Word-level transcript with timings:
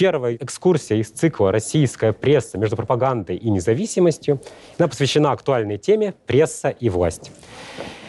первая 0.00 0.34
экскурсия 0.36 0.96
из 0.96 1.10
цикла 1.10 1.52
«Российская 1.52 2.14
пресса 2.14 2.56
между 2.56 2.74
пропагандой 2.74 3.36
и 3.36 3.50
независимостью». 3.50 4.40
Она 4.78 4.88
посвящена 4.88 5.32
актуальной 5.32 5.76
теме 5.76 6.14
«Пресса 6.26 6.70
и 6.70 6.88
власть». 6.88 7.30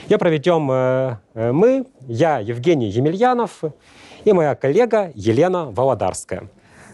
Ее 0.07 0.17
проведем 0.17 0.71
э, 0.71 1.17
э, 1.33 1.51
мы, 1.51 1.85
я, 2.07 2.39
Евгений 2.39 2.87
Емельянов, 2.87 3.63
и 4.23 4.31
моя 4.31 4.55
коллега 4.55 5.11
Елена 5.15 5.65
Володарская. 5.65 6.47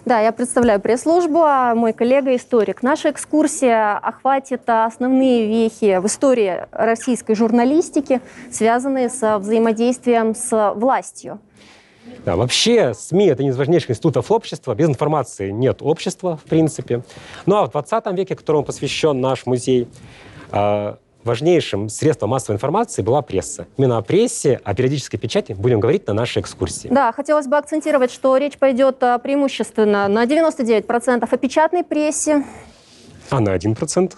Да, 0.05 0.19
я 0.19 0.31
представляю 0.31 0.81
пресс-службу, 0.81 1.43
а 1.43 1.75
мой 1.75 1.93
коллега 1.93 2.35
историк. 2.35 2.81
Наша 2.81 3.11
экскурсия 3.11 3.99
охватит 3.99 4.63
основные 4.65 5.45
вехи 5.45 5.99
в 5.99 6.07
истории 6.07 6.65
российской 6.71 7.35
журналистики, 7.35 8.19
связанные 8.51 9.09
с 9.09 9.37
взаимодействием 9.37 10.33
с 10.33 10.73
властью. 10.75 11.39
Да, 12.25 12.35
вообще 12.35 12.93
СМИ— 12.93 13.25
это 13.27 13.41
один 13.41 13.51
из 13.51 13.57
важнейших 13.57 13.91
институтов 13.91 14.31
общества. 14.31 14.75
Без 14.75 14.87
информации 14.89 15.49
нет 15.49 15.77
общества, 15.81 16.37
в 16.37 16.49
принципе. 16.49 17.03
Ну 17.45 17.55
а 17.55 17.65
в 17.65 17.71
20 17.71 18.05
веке, 18.13 18.35
которому 18.35 18.63
посвящен 18.63 19.21
наш 19.21 19.45
музей, 19.45 19.87
а, 20.51 20.97
важнейшим 21.23 21.89
средством 21.89 22.31
массовой 22.31 22.55
информации 22.55 23.01
была 23.01 23.21
пресса. 23.21 23.67
Именно 23.77 23.97
о 23.97 24.01
прессе, 24.01 24.59
о 24.63 24.73
периодической 24.73 25.19
печати 25.19 25.53
будем 25.53 25.79
говорить 25.79 26.07
на 26.07 26.13
нашей 26.13 26.41
экскурсии. 26.41 26.87
Да, 26.87 27.11
хотелось 27.11 27.47
бы 27.47 27.57
акцентировать, 27.57 28.11
что 28.11 28.35
речь 28.37 28.57
пойдет 28.57 29.03
а, 29.03 29.19
преимущественно 29.19 30.07
на 30.07 30.25
99% 30.25 31.27
о 31.29 31.37
печатной 31.37 31.83
прессе. 31.83 32.43
А 33.29 33.39
на 33.39 33.55
1%? 33.55 34.13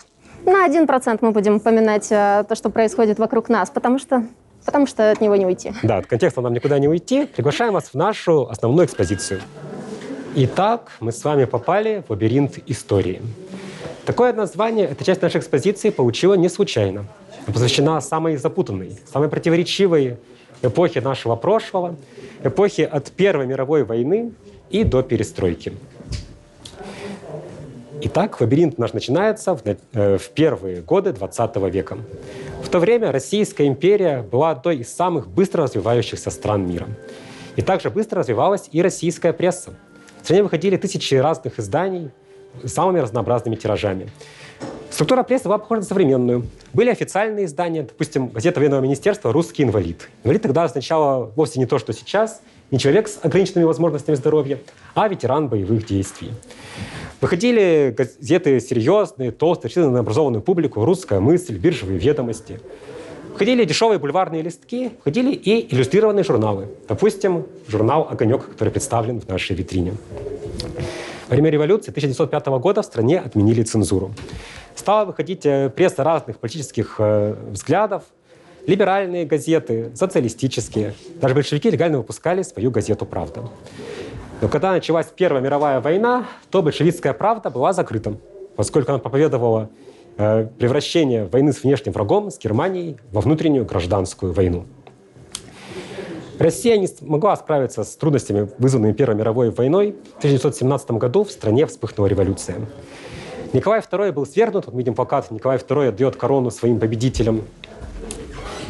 На 0.45 0.67
1% 0.67 1.17
мы 1.21 1.31
будем 1.31 1.55
упоминать 1.55 2.07
а, 2.11 2.43
то, 2.43 2.55
что 2.55 2.69
происходит 2.69 3.19
вокруг 3.19 3.49
нас, 3.49 3.69
потому 3.69 3.99
что 3.99 4.23
потому 4.69 4.85
что 4.85 5.09
от 5.09 5.19
него 5.19 5.35
не 5.35 5.47
уйти. 5.47 5.73
Да, 5.81 5.97
от 5.97 6.05
контекста 6.05 6.41
нам 6.41 6.53
никуда 6.53 6.77
не 6.77 6.87
уйти. 6.87 7.25
Приглашаем 7.25 7.73
вас 7.73 7.85
в 7.85 7.95
нашу 7.95 8.47
основную 8.51 8.85
экспозицию. 8.85 9.41
Итак, 10.35 10.91
мы 10.99 11.11
с 11.11 11.23
вами 11.23 11.45
попали 11.45 12.03
в 12.07 12.11
лабиринт 12.11 12.59
истории. 12.67 13.19
Такое 14.05 14.31
название 14.31 14.85
эта 14.85 15.03
часть 15.03 15.23
нашей 15.23 15.39
экспозиции 15.39 15.89
получила 15.89 16.35
не 16.35 16.49
случайно. 16.49 17.07
Она 17.47 17.53
посвящена 17.53 17.99
самой 17.99 18.37
запутанной, 18.37 18.95
самой 19.11 19.27
противоречивой 19.27 20.17
эпохе 20.61 21.01
нашего 21.01 21.35
прошлого, 21.35 21.95
эпохе 22.43 22.85
от 22.85 23.11
Первой 23.11 23.47
мировой 23.47 23.83
войны 23.83 24.33
и 24.69 24.83
до 24.83 25.01
перестройки. 25.01 25.73
Итак, 28.01 28.39
лабиринт 28.39 28.77
наш 28.77 28.93
начинается 28.93 29.55
в, 29.55 29.61
э, 29.65 30.17
в 30.17 30.29
первые 30.29 30.81
годы 30.81 31.11
20 31.11 31.69
века. 31.69 31.97
В 32.63 32.69
то 32.69 32.79
время 32.79 33.11
Российская 33.11 33.67
империя 33.67 34.21
была 34.21 34.51
одной 34.51 34.77
из 34.77 34.95
самых 34.95 35.27
быстро 35.27 35.63
развивающихся 35.63 36.29
стран 36.29 36.65
мира. 36.65 36.87
И 37.57 37.61
также 37.61 37.89
быстро 37.89 38.19
развивалась 38.19 38.69
и 38.71 38.81
российская 38.81 39.33
пресса. 39.33 39.73
В 40.21 40.23
стране 40.23 40.43
выходили 40.43 40.77
тысячи 40.77 41.15
разных 41.15 41.59
изданий, 41.59 42.11
самыми 42.63 42.99
разнообразными 42.99 43.57
тиражами. 43.57 44.09
Структура 44.89 45.23
прессы 45.23 45.45
была 45.45 45.57
похожа 45.57 45.81
на 45.81 45.87
современную. 45.87 46.45
Были 46.71 46.91
официальные 46.91 47.45
издания, 47.45 47.83
допустим, 47.83 48.29
газета 48.29 48.61
военного 48.61 48.81
министерства 48.81 49.33
«Русский 49.33 49.63
инвалид». 49.63 50.07
Инвалид 50.23 50.41
тогда 50.41 50.63
означало 50.63 51.31
вовсе 51.35 51.59
не 51.59 51.65
то, 51.65 51.77
что 51.79 51.91
сейчас, 51.91 52.41
не 52.71 52.79
человек 52.79 53.09
с 53.09 53.19
ограниченными 53.21 53.65
возможностями 53.65 54.15
здоровья, 54.15 54.57
а 54.95 55.07
ветеран 55.09 55.49
боевых 55.49 55.85
действий. 55.85 56.31
Выходили 57.21 57.93
газеты 57.97 58.61
серьезные, 58.61 59.31
толстые, 59.31 59.67
рассчитанные 59.67 59.91
на 59.91 59.99
образованную 59.99 60.41
публику, 60.41 60.85
«Русская 60.85 61.19
мысль», 61.19 61.57
«Биржевые 61.57 61.99
ведомости». 61.99 62.61
Выходили 63.33 63.65
дешевые 63.65 63.99
бульварные 63.99 64.41
листки, 64.41 64.91
выходили 64.97 65.33
и 65.33 65.73
иллюстрированные 65.73 66.23
журналы. 66.23 66.69
Допустим, 66.87 67.45
журнал 67.67 68.07
«Огонек», 68.09 68.47
который 68.49 68.69
представлен 68.69 69.19
в 69.19 69.27
нашей 69.27 69.55
витрине. 69.55 69.95
Во 71.27 71.35
время 71.35 71.49
революции 71.49 71.91
1905 71.91 72.47
года 72.59 72.81
в 72.81 72.85
стране 72.85 73.19
отменили 73.19 73.63
цензуру. 73.63 74.13
Стала 74.75 75.03
выходить 75.03 75.45
э, 75.45 75.69
пресса 75.69 76.05
разных 76.05 76.37
политических 76.39 76.95
э, 76.99 77.35
взглядов, 77.51 78.03
либеральные 78.65 79.25
газеты, 79.25 79.91
социалистические. 79.93 80.93
Даже 81.21 81.35
большевики 81.35 81.69
легально 81.69 81.97
выпускали 81.97 82.43
свою 82.43 82.71
газету 82.71 83.05
«Правда». 83.05 83.49
Но 84.41 84.47
когда 84.47 84.71
началась 84.71 85.07
Первая 85.15 85.41
мировая 85.41 85.81
война, 85.81 86.25
то 86.49 86.61
большевистская 86.61 87.13
«Правда» 87.13 87.49
была 87.49 87.73
закрыта, 87.73 88.15
поскольку 88.55 88.91
она 88.91 88.99
проповедовала 88.99 89.69
э, 90.17 90.47
превращение 90.57 91.25
войны 91.25 91.51
с 91.51 91.63
внешним 91.63 91.91
врагом, 91.91 92.31
с 92.31 92.39
Германией, 92.39 92.97
во 93.11 93.19
внутреннюю 93.19 93.65
гражданскую 93.65 94.31
войну. 94.31 94.65
Россия 96.39 96.77
не 96.77 96.87
смогла 96.87 97.35
справиться 97.35 97.83
с 97.83 97.97
трудностями, 97.97 98.49
вызванными 98.59 98.93
Первой 98.93 99.15
мировой 99.15 99.49
войной. 99.51 99.91
В 100.15 100.17
1917 100.19 100.91
году 100.91 101.25
в 101.25 101.31
стране 101.31 101.65
вспыхнула 101.65 102.07
революция. 102.07 102.55
Николай 103.51 103.81
II 103.81 104.13
был 104.13 104.25
свергнут, 104.25 104.67
вот 104.67 104.73
мы 104.73 104.79
видим 104.79 104.95
плакат, 104.95 105.31
Николай 105.31 105.57
II 105.57 105.89
отдает 105.89 106.15
корону 106.15 106.49
своим 106.49 106.79
победителям. 106.79 107.41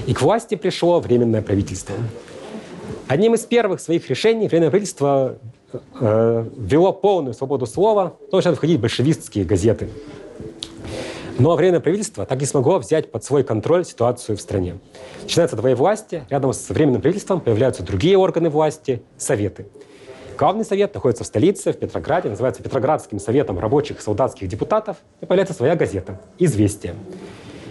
И 0.07 0.15
к 0.15 0.21
власти 0.23 0.55
пришло 0.55 0.99
Временное 0.99 1.43
правительство. 1.43 1.95
Одним 3.07 3.35
из 3.35 3.41
первых 3.41 3.81
своих 3.81 4.09
решений 4.09 4.47
Временное 4.47 4.71
правительство 4.71 5.37
ввело 5.93 6.93
полную 6.93 7.33
свободу 7.33 7.65
слова, 7.65 8.15
то 8.31 8.37
начали 8.37 8.55
входить 8.55 8.79
большевистские 8.79 9.45
газеты. 9.45 9.89
Но 11.39 11.55
Временное 11.55 11.79
правительство 11.79 12.25
так 12.25 12.41
и 12.41 12.45
смогло 12.45 12.79
взять 12.79 13.11
под 13.11 13.23
свой 13.23 13.43
контроль 13.43 13.85
ситуацию 13.85 14.37
в 14.37 14.41
стране. 14.41 14.77
Начинается 15.21 15.55
двоевластие, 15.55 16.25
рядом 16.29 16.51
с 16.51 16.69
Временным 16.69 17.01
правительством 17.01 17.39
появляются 17.39 17.81
другие 17.81 18.17
органы 18.17 18.49
власти, 18.49 19.01
советы. 19.17 19.67
Главный 20.37 20.65
совет 20.65 20.93
находится 20.93 21.23
в 21.23 21.27
столице, 21.27 21.71
в 21.71 21.77
Петрограде, 21.77 22.29
называется 22.29 22.61
Петроградским 22.61 23.19
советом 23.19 23.57
рабочих 23.57 23.99
и 23.99 24.01
солдатских 24.01 24.47
депутатов, 24.49 24.97
и 25.21 25.25
появляется 25.25 25.53
своя 25.53 25.75
газета 25.75 26.19
«Известия». 26.37 26.95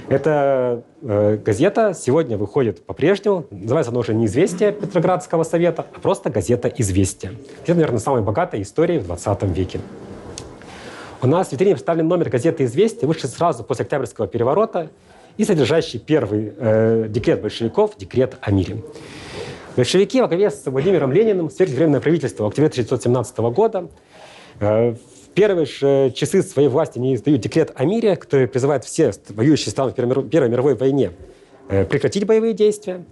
Эта 0.09 0.85
э, 1.03 1.37
газета 1.37 1.93
сегодня 1.95 2.39
выходит 2.39 2.83
по-прежнему. 2.87 3.45
Называется 3.51 3.91
она 3.91 4.01
уже 4.01 4.15
не 4.15 4.25
«Известия 4.25 4.73
Петроградского 4.73 5.43
совета», 5.43 5.85
а 5.95 6.01
просто 6.01 6.31
газета 6.31 6.69
«Известия». 6.69 7.33
Это, 7.63 7.75
наверное, 7.75 7.99
самая 7.99 8.23
богатая 8.23 8.63
история 8.63 9.01
в 9.01 9.05
20 9.05 9.43
веке. 9.55 9.81
У 11.21 11.27
нас 11.27 11.49
в 11.49 11.53
витрине 11.53 11.75
представлен 11.75 12.09
номер 12.09 12.31
газеты 12.31 12.65
«Известия», 12.65 13.07
вышедший 13.07 13.29
сразу 13.29 13.65
после 13.65 13.83
Октябрьского 13.83 14.27
переворота 14.27 14.89
и 15.37 15.45
содержащий 15.45 15.99
первый 15.99 16.55
э, 16.57 17.07
декрет 17.11 17.43
большевиков, 17.43 17.99
декрет 17.99 18.39
о 18.41 18.51
мире. 18.51 18.83
Большевики 19.77 20.23
во 20.23 20.29
главе 20.29 20.51
с 20.51 20.65
Владимиром 20.65 21.13
Лениным 21.13 21.51
свергли 21.51 21.99
правительство 21.99 22.45
в 22.45 22.47
октябре 22.47 22.69
1917 22.69 23.39
года. 23.55 23.89
Э, 24.61 24.95
первые 25.39 25.67
же 25.67 26.13
часы 26.17 26.43
своей 26.43 26.69
власти 26.69 26.99
они 26.99 27.15
издают 27.15 27.41
декрет 27.41 27.71
о 27.77 27.85
мире, 27.85 28.17
который 28.17 28.49
призывает 28.49 28.85
все 28.85 29.13
воюющие 29.29 29.71
страны 29.71 29.93
в 29.93 30.29
Первой 30.29 30.49
мировой 30.49 30.75
войне 30.75 31.13
э, 31.69 31.85
прекратить 31.85 32.27
боевые 32.27 32.55
действия. 32.55 33.05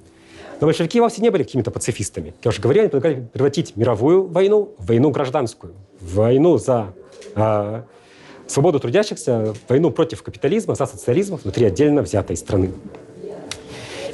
Но 0.60 0.66
большевики 0.66 0.98
вовсе 0.98 1.22
не 1.22 1.31
были 1.31 1.44
какими-то 1.44 1.70
пацифистами. 1.70 2.31
Как 2.31 2.47
я 2.47 2.48
уже 2.48 2.60
говорил, 2.60 2.82
они 2.82 2.91
предлагали 2.91 3.28
превратить 3.32 3.76
мировую 3.76 4.26
войну 4.26 4.75
в 4.76 4.86
войну 4.86 5.10
гражданскую, 5.10 5.75
в 6.00 6.16
войну 6.16 6.59
за 6.59 6.94
э, 7.36 7.82
свободу 8.48 8.81
трудящихся, 8.81 9.54
войну 9.69 9.92
против 9.92 10.25
капитализма, 10.25 10.75
за 10.75 10.86
социализм 10.86 11.36
внутри 11.36 11.65
отдельно 11.65 12.03
взятой 12.03 12.36
страны. 12.36 12.72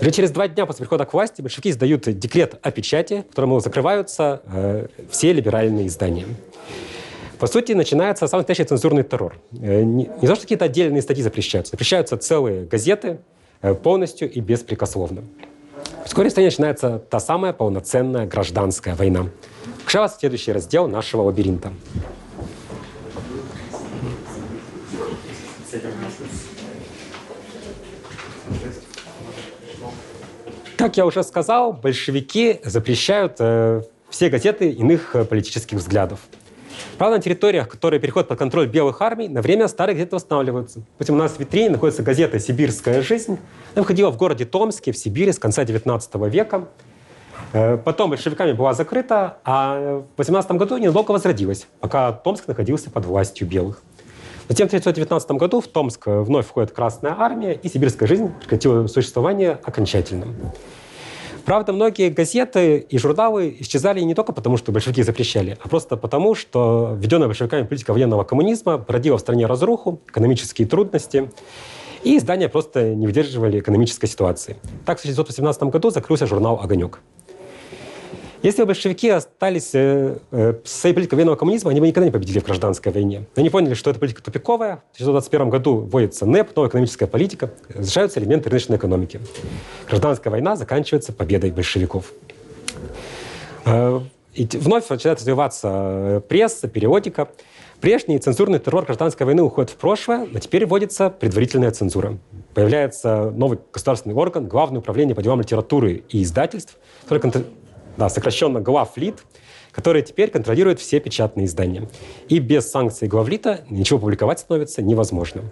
Уже 0.03 0.11
через 0.11 0.33
два 0.33 0.49
дня 0.49 0.67
после 0.67 0.85
прихода 0.85 1.07
к 1.07 1.15
власти 1.15 1.41
большевики 1.41 1.71
издают 1.71 2.03
декрет 2.03 2.59
о 2.61 2.73
печати, 2.73 3.25
которому 3.31 3.61
закрываются 3.61 4.43
э, 4.53 4.89
все 5.11 5.33
либеральные 5.33 5.87
издания. 5.87 6.27
По 7.43 7.49
сути, 7.49 7.73
начинается 7.73 8.29
самый 8.29 8.43
настоящий 8.43 8.63
цензурный 8.63 9.03
террор. 9.03 9.35
Э, 9.61 9.83
не, 9.83 10.05
то, 10.05 10.37
что 10.37 10.43
какие-то 10.43 10.67
отдельные 10.67 11.03
статьи 11.03 11.25
запрещаются, 11.25 11.73
запрещаются 11.73 12.17
целые 12.17 12.67
газеты 12.67 13.19
э, 13.63 13.75
полностью 13.75 14.31
и 14.31 14.39
беспрекословно. 14.39 15.25
Вскоре 16.05 16.29
в 16.29 16.31
стране 16.31 16.51
начинается 16.51 17.01
та 17.01 17.19
самая 17.19 17.53
полноценная 17.53 18.27
гражданская 18.27 18.95
война. 18.95 19.27
В 19.85 20.09
следующий 20.21 20.53
раздел 20.53 20.87
нашего 20.87 21.23
лабиринта. 21.23 21.73
Как 30.77 30.97
я 30.97 31.07
уже 31.07 31.25
сказал, 31.25 31.73
большевики 31.73 32.61
запрещают 32.63 33.39
э, 33.41 33.83
все 34.11 34.29
газеты 34.29 34.71
иных 34.71 35.17
э, 35.17 35.25
политических 35.25 35.79
взглядов. 35.79 36.21
Правда, 36.99 37.17
на 37.17 37.23
территориях, 37.23 37.69
которые 37.69 38.01
переходят 38.01 38.29
под 38.29 38.39
контроль 38.39 38.67
белых 38.67 39.01
армий, 39.03 39.29
на 39.29 39.43
время 39.43 39.69
старые 39.69 39.97
газеты 39.97 40.17
восстанавливаются. 40.17 40.81
Допустим, 40.93 41.15
у 41.15 41.19
нас 41.19 41.33
в 41.33 41.41
витрине 41.41 41.71
находится 41.71 42.03
газета 42.03 42.39
«Сибирская 42.39 43.03
жизнь». 43.03 43.39
Она 43.75 43.83
выходила 43.83 44.11
в 44.11 44.17
городе 44.17 44.45
Томске, 44.45 44.93
в 44.93 44.97
Сибири 44.97 45.33
с 45.33 45.39
конца 45.39 45.65
XIX 45.65 46.31
века. 46.31 46.69
Э, 47.53 47.77
потом 47.77 48.11
большевиками 48.11 48.53
была 48.53 48.75
закрыта, 48.75 49.39
а 49.45 50.03
в 50.15 50.19
18 50.19 50.53
году 50.53 50.79
недолго 50.79 51.13
возродилась, 51.13 51.67
пока 51.81 52.13
Томск 52.13 52.47
находился 52.49 52.91
под 52.91 53.05
властью 53.07 53.49
белых. 53.49 53.83
Затем 54.49 54.67
в 54.67 54.71
1919 54.71 55.31
году 55.33 55.61
в 55.61 55.69
Томск 55.69 56.07
вновь 56.07 56.47
входит 56.47 56.73
Красная 56.73 57.17
Армия, 57.19 57.55
и 57.55 57.69
сибирская 57.69 58.09
жизнь 58.09 58.33
прекратила 58.41 58.87
существование 58.87 59.59
окончательно. 59.63 60.27
Правда, 61.45 61.73
многие 61.73 62.09
газеты 62.09 62.79
и 62.79 62.99
журналы 62.99 63.57
исчезали 63.59 64.01
не 64.01 64.15
только 64.15 64.33
потому, 64.33 64.57
что 64.57 64.71
большевики 64.71 65.03
запрещали, 65.03 65.59
а 65.63 65.69
просто 65.69 65.97
потому, 65.97 66.35
что 66.35 66.97
введенная 66.97 67.27
большевиками 67.27 67.67
политика 67.67 67.93
военного 67.93 68.23
коммунизма 68.23 68.79
породила 68.79 69.19
в 69.19 69.21
стране 69.21 69.47
разруху, 69.47 70.01
экономические 70.07 70.69
трудности, 70.69 71.31
и 72.05 72.17
издания 72.17 72.49
просто 72.49 72.95
не 72.95 73.07
выдерживали 73.07 73.59
экономической 73.59 74.07
ситуации. 74.07 74.57
Так, 74.87 74.99
в 74.99 75.03
1918 75.03 75.65
году 75.65 75.91
закрылся 75.91 76.27
журнал 76.27 76.61
«Огонек». 76.63 77.01
Если 78.43 78.63
бы 78.63 78.67
большевики 78.67 79.09
остались 79.09 79.71
э, 79.73 80.19
э, 80.33 80.55
с 80.65 80.73
своей 80.73 80.95
политикой 80.95 81.15
военного 81.15 81.37
коммунизма, 81.37 81.71
они 81.71 81.79
бы 81.81 81.87
никогда 81.87 82.07
не 82.07 82.11
победили 82.11 82.41
в 82.41 82.45
гражданской 82.45 82.91
войне. 82.91 83.25
Они 83.37 83.51
поняли, 83.51 83.75
что 83.75 83.91
эта 83.91 84.01
политика 84.01 84.21
тупиковая. 84.21 84.83
В 84.93 85.01
1921 85.01 85.49
году 85.49 85.77
вводится 85.77 86.27
НЭП, 86.27 86.57
новая 86.57 86.69
экономическая 86.69 87.07
политика, 87.07 87.53
сжаются 87.79 88.19
элементы 88.19 88.51
рыночной 88.51 88.79
экономики. 88.79 89.21
Гражданская 89.89 90.33
война 90.33 90.57
заканчивается 90.57 91.13
победой 91.13 91.53
большевиков. 91.53 92.13
Э, 93.65 94.01
и 94.35 94.49
вновь 94.57 94.89
начинает 94.89 95.21
развиваться 95.21 95.69
э, 95.69 96.21
пресса, 96.27 96.67
периодика. 96.67 97.29
Прежний 97.81 98.19
цензурный 98.19 98.59
террор 98.59 98.85
гражданской 98.85 99.25
войны 99.25 99.43
уходит 99.43 99.71
в 99.71 99.77
прошлое, 99.77 100.27
но 100.31 100.41
теперь 100.41 100.67
вводится 100.67 101.11
предварительная 101.11 101.71
цензура. 101.71 102.19
Появляется 102.55 103.31
новый 103.31 103.61
государственный 103.73 104.17
орган, 104.17 104.47
Главное 104.47 104.81
управление 104.81 105.15
по 105.15 105.23
делам 105.23 105.41
литературы 105.41 106.03
и 106.09 106.23
издательств, 106.25 106.77
который 107.05 107.21
да, 107.97 108.09
сокращенно 108.09 108.61
главлит, 108.61 109.25
который 109.73 110.03
теперь 110.03 110.31
контролирует 110.31 110.81
все 110.81 111.01
печатные 111.01 111.47
издания. 111.47 111.89
И 112.29 112.39
без 112.39 112.71
санкций 112.71 113.09
главлита 113.09 113.65
ничего 113.71 113.99
публиковать 113.99 114.41
становится 114.41 114.83
невозможным. 114.83 115.51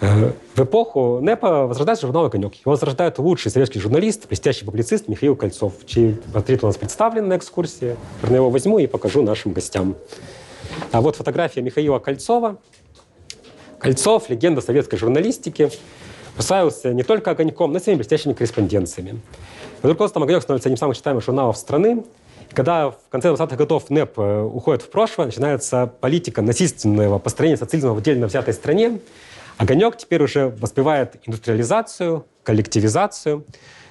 Э, 0.00 0.32
в 0.54 0.60
эпоху 0.60 1.18
НЭПа 1.20 1.66
возрождается 1.66 2.06
журнал 2.06 2.26
«Огонек». 2.26 2.54
Его 2.54 2.70
возрождает 2.72 3.18
лучший 3.18 3.50
советский 3.50 3.80
журналист, 3.80 4.28
блестящий 4.28 4.64
публицист 4.64 5.08
Михаил 5.08 5.34
Кольцов, 5.34 5.72
чей 5.86 6.14
портрет 6.32 6.62
у 6.62 6.66
нас 6.66 6.76
представлен 6.76 7.28
на 7.28 7.36
экскурсии. 7.36 7.96
Я 8.28 8.36
его 8.36 8.50
возьму 8.50 8.78
и 8.78 8.86
покажу 8.86 9.22
нашим 9.22 9.52
гостям. 9.52 9.96
А 10.92 11.00
вот 11.00 11.16
фотография 11.16 11.62
Михаила 11.62 11.98
Кольцова. 11.98 12.58
Кольцов– 13.78 14.28
легенда 14.28 14.60
советской 14.60 14.96
журналистики. 14.96 15.70
Прославился 16.38 16.94
не 16.94 17.02
только 17.02 17.32
«Огоньком», 17.32 17.72
но 17.72 17.78
и 17.78 17.82
своими 17.82 17.98
блестящими 17.98 18.32
корреспонденциями. 18.32 19.20
Под 19.82 19.90
руководством 19.90 20.22
«Огонек» 20.22 20.40
становится 20.40 20.68
одним 20.68 20.76
из 20.76 20.78
самых 20.78 20.96
читаемых 20.96 21.24
журналов 21.24 21.56
страны. 21.56 22.04
Когда 22.52 22.92
в 22.92 22.98
конце 23.10 23.30
20-х 23.30 23.56
годов 23.56 23.90
НЭП 23.90 24.20
э, 24.20 24.42
уходит 24.42 24.82
в 24.82 24.90
прошлое, 24.90 25.26
начинается 25.26 25.88
политика 26.00 26.40
насильственного 26.40 27.18
построения 27.18 27.56
социализма 27.56 27.92
в 27.92 27.98
отдельно 27.98 28.28
взятой 28.28 28.54
стране. 28.54 29.00
«Огонек» 29.56 29.96
теперь 29.96 30.22
уже 30.22 30.50
воспевает 30.50 31.16
индустриализацию, 31.26 32.24
коллективизацию. 32.44 33.44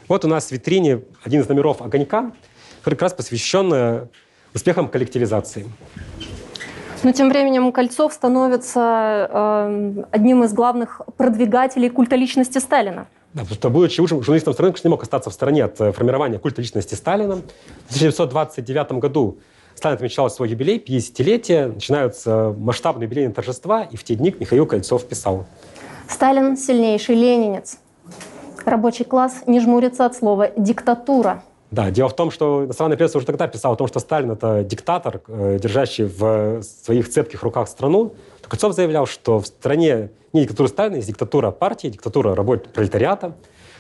Вот 0.08 0.24
у 0.24 0.30
нас 0.30 0.48
в 0.48 0.52
витрине 0.54 1.02
один 1.26 1.42
из 1.42 1.50
номеров 1.50 1.82
«Огонька», 1.82 2.32
который 2.80 2.94
как 2.94 3.02
раз 3.02 3.14
посвящен 3.14 3.74
э, 3.74 4.08
успехам 4.54 4.88
коллективизации. 4.88 5.68
Но 7.04 7.12
тем 7.12 7.30
временем 7.30 7.72
Кольцов 7.72 8.14
становится 8.14 9.30
э, 9.30 10.04
одним 10.12 10.44
из 10.44 10.54
главных 10.54 11.02
продвигателей 11.18 11.90
культа 11.90 12.16
личности 12.16 12.58
Сталина. 12.58 13.08
Да, 13.34 13.42
потому 13.42 13.56
что, 13.56 13.70
будучи 13.70 14.02
лучшим 14.02 14.24
журналистом 14.24 14.54
страны, 14.54 14.74
не 14.84 14.90
мог 14.90 15.04
остаться 15.04 15.30
в 15.30 15.34
стороне 15.34 15.66
от 15.66 15.80
э, 15.80 15.92
формирования 15.92 16.40
культа 16.40 16.62
личности 16.62 16.96
Сталина. 16.96 17.36
В 17.88 17.96
1929 17.96 18.94
году 18.94 19.38
Сталин 19.76 19.96
отмечал 19.96 20.30
свой 20.32 20.50
юбилей, 20.50 20.84
50-летие, 20.84 21.68
начинаются 21.68 22.56
масштабные 22.58 23.06
юбилейные 23.06 23.34
торжества, 23.34 23.84
и 23.84 23.96
в 23.96 24.04
те 24.04 24.16
дни 24.16 24.34
Михаил 24.40 24.66
Кольцов 24.66 25.06
писал. 25.06 25.46
Сталин– 26.10 26.58
сильнейший 26.58 27.16
ленинец. 27.16 27.78
Рабочий 28.66 29.06
класс 29.06 29.44
не 29.46 29.60
жмурится 29.60 30.06
от 30.06 30.16
слова 30.16 30.50
«диктатура». 30.58 31.44
Да, 31.70 31.92
дело 31.92 32.08
в 32.08 32.16
том, 32.16 32.32
что 32.32 32.64
иностранная 32.66 32.96
пресса 32.96 33.18
уже 33.18 33.28
тогда 33.28 33.48
писала 33.48 33.74
о 33.74 33.78
том, 33.78 33.88
что 33.88 34.00
Сталин— 34.00 34.32
это 34.34 34.64
диктатор, 34.64 35.22
э, 35.28 35.60
держащий 35.62 36.06
в 36.06 36.62
своих 36.62 37.10
цепких 37.10 37.44
руках 37.44 37.68
страну. 37.68 38.14
Кольцов 38.48 38.74
заявлял, 38.74 39.06
что 39.06 39.40
в 39.40 39.48
стране 39.48 40.10
не 40.32 40.42
диктатура 40.42 40.68
Сталина, 40.68 40.96
есть 40.96 41.08
диктатура 41.10 41.52
партии, 41.52 41.90
диктатура 41.90 42.36
работ 42.36 42.70
пролетариата, 42.70 43.34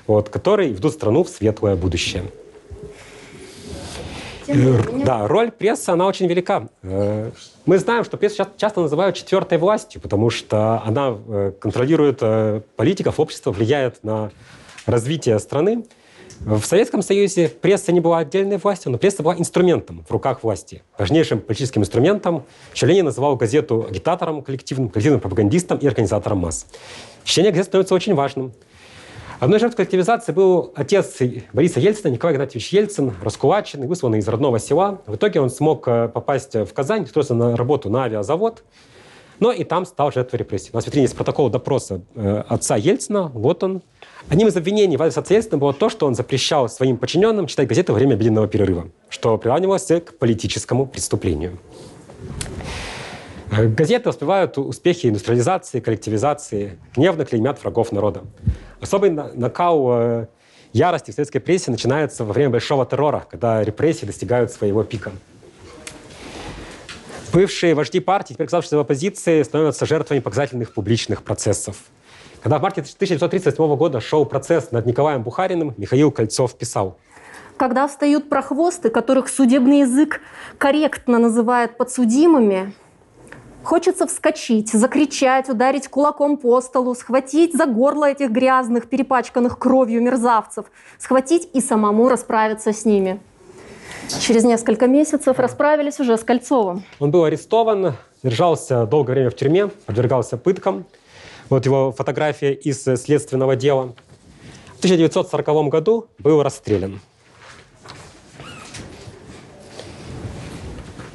вот, 0.05 0.27
которые 0.27 0.71
ведут 0.71 0.93
страну 0.93 1.23
в 1.23 1.29
светлое 1.29 1.77
будущее. 1.77 2.23
Да, 4.47 5.27
роль 5.27 5.51
прессы, 5.51 5.89
она 5.89 6.07
очень 6.07 6.27
велика. 6.27 6.67
Э, 6.83 7.31
мы 7.65 7.77
знаем, 7.77 8.03
что 8.03 8.17
прессу 8.17 8.45
часто 8.57 8.81
называют 8.81 9.15
четвертой 9.15 9.57
властью, 9.57 10.01
потому 10.01 10.29
что 10.29 10.81
она 10.85 11.15
э, 11.25 11.53
контролирует 11.57 12.19
политиков, 12.75 13.17
общество, 13.21 13.51
влияет 13.51 14.03
на 14.03 14.31
развитие 14.85 15.39
страны. 15.39 15.85
В 16.41 16.63
Советском 16.63 17.01
Союзе 17.01 17.49
пресса 17.49 17.91
не 17.91 17.99
была 17.99 18.19
отдельной 18.19 18.57
властью, 18.57 18.91
но 18.91 18.97
пресса 18.97 19.23
была 19.23 19.35
инструментом 19.35 20.05
в 20.07 20.11
руках 20.11 20.43
власти, 20.43 20.83
важнейшим 20.97 21.39
политическим 21.41 21.81
инструментом. 21.81 22.45
Еще 22.73 23.03
называл 23.03 23.35
газету 23.35 23.85
агитатором 23.89 24.41
коллективным, 24.43 24.89
коллективным 24.89 25.19
пропагандистом 25.19 25.77
и 25.79 25.87
организатором 25.87 26.39
масс. 26.39 26.67
Чтение 27.23 27.51
газет 27.51 27.67
становится 27.67 27.95
очень 27.95 28.13
важным. 28.13 28.53
Одной 29.39 29.59
жертвой 29.59 29.77
коллективизации 29.77 30.31
был 30.31 30.73
отец 30.75 31.17
Бориса 31.53 31.79
Ельцина, 31.79 32.11
Николай 32.11 32.35
Игнатьевич 32.35 32.69
Ельцин, 32.69 33.13
раскулаченный, 33.21 33.87
высланный 33.87 34.19
из 34.19 34.27
родного 34.27 34.57
села. 34.57 35.01
В 35.05 35.15
итоге 35.15 35.41
он 35.41 35.49
смог 35.49 35.87
э, 35.87 36.07
попасть 36.07 36.55
в 36.55 36.73
Казань, 36.73 37.03
устроиться 37.03 37.35
на 37.35 37.55
работу 37.55 37.89
на 37.89 38.05
авиазавод, 38.05 38.63
но 39.39 39.51
и 39.51 39.63
там 39.63 39.85
стал 39.85 40.11
жертвой 40.11 40.39
репрессий. 40.39 40.69
У 40.73 40.75
нас 40.75 40.83
в 40.83 40.87
витрине 40.87 41.03
есть 41.03 41.15
протокол 41.15 41.49
допроса 41.49 42.01
э, 42.15 42.43
отца 42.47 42.75
Ельцина. 42.75 43.31
Вот 43.33 43.63
он, 43.63 43.81
Одним 44.29 44.49
из 44.49 44.57
обвинений 44.57 44.97
в 44.97 45.01
адрес 45.01 45.17
ответственного 45.17 45.61
было 45.61 45.73
то, 45.73 45.89
что 45.89 46.05
он 46.05 46.13
запрещал 46.13 46.67
своим 46.67 46.97
подчиненным 46.97 47.47
читать 47.47 47.69
газеты 47.69 47.93
во 47.93 47.97
время 47.97 48.15
обеденного 48.15 48.47
перерыва, 48.47 48.89
что 49.07 49.37
приравнивалось 49.37 49.87
к 49.87 50.17
политическому 50.17 50.85
преступлению. 50.85 51.57
Э, 53.51 53.67
газеты 53.67 54.09
воспевают 54.09 54.57
успехи 54.57 55.07
индустриализации, 55.07 55.79
коллективизации, 55.79 56.77
гневно 56.95 57.25
клеймят 57.25 57.61
врагов 57.63 57.93
народа. 57.93 58.23
Особый 58.81 59.11
накал 59.11 59.87
э, 59.91 60.27
ярости 60.73 61.11
в 61.11 61.13
советской 61.13 61.39
прессе 61.39 61.71
начинается 61.71 62.25
во 62.25 62.33
время 62.33 62.49
Большого 62.49 62.85
террора, 62.85 63.25
когда 63.29 63.63
репрессии 63.63 64.05
достигают 64.05 64.51
своего 64.51 64.83
пика. 64.83 65.11
Бывшие 67.37 67.75
вожди 67.75 67.99
партии, 67.99 68.33
теперь 68.33 68.45
оказавшиеся 68.47 68.77
в 68.77 68.79
оппозиции, 68.79 69.43
становятся 69.43 69.85
жертвами 69.85 70.21
показательных 70.21 70.73
публичных 70.73 71.21
процессов– 71.21 71.75
когда 72.41 72.57
в 72.57 72.61
марте 72.61 72.81
1938 72.81 73.75
года 73.75 73.99
шел 73.99 74.25
процесс 74.25 74.71
над 74.71 74.85
Николаем 74.85 75.21
Бухариным, 75.21 75.73
Михаил 75.77 76.11
Кольцов 76.11 76.55
писал. 76.55 76.97
Когда 77.57 77.87
встают 77.87 78.29
прохвосты, 78.29 78.89
которых 78.89 79.27
судебный 79.27 79.81
язык 79.81 80.21
корректно 80.57 81.19
называет 81.19 81.77
подсудимыми, 81.77 82.73
Хочется 83.63 84.07
вскочить, 84.07 84.71
закричать, 84.71 85.49
ударить 85.49 85.89
кулаком 85.89 86.37
по 86.37 86.61
столу, 86.61 86.95
схватить 86.95 87.53
за 87.53 87.65
горло 87.65 88.09
этих 88.09 88.31
грязных, 88.31 88.87
перепачканных 88.87 89.59
кровью 89.59 90.01
мерзавцев, 90.01 90.67
схватить 90.97 91.49
и 91.53 91.59
самому 91.59 92.07
расправиться 92.07 92.71
с 92.71 92.85
ними. 92.85 93.19
Через 94.21 94.43
несколько 94.43 94.87
месяцев 94.87 95.39
расправились 95.39 95.99
уже 95.99 96.17
с 96.17 96.23
Кольцовым. 96.23 96.83
Он 96.99 97.11
был 97.11 97.23
арестован, 97.23 97.95
держался 98.23 98.85
долгое 98.85 99.13
время 99.13 99.29
в 99.29 99.35
тюрьме, 99.35 99.67
подвергался 99.85 100.37
пыткам. 100.37 100.85
Вот 101.49 101.65
его 101.65 101.91
фотография 101.91 102.53
из 102.53 102.83
следственного 102.83 103.55
дела. 103.55 103.93
В 104.75 104.79
1940 104.79 105.69
году 105.69 106.07
был 106.19 106.43
расстрелян. 106.43 106.99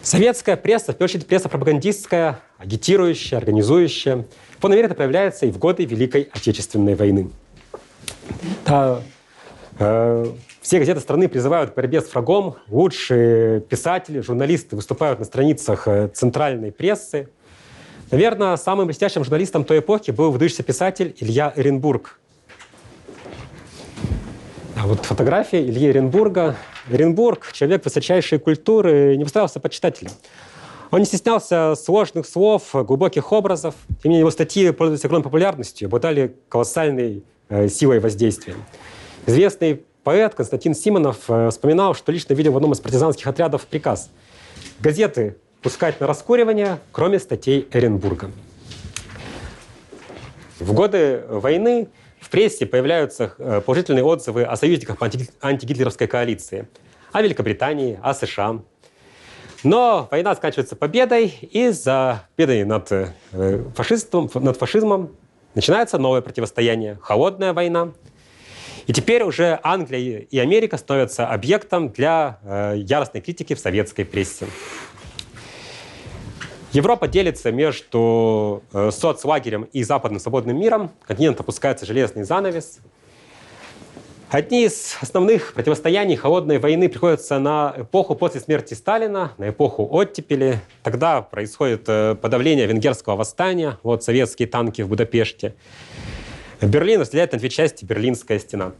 Советская 0.02 0.56
пресса, 0.56 0.92
в 0.92 0.96
первую 0.96 1.04
очередь 1.04 1.26
пресса 1.26 1.48
пропагандистская, 1.48 2.40
агитирующая, 2.58 3.38
организующая, 3.38 4.26
мере 4.62 4.82
это 4.82 4.94
проявляется 4.94 5.46
и 5.46 5.50
в 5.50 5.58
годы 5.58 5.84
Великой 5.84 6.28
Отечественной 6.32 6.94
войны. 6.94 7.30
Да, 8.66 9.00
э, 9.78 10.26
все 10.62 10.78
газеты 10.78 11.00
страны 11.00 11.28
призывают 11.28 11.72
к 11.72 11.74
борьбе 11.74 12.00
с 12.00 12.12
врагом. 12.12 12.54
Лучшие 12.68 13.60
писатели, 13.62 14.20
журналисты 14.20 14.76
выступают 14.76 15.18
на 15.18 15.24
страницах 15.24 15.88
э, 15.88 16.08
центральной 16.14 16.70
прессы. 16.70 17.28
Наверное, 18.12 18.56
самым 18.56 18.86
блестящим 18.86 19.24
журналистом 19.24 19.64
той 19.64 19.80
эпохи 19.80 20.12
был 20.12 20.30
выдающийся 20.30 20.62
писатель 20.62 21.16
Илья 21.18 21.52
Эренбург. 21.56 22.20
А 24.76 24.86
вот 24.86 25.04
фотография 25.04 25.62
Ильи 25.62 25.90
Эренбурга. 25.90 26.54
Эренбург, 26.88 27.50
человек 27.52 27.84
высочайшей 27.84 28.38
культуры, 28.38 29.16
не 29.16 29.24
выставлялся 29.24 29.58
под 29.58 29.72
читателем. 29.72 30.12
Он 30.92 31.00
не 31.00 31.06
стеснялся 31.06 31.74
сложных 31.74 32.24
слов, 32.24 32.70
глубоких 32.72 33.32
образов. 33.32 33.74
Тем 33.88 33.96
не 34.04 34.08
менее, 34.10 34.20
его 34.20 34.30
статьи 34.30 34.70
пользовались 34.70 35.04
огромной 35.04 35.24
популярностью, 35.24 35.86
обладали 35.86 36.36
колоссальной 36.48 37.24
э, 37.48 37.68
силой 37.68 37.98
воздействия. 37.98 38.54
Известный 39.26 39.82
поэт 40.04 40.34
Константин 40.34 40.74
Симонов 40.74 41.18
э, 41.28 41.50
вспоминал, 41.50 41.94
что 41.94 42.12
лично 42.12 42.34
видел 42.34 42.52
в 42.52 42.56
одном 42.56 42.72
из 42.72 42.80
партизанских 42.80 43.26
отрядов 43.26 43.66
приказ. 43.66 44.10
Газеты 44.80 45.36
пускать 45.62 46.00
на 46.00 46.06
раскуривание, 46.06 46.78
кроме 46.90 47.18
статей 47.18 47.68
Эренбурга. 47.72 48.30
В 50.58 50.72
годы 50.72 51.24
войны 51.28 51.88
в 52.20 52.30
прессе 52.30 52.66
появляются 52.66 53.34
э, 53.38 53.60
положительные 53.60 54.04
отзывы 54.04 54.44
о 54.44 54.56
союзниках 54.56 54.96
антигитлеровской 55.40 56.06
коалиции, 56.06 56.68
о 57.12 57.22
Великобритании, 57.22 57.98
о 58.02 58.14
США. 58.14 58.60
Но 59.64 60.08
война 60.10 60.34
заканчивается 60.34 60.74
победой, 60.74 61.26
и 61.26 61.68
за 61.70 62.26
победой 62.34 62.64
над, 62.64 62.90
э, 62.90 63.64
фашистом, 63.74 64.30
над 64.34 64.56
фашизмом 64.56 65.10
начинается 65.54 65.98
новое 65.98 66.20
противостояние, 66.20 66.98
холодная 67.00 67.52
война. 67.52 67.92
И 68.86 68.92
теперь 68.92 69.22
уже 69.22 69.60
Англия 69.62 70.18
и 70.18 70.38
Америка 70.38 70.76
становятся 70.76 71.26
объектом 71.26 71.90
для 71.90 72.38
э, 72.42 72.74
яростной 72.78 73.20
критики 73.20 73.54
в 73.54 73.58
советской 73.58 74.04
прессе. 74.04 74.46
Европа 76.72 77.06
делится 77.06 77.52
между 77.52 78.62
э, 78.72 78.90
соцлагерем 78.90 79.64
и 79.72 79.84
западным 79.84 80.18
свободным 80.18 80.58
миром. 80.58 80.90
Континент 81.06 81.38
опускается 81.38 81.84
железный 81.84 82.24
занавес. 82.24 82.78
Одни 84.30 84.64
из 84.64 84.96
основных 85.02 85.52
противостояний 85.52 86.16
холодной 86.16 86.58
войны 86.58 86.88
приходятся 86.88 87.38
на 87.38 87.74
эпоху 87.76 88.14
после 88.14 88.40
смерти 88.40 88.72
Сталина, 88.72 89.32
на 89.36 89.50
эпоху 89.50 89.86
оттепели. 89.90 90.60
Тогда 90.82 91.20
происходит 91.20 91.84
э, 91.88 92.14
подавление 92.14 92.66
венгерского 92.66 93.16
восстания, 93.16 93.78
вот 93.82 94.02
советские 94.02 94.48
танки 94.48 94.80
в 94.80 94.88
Будапеште. 94.88 95.54
Берлин 96.62 97.00
разделяет 97.00 97.32
на 97.32 97.38
две 97.38 97.50
части 97.50 97.84
Берлинская 97.84 98.38
стена. 98.38 98.72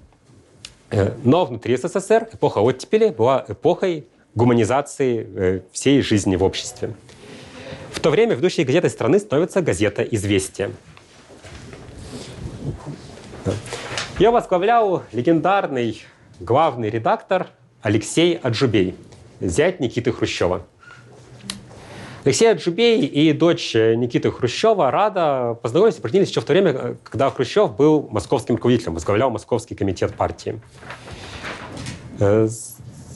Э, 0.90 1.12
но 1.24 1.44
внутри 1.44 1.76
СССР 1.76 2.28
эпоха 2.32 2.58
оттепели 2.60 3.10
была 3.10 3.44
эпохой 3.48 4.06
гуманизации 4.34 5.62
всей 5.72 6.00
жизни 6.00 6.36
в 6.36 6.42
обществе. 6.42 6.94
В 7.90 8.00
то 8.00 8.10
время 8.10 8.34
ведущей 8.34 8.64
газетой 8.64 8.90
страны 8.90 9.18
становится 9.18 9.60
газета 9.60 10.02
«Известия». 10.02 10.70
Ее 14.18 14.30
возглавлял 14.30 15.02
легендарный 15.12 16.02
главный 16.40 16.90
редактор 16.90 17.48
Алексей 17.82 18.36
Аджубей, 18.36 18.94
зять 19.40 19.80
Никиты 19.80 20.12
Хрущева. 20.12 20.64
Алексей 22.25 22.50
Аджубей 22.50 23.05
и 23.05 23.33
дочь 23.33 23.75
Никиты 23.75 24.31
Хрущева 24.31 24.91
Рада 24.91 25.59
познакомились 25.61 25.99
и 25.99 26.00
поженились 26.00 26.31
еще 26.31 26.41
в 26.41 26.45
то 26.45 26.52
время, 26.52 26.97
когда 27.02 27.31
Хрущев 27.31 27.75
был 27.75 28.09
московским 28.11 28.55
руководителем, 28.55 28.95
возглавлял 28.95 29.31
Московский 29.31 29.75
комитет 29.75 30.14
партии. 30.14 30.61
Э, 32.21 32.49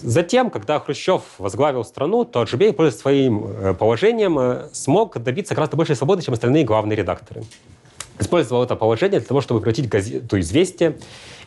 Затем, 0.03 0.51
когда 0.51 0.79
Хрущев 0.79 1.23
возглавил 1.39 1.85
страну, 1.85 2.25
то 2.25 2.41
Аджубей, 2.41 2.73
пользуясь 2.73 3.01
своим 3.01 3.45
э, 3.47 3.75
положением, 3.75 4.39
э, 4.39 4.69
смог 4.73 5.19
добиться 5.19 5.55
гораздо 5.55 5.77
большей 5.77 5.97
свободы, 5.97 6.23
чем 6.23 6.35
остальные 6.35 6.65
главные 6.65 6.97
редакторы. 6.97 7.45
Использовал 8.19 8.63
это 8.63 8.77
положение 8.77 9.21
для 9.21 9.27
того, 9.27 9.41
чтобы 9.41 9.61
превратить 9.61 9.89
газету 9.89 10.39
«Известия» 10.39 10.97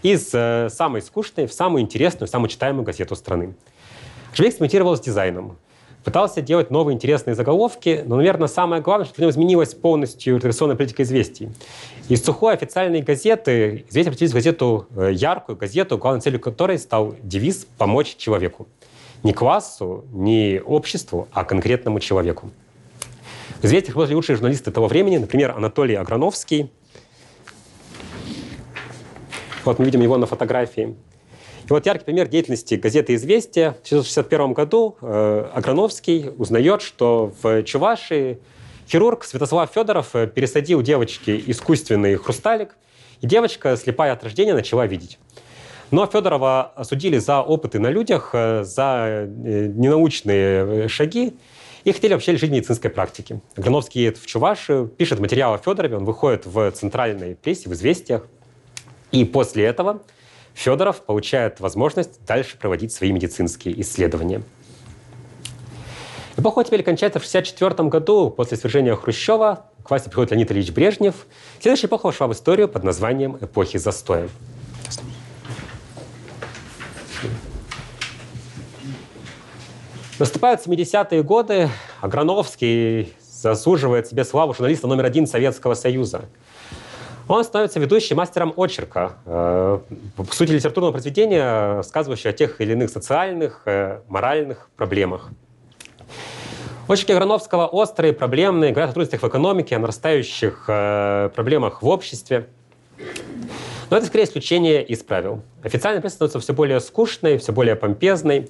из 0.02 0.32
э, 0.34 0.70
самой 0.72 1.02
скучной 1.02 1.48
в 1.48 1.54
самую 1.54 1.84
интересную, 1.84 2.28
самую 2.28 2.50
читаемую 2.50 2.84
газету 2.84 3.16
страны. 3.16 3.54
Аджубей 4.32 4.50
экспериментировал 4.50 4.98
с 4.98 5.00
дизайном 5.00 5.58
пытался 6.04 6.42
делать 6.42 6.72
новые 6.72 6.96
интересные 6.96 7.36
заголовки, 7.36 8.04
но, 8.06 8.16
наверное, 8.16 8.48
самое 8.48 8.82
главное, 8.82 9.06
что 9.06 9.16
в 9.16 9.20
нем 9.20 9.30
изменилась 9.30 9.74
полностью 9.74 10.38
редакционная 10.38 10.76
политика 10.76 11.04
«Известий». 11.04 11.50
Из 12.08 12.24
сухой 12.24 12.54
официальной 12.54 13.02
газеты 13.02 13.86
«Известия» 13.90 14.04
превратились 14.04 14.32
в 14.32 14.36
газету 14.36 14.88
э, 14.96 15.12
яркую, 15.14 15.58
газету, 15.58 15.98
главной 15.98 16.22
целью 16.22 16.40
которой 16.40 16.80
стал 16.80 17.16
девиз 17.22 17.68
«Помочь 17.78 18.16
человеку». 18.16 18.68
Не 19.24 19.34
классу, 19.34 20.06
не 20.12 20.62
обществу, 20.66 21.28
а 21.34 21.44
конкретному 21.44 22.00
человеку. 22.00 22.50
В 23.62 23.66
«Известиях» 23.66 23.98
были 23.98 24.14
лучшие 24.14 24.38
журналисты 24.38 24.72
того 24.72 24.88
времени, 24.88 25.18
например, 25.18 25.52
Анатолий 25.52 25.96
Аграновский. 25.96 26.72
Вот 29.66 29.78
мы 29.78 29.86
видим 29.86 30.02
его 30.02 30.18
на 30.18 30.26
фотографии. 30.26 30.96
И 31.70 31.72
вот 31.72 31.86
яркий 31.86 32.04
пример 32.04 32.28
деятельности 32.28 32.74
газеты 32.74 33.14
«Известия». 33.14 33.74
В 33.84 33.86
1961 33.86 34.54
году 34.54 34.98
э, 35.02 35.50
Аграновский 35.54 36.32
узнает, 36.36 36.82
что 36.82 37.32
в 37.44 37.62
Чувашии 37.62 38.40
хирург 38.90 39.24
Святослав 39.24 39.72
Федоров 39.72 40.16
э, 40.16 40.26
пересадил 40.26 40.82
девочке 40.82 41.40
искусственный 41.46 42.16
хрусталик, 42.16 42.76
и 43.22 43.28
девочка, 43.28 43.78
слепая 43.78 44.14
от 44.14 44.24
рождения, 44.24 44.56
начала 44.56 44.88
видеть. 44.88 45.20
Но 45.92 46.08
Федорова 46.08 46.72
осудили 46.76 47.20
за 47.20 47.44
опыты 47.44 47.78
на 47.78 47.92
людях, 47.92 48.32
э, 48.34 48.64
за 48.64 49.28
э, 49.28 49.28
ненаучные 49.68 50.88
шаги, 50.88 51.36
и 51.84 51.92
хотели 51.92 52.14
вообще 52.14 52.32
лишить 52.32 52.50
медицинской 52.50 52.90
практики. 52.90 53.42
Аграновский 53.56 54.02
едет 54.02 54.18
в 54.18 54.26
Чувашию, 54.26 54.88
пишет 54.88 55.20
материал 55.20 55.54
о 55.54 55.60
Федорове, 55.60 55.98
он 55.98 56.06
выходит 56.06 56.48
в 56.48 56.72
центральной 56.72 57.36
прессе, 57.36 57.70
в 57.70 57.74
«Известиях». 57.74 58.26
И 59.12 59.24
после 59.24 59.66
этого 59.66 60.02
Федоров 60.60 61.04
получает 61.04 61.62
возможность 61.62 62.26
дальше 62.26 62.58
проводить 62.58 62.92
свои 62.92 63.14
медицинские 63.14 63.80
исследования. 63.80 64.42
Эпоха 66.36 66.66
теперь 66.66 66.84
кончается 66.84 67.20
в 67.20 67.24
1964 67.24 67.88
году 67.88 68.30
после 68.30 68.58
свержения 68.58 68.94
Хрущева. 68.94 69.68
К 69.86 69.90
власти 69.90 70.10
приходит 70.10 70.32
Леонид 70.32 70.52
Ильич 70.52 70.72
Брежнев. 70.72 71.28
Следующая 71.62 71.88
эпоха 71.88 72.08
вошла 72.08 72.28
в 72.28 72.34
историю 72.34 72.68
под 72.68 72.84
названием 72.84 73.38
эпохи 73.40 73.78
застоя. 73.78 74.28
Наступают 80.20 80.68
70-е 80.68 81.24
годы. 81.24 81.70
Аграновский 82.02 83.14
заслуживает 83.22 84.08
себе 84.08 84.26
славу 84.26 84.54
журналиста 84.54 84.88
номер 84.88 85.06
один 85.06 85.26
Советского 85.26 85.74
Союза. 85.74 86.26
Он 87.30 87.44
становится 87.44 87.80
ведущим 87.80 88.18
мастером 88.18 88.54
очерка, 88.58 89.14
э, 89.28 89.80
сути 90.32 90.50
литературного 90.50 90.94
произведения, 90.94 91.84
сказывающего 91.84 92.32
о 92.32 92.34
тех 92.34 92.60
или 92.60 92.72
иных 92.72 92.90
социальных, 92.90 93.62
э, 93.66 94.00
моральных 94.08 94.72
проблемах. 94.76 95.30
Очерки 96.88 97.14
Грановского 97.14 97.68
острые, 97.68 98.14
проблемные, 98.14 98.72
говорят 98.72 98.90
о 98.90 98.94
трудностях 98.94 99.22
в 99.22 99.28
экономике, 99.28 99.76
о 99.76 99.80
нарастающих 99.80 100.66
э, 100.68 101.30
проблемах 101.36 101.84
в 101.84 101.88
обществе. 101.88 102.48
Но 103.92 103.98
это 103.98 104.08
скорее 104.08 104.24
исключение 104.24 104.84
из 104.84 105.04
правил. 105.04 105.44
Официальная 105.62 106.02
пресса 106.02 106.16
становится 106.16 106.40
все 106.40 106.54
более 106.54 106.80
скучной, 106.80 107.38
все 107.38 107.52
более 107.52 107.76
помпезной. 107.76 108.50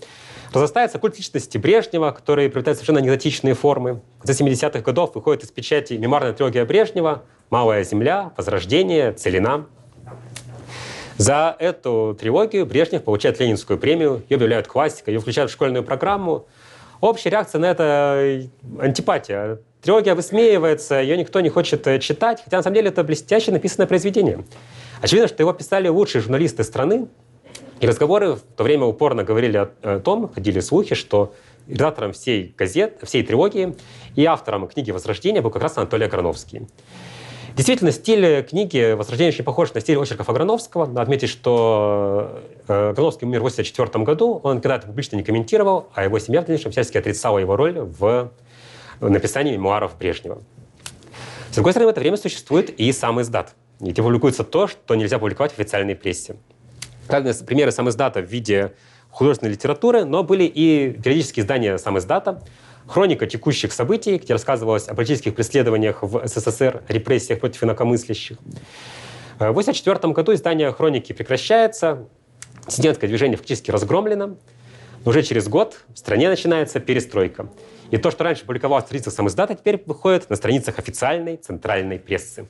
Разрастается 0.51 0.97
культ 0.97 1.17
личности 1.17 1.59
Брежнева, 1.59 2.11
который 2.11 2.49
приобретает 2.49 2.77
совершенно 2.77 2.99
анекдотичные 2.99 3.53
формы. 3.53 4.01
За 4.23 4.33
70-х 4.33 4.81
годов 4.81 5.13
выходит 5.13 5.43
из 5.43 5.51
печати 5.51 5.93
мемуарная 5.93 6.33
трилогия 6.33 6.65
Брежнева 6.65 7.23
«Малая 7.51 7.83
земля», 7.83 8.31
«Возрождение», 8.35 9.13
«Целина». 9.13 9.67
За 11.17 11.55
эту 11.59 12.17
трилогию 12.19 12.65
Брежнев 12.65 13.03
получает 13.03 13.39
Ленинскую 13.39 13.77
премию, 13.77 14.23
ее 14.29 14.35
объявляют 14.35 14.67
классикой, 14.67 15.13
ее 15.13 15.19
включают 15.19 15.51
в 15.51 15.53
школьную 15.53 15.83
программу. 15.83 16.47
Общая 17.01 17.29
реакция 17.29 17.59
на 17.59 17.65
это 17.65 18.49
антипатия. 18.79 19.59
Трилогия 19.81 20.15
высмеивается, 20.15 20.95
ее 20.95 21.15
никто 21.15 21.41
не 21.41 21.49
хочет 21.49 21.85
э, 21.87 21.99
читать, 21.99 22.41
хотя 22.43 22.57
на 22.57 22.63
самом 22.63 22.75
деле 22.75 22.89
это 22.89 23.03
блестяще 23.03 23.51
написанное 23.51 23.87
произведение. 23.87 24.43
Очевидно, 25.01 25.27
что 25.27 25.43
его 25.43 25.53
писали 25.53 25.87
лучшие 25.87 26.21
журналисты 26.21 26.63
страны, 26.63 27.07
и 27.79 27.87
разговоры 27.87 28.33
в 28.33 28.41
то 28.41 28.63
время 28.63 28.85
упорно 28.85 29.23
говорили 29.23 29.57
о 29.57 29.99
том, 29.99 30.29
ходили 30.33 30.59
слухи, 30.59 30.95
что 30.95 31.33
редактором 31.67 32.13
всей 32.13 32.53
газет, 32.57 32.99
всей 33.03 33.23
трилогии 33.23 33.75
и 34.15 34.25
автором 34.25 34.67
книги 34.67 34.91
«Возрождение» 34.91 35.41
был 35.41 35.51
как 35.51 35.61
раз 35.61 35.77
Анатолий 35.77 36.05
Аграновский. 36.05 36.67
Действительно, 37.55 37.91
стиль 37.91 38.43
книги 38.43 38.93
«Возрождение» 38.93 39.33
очень 39.33 39.43
похож 39.43 39.73
на 39.73 39.81
стиль 39.81 39.97
очерков 39.97 40.29
Аграновского. 40.29 40.85
Надо 40.85 41.01
отметить, 41.01 41.29
что 41.29 42.41
э, 42.67 42.89
Аграновский 42.91 43.27
умер 43.27 43.39
в 43.39 43.47
1984 43.47 44.03
году. 44.05 44.39
Он 44.43 44.57
никогда 44.57 44.77
это 44.77 44.87
публично 44.87 45.17
не 45.17 45.23
комментировал, 45.23 45.89
а 45.93 46.03
его 46.03 46.19
семья 46.19 46.41
в 46.41 46.45
дальнейшем 46.45 46.71
всячески 46.71 46.97
отрицала 46.97 47.37
его 47.37 47.55
роль 47.55 47.79
в 47.79 48.31
написании 49.01 49.53
мемуаров 49.53 49.97
Брежнева. 49.97 50.41
С 51.51 51.55
другой 51.55 51.73
стороны, 51.73 51.87
в 51.87 51.91
это 51.91 51.99
время 51.99 52.17
существует 52.17 52.69
и 52.69 52.91
сам 52.91 53.21
издат. 53.21 53.55
Где 53.79 54.01
публикуется 54.01 54.43
то, 54.43 54.67
что 54.67 54.95
нельзя 54.95 55.19
публиковать 55.19 55.51
в 55.51 55.59
официальной 55.59 55.95
прессе. 55.95 56.35
Примеры 57.09 57.71
сам 57.71 57.89
издата 57.89 58.21
в 58.21 58.25
виде 58.25 58.73
художественной 59.09 59.51
литературы, 59.51 60.05
но 60.05 60.23
были 60.23 60.43
и 60.43 60.91
периодические 60.91 61.43
издания 61.43 61.77
сам 61.77 61.97
издата, 61.97 62.43
хроника 62.87 63.25
текущих 63.25 63.73
событий, 63.73 64.17
где 64.17 64.33
рассказывалось 64.33 64.87
о 64.87 64.93
политических 64.93 65.35
преследованиях 65.35 66.03
в 66.03 66.27
СССР, 66.27 66.83
репрессиях 66.87 67.39
против 67.39 67.63
инакомыслящих. 67.63 68.37
В 69.39 69.41
1984 69.41 70.13
году 70.13 70.33
издание 70.33 70.71
хроники 70.71 71.13
прекращается, 71.13 72.07
диссидентское 72.67 73.07
движение 73.07 73.37
фактически 73.37 73.71
разгромлено, 73.71 74.37
но 75.05 75.09
уже 75.09 75.23
через 75.23 75.47
год 75.47 75.79
в 75.93 75.97
стране 75.97 76.29
начинается 76.29 76.79
перестройка. 76.79 77.49
И 77.89 77.97
то, 77.97 78.11
что 78.11 78.23
раньше 78.23 78.45
публиковалось 78.45 78.83
на 78.83 78.87
страницах 78.87 79.13
самоиздата, 79.13 79.55
теперь 79.55 79.81
выходит 79.85 80.29
на 80.29 80.35
страницах 80.35 80.77
официальной 80.77 81.37
центральной 81.37 81.97
прессы. 81.97 82.45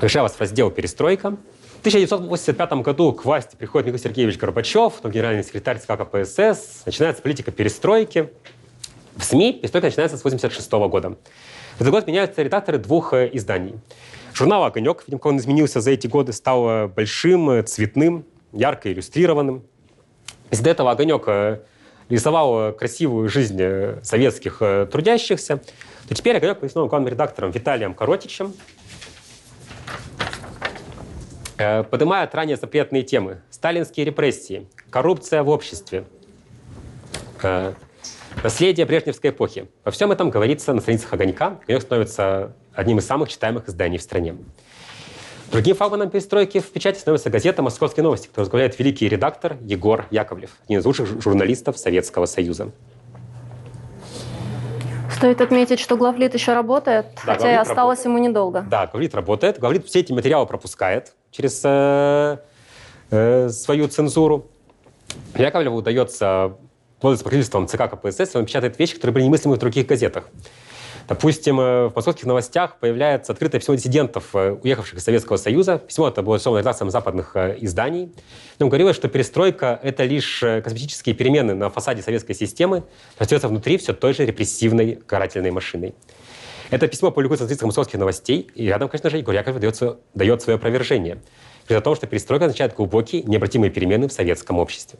Решалось 0.00 0.32
в 0.32 0.40
раздел 0.40 0.70
«Перестройка», 0.70 1.36
в 1.61 1.61
1985 1.82 2.72
году 2.74 3.12
к 3.12 3.24
власти 3.24 3.56
приходит 3.56 3.88
Михаил 3.88 4.04
Сергеевич 4.04 4.38
Горбачев, 4.38 4.94
потом 4.94 5.10
генеральный 5.10 5.42
секретарь 5.42 5.80
ЦК 5.80 5.98
КПСС, 5.98 6.82
начинается 6.86 7.20
политика 7.22 7.50
перестройки. 7.50 8.30
В 9.16 9.24
СМИ 9.24 9.54
перестройка 9.54 9.88
начинается 9.88 10.16
с 10.16 10.20
1986 10.20 10.70
года. 10.88 11.16
В 11.78 11.80
этот 11.80 11.90
год 11.90 12.06
меняются 12.06 12.40
редакторы 12.40 12.78
двух 12.78 13.14
э, 13.14 13.30
изданий. 13.32 13.74
Журнал 14.32 14.62
«Огонек», 14.62 15.02
видимо, 15.08 15.20
он 15.24 15.38
изменился 15.38 15.80
за 15.80 15.90
эти 15.90 16.06
годы, 16.06 16.32
стал 16.32 16.86
большим, 16.86 17.66
цветным, 17.66 18.26
ярко 18.52 18.92
иллюстрированным. 18.92 19.64
До 20.52 20.70
этого 20.70 20.92
«Огонек» 20.92 21.26
рисовал 22.08 22.74
красивую 22.74 23.28
жизнь 23.28 23.60
советских 24.04 24.58
трудящихся, 24.92 25.60
то 26.08 26.14
теперь 26.14 26.36
«Огонек» 26.36 26.62
написан 26.62 26.86
главным 26.86 27.08
редактором 27.10 27.50
Виталием 27.50 27.92
Коротичем, 27.92 28.54
поднимает 31.90 32.34
ранее 32.34 32.56
запретные 32.56 33.02
темы. 33.02 33.42
Сталинские 33.50 34.06
репрессии, 34.06 34.66
коррупция 34.90 35.42
в 35.42 35.48
обществе, 35.48 36.04
наследие 38.42 38.86
брежневской 38.86 39.30
эпохи. 39.30 39.68
Во 39.84 39.90
всем 39.90 40.12
этом 40.12 40.30
говорится 40.30 40.72
на 40.72 40.80
страницах 40.80 41.12
«Огонька». 41.12 41.58
«Огонек» 41.64 41.82
становится 41.82 42.54
одним 42.74 42.98
из 42.98 43.06
самых 43.06 43.28
читаемых 43.28 43.68
изданий 43.68 43.98
в 43.98 44.02
стране. 44.02 44.36
Другим 45.50 45.76
флагманом 45.76 46.08
перестройки 46.08 46.60
в 46.60 46.70
печати 46.70 46.98
становится 46.98 47.28
газета 47.28 47.62
«Московские 47.62 48.04
новости», 48.04 48.28
которую 48.28 48.46
возглавляет 48.46 48.78
великий 48.78 49.06
редактор 49.06 49.58
Егор 49.60 50.06
Яковлев, 50.10 50.50
один 50.64 50.80
из 50.80 50.84
лучших 50.86 51.20
журналистов 51.20 51.76
Советского 51.76 52.24
Союза. 52.24 52.70
Стоит 55.14 55.42
отметить, 55.42 55.78
что 55.78 55.98
главлит 55.98 56.32
еще 56.32 56.54
работает, 56.54 57.06
да, 57.26 57.34
хотя 57.34 57.52
и 57.52 57.54
осталось 57.54 57.98
работает. 57.98 58.04
ему 58.06 58.18
недолго. 58.18 58.64
Да, 58.68 58.86
главлит 58.86 59.14
работает. 59.14 59.58
Главлит 59.58 59.86
все 59.86 60.00
эти 60.00 60.12
материалы 60.12 60.46
пропускает 60.46 61.12
через 61.32 61.60
э, 61.64 62.38
э, 63.10 63.48
свою 63.48 63.88
цензуру. 63.88 64.46
Яковлеву 65.34 65.78
удается 65.78 66.56
пользуется 67.02 67.24
покровительством 67.24 67.66
ЦК 67.66 67.90
КПСС, 67.90 68.36
он 68.36 68.46
печатает 68.46 68.78
вещи, 68.78 68.94
которые 68.94 69.14
были 69.14 69.24
немыслимы 69.24 69.56
в 69.56 69.58
других 69.58 69.86
газетах. 69.86 70.28
Допустим, 71.08 71.60
э, 71.60 71.88
в 71.88 71.96
московских 71.96 72.26
новостях 72.26 72.76
появляется 72.78 73.32
открытое 73.32 73.58
письмо 73.58 73.74
диссидентов, 73.74 74.30
э, 74.34 74.56
уехавших 74.62 74.98
из 74.98 75.04
Советского 75.04 75.36
Союза. 75.36 75.78
Письмо 75.78 76.08
это 76.08 76.22
было 76.22 76.36
адресовано 76.36 76.60
редакциям 76.60 76.90
западных 76.90 77.32
э, 77.34 77.56
изданий. 77.60 78.12
Нем 78.60 78.68
говорилось, 78.68 78.96
что 78.96 79.08
перестройка— 79.08 79.80
это 79.82 80.04
лишь 80.04 80.40
косметические 80.40 81.16
перемены 81.16 81.54
на 81.54 81.70
фасаде 81.70 82.02
советской 82.02 82.34
системы, 82.34 82.84
остается 83.18 83.48
внутри 83.48 83.78
все 83.78 83.92
той 83.94 84.14
же 84.14 84.24
репрессивной 84.24 84.94
карательной 84.94 85.50
машиной. 85.50 85.94
Это 86.72 86.88
письмо 86.88 87.10
публикуется 87.10 87.44
в 87.44 87.48
страницах 87.48 87.66
московских 87.66 87.98
новостей, 87.98 88.50
и 88.54 88.64
рядом, 88.64 88.88
конечно 88.88 89.10
же, 89.10 89.18
Егор 89.18 89.34
Яковлев 89.34 89.60
дает, 89.60 89.98
дает 90.14 90.40
свое 90.40 90.56
опровержение. 90.56 91.18
Говорит 91.68 91.82
о 91.82 91.84
том, 91.84 91.94
что 91.94 92.06
перестройка 92.06 92.46
означает 92.46 92.74
глубокие, 92.74 93.22
необратимые 93.24 93.70
перемены 93.70 94.08
в 94.08 94.12
советском 94.12 94.58
обществе. 94.58 94.98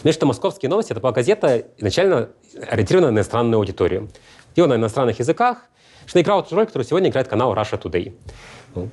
Значит, 0.00 0.18
что 0.18 0.24
«Московские 0.24 0.70
новости»— 0.70 0.92
это 0.92 1.00
была 1.00 1.12
газета, 1.12 1.66
изначально 1.76 2.30
ориентированная 2.70 3.10
на 3.10 3.16
иностранную 3.16 3.58
аудиторию. 3.58 4.08
Делала 4.56 4.70
на 4.70 4.76
иностранных 4.76 5.18
языках, 5.18 5.58
что 6.06 6.22
играла 6.22 6.42
ту 6.42 6.56
роль, 6.56 6.64
которую 6.64 6.86
сегодня 6.86 7.10
играет 7.10 7.28
канал 7.28 7.52
Russia 7.54 7.78
Today. 7.78 8.14
Ну. 8.74 8.88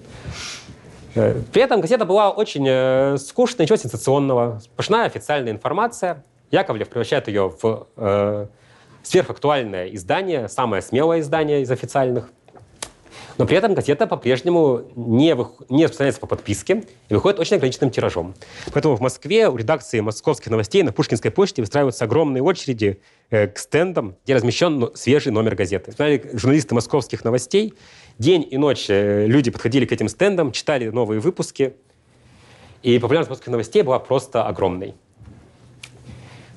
Э, 1.15 1.41
при 1.53 1.61
этом 1.61 1.79
газета 1.79 2.03
была 2.03 2.31
очень 2.31 2.65
э, 2.67 3.15
скучная, 3.17 3.63
ничего 3.63 3.77
сенсационного. 3.77 4.59
Сплошная 4.61 5.05
официальная 5.05 5.53
информация. 5.53 6.25
Яковлев 6.51 6.89
превращает 6.89 7.29
ее 7.29 7.53
в 7.61 7.87
э, 7.95 8.47
сверхактуальное 9.03 9.87
издание, 9.89 10.49
самое 10.49 10.81
смелое 10.81 11.19
издание 11.19 11.61
из 11.61 11.69
официальных– 11.69 12.31
но 13.37 13.47
при 13.47 13.57
этом 13.57 13.73
газета 13.73 14.05
по-прежнему 14.05 14.83
не, 14.95 15.33
вы... 15.35 15.47
не 15.69 15.85
распространяется 15.85 16.21
по 16.21 16.27
подписке 16.27 16.83
и 17.09 17.13
выходит 17.13 17.39
очень 17.39 17.57
ограниченным 17.57 17.89
тиражом. 17.89 18.35
Поэтому 18.71 18.95
в 18.95 19.01
Москве 19.01 19.49
у 19.49 19.57
редакции 19.57 19.99
московских 19.99 20.51
новостей 20.51 20.83
на 20.83 20.91
Пушкинской 20.91 21.31
почте 21.31 21.61
выстраиваются 21.61 22.05
огромные 22.05 22.43
очереди 22.43 23.01
э, 23.29 23.47
к 23.47 23.57
стендам, 23.57 24.15
где 24.23 24.35
размещен 24.35 24.91
свежий 24.95 25.31
номер 25.31 25.55
газеты. 25.55 25.91
Смотрели 25.91 26.29
журналисты 26.33 26.75
московских 26.75 27.23
новостей. 27.23 27.73
День 28.19 28.47
и 28.49 28.57
ночь 28.57 28.85
э, 28.89 29.25
люди 29.25 29.49
подходили 29.49 29.85
к 29.85 29.91
этим 29.91 30.09
стендам, 30.09 30.51
читали 30.51 30.89
новые 30.89 31.19
выпуски. 31.19 31.73
И 32.83 32.99
популярность 32.99 33.29
московских 33.29 33.51
новостей 33.51 33.81
была 33.81 33.97
просто 33.97 34.43
огромной. 34.43 34.93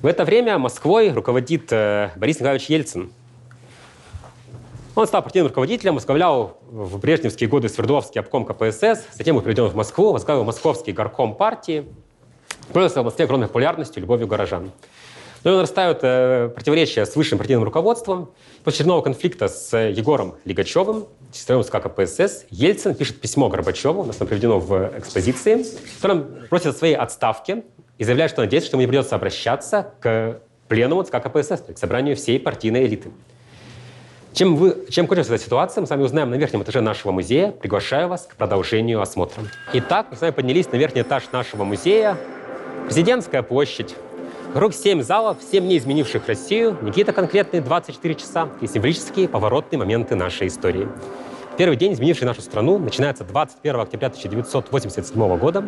В 0.01 0.05
это 0.05 0.25
время 0.25 0.57
Москвой 0.57 1.11
руководит 1.11 1.71
э, 1.71 2.11
Борис 2.15 2.37
Николаевич 2.37 2.69
Ельцин– 2.69 3.11
он 4.97 5.05
стал 5.05 5.21
партийным 5.21 5.49
руководителем, 5.49 5.93
возглавлял 5.93 6.57
в 6.71 6.97
брежневские 6.97 7.47
годы 7.47 7.69
Свердловский 7.69 8.19
обком 8.19 8.45
КПСС, 8.45 9.05
затем 9.13 9.35
был 9.35 9.43
переведен 9.43 9.67
в 9.67 9.75
Москву, 9.75 10.11
возглавил 10.11 10.43
Московский 10.43 10.91
горком 10.91 11.35
партии, 11.35 11.85
пользовался 12.73 13.03
в 13.03 13.05
Москве 13.05 13.25
огромной 13.25 13.45
популярностью, 13.45 14.01
любовью 14.01 14.25
горожан. 14.25 14.71
Но 15.43 15.51
он 15.51 15.57
нарастают 15.57 15.99
э, 16.01 16.49
противоречия 16.49 17.05
с 17.05 17.15
высшим 17.15 17.37
партийным 17.37 17.63
руководством. 17.63 18.31
После 18.63 18.77
очередного 18.77 19.03
конфликта 19.03 19.49
с 19.49 19.77
Егором 19.77 20.33
Лигачевым, 20.45 21.05
секретарем 21.31 21.63
СК 21.63 21.73
КПСС, 21.83 22.47
Ельцин 22.49 22.95
пишет 22.95 23.21
письмо 23.21 23.49
Горбачеву, 23.49 24.01
у 24.01 24.05
нас 24.05 24.19
оно 24.19 24.27
приведено 24.27 24.59
в 24.59 24.97
экспозиции, 24.97 25.61
в 25.61 26.01
котором 26.01 26.25
просит 26.49 26.65
о 26.65 26.73
своей 26.73 26.95
отставке 26.95 27.65
и 27.97 28.03
заявляет, 28.03 28.31
что 28.31 28.41
надеется, 28.41 28.67
что 28.67 28.77
ему 28.77 28.81
не 28.81 28.87
придется 28.87 29.15
обращаться 29.15 29.93
к 29.99 30.39
пленуму 30.67 31.03
ЦК 31.03 31.21
КПСС, 31.23 31.63
к 31.73 31.77
собранию 31.77 32.15
всей 32.15 32.39
партийной 32.39 32.85
элиты. 32.85 33.11
Чем, 34.33 34.55
вы, 34.55 34.85
чем 34.89 35.07
кончилась 35.07 35.29
эта 35.29 35.39
ситуация, 35.39 35.81
мы 35.81 35.87
с 35.87 35.89
вами 35.89 36.03
узнаем 36.03 36.29
на 36.29 36.35
верхнем 36.35 36.61
этаже 36.61 36.81
нашего 36.81 37.11
музея. 37.11 37.51
Приглашаю 37.51 38.07
вас 38.07 38.27
к 38.27 38.35
продолжению 38.35 39.01
осмотра. 39.01 39.43
Итак, 39.73 40.07
мы 40.11 40.17
с 40.17 40.21
вами 40.21 40.31
поднялись 40.31 40.71
на 40.71 40.75
верхний 40.75 41.01
этаж 41.01 41.23
нашего 41.31 41.63
музея. 41.63 42.17
Президентская 42.85 43.41
площадь. 43.41 43.95
Вокруг 44.53 44.75
семь 44.75 45.01
залов, 45.01 45.37
семь 45.51 45.65
не 45.65 45.77
изменивших 45.77 46.27
Россию, 46.27 46.77
не 46.81 46.89
какие-то 46.89 47.13
конкретные 47.13 47.61
24 47.61 48.15
часа 48.15 48.49
и 48.61 48.67
символические 48.67 49.27
поворотные 49.27 49.79
моменты 49.79 50.15
нашей 50.15 50.47
истории. 50.47 50.87
Первый 51.57 51.75
день, 51.75 51.93
изменивший 51.93 52.27
нашу 52.27 52.41
страну, 52.41 52.77
начинается 52.77 53.23
21 53.23 53.79
октября 53.79 54.07
1987 54.09 55.37
года, 55.39 55.65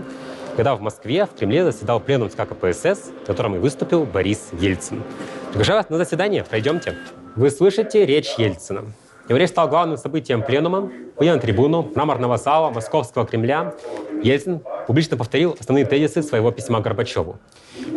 когда 0.60 0.76
в 0.76 0.82
Москве, 0.82 1.26
в 1.26 1.30
Кремле 1.36 1.64
заседал 1.64 2.02
пленум 2.02 2.30
ЦК 2.30 2.40
КПСС, 2.50 3.14
в 3.24 3.26
котором 3.26 3.56
и 3.56 3.60
выступил 3.60 4.04
Борис 4.04 4.50
Ельцин. 4.52 5.04
Приглашаю 5.52 5.78
вас 5.78 5.90
на 5.90 5.96
заседание. 5.96 6.44
Пройдемте. 6.44 6.98
Вы 7.38 7.50
слышите 7.50 8.06
речь 8.06 8.34
Ельцина. 8.38 8.84
Его 9.30 9.38
речь 9.38 9.52
стала 9.52 9.70
главным 9.70 9.98
событием 9.98 10.44
пленума. 10.44 10.92
Выйдя 11.16 11.36
на 11.36 11.40
трибуну 11.40 11.90
мраморного 11.96 12.36
зала 12.38 12.72
Московского 12.72 13.26
Кремля, 13.26 13.74
Ельцин 14.22 14.62
публично 14.86 15.16
повторил 15.16 15.56
основные 15.58 15.86
тезисы 15.86 16.22
своего 16.22 16.52
письма 16.52 16.82
Горбачеву, 16.82 17.38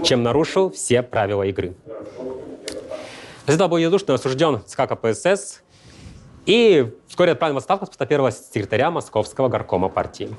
чем 0.05 0.23
нарушил 0.23 0.71
все 0.71 1.03
правила 1.03 1.43
игры. 1.43 1.75
Президент 3.45 3.71
был 3.73 3.79
единодушно 3.79 4.15
осужден 4.15 4.61
ЦК 4.67 4.83
КПСС 4.89 5.63
и 6.47 6.93
вскоре 7.09 7.33
отправлен 7.33 7.57
в 7.57 7.59
отставку 7.59 7.87
с 7.87 7.89
поста 7.89 8.07
первого 8.07 8.31
секретаря 8.31 8.93
Московского 8.93 9.49
горкома 9.49 9.89
партии. 9.89 10.31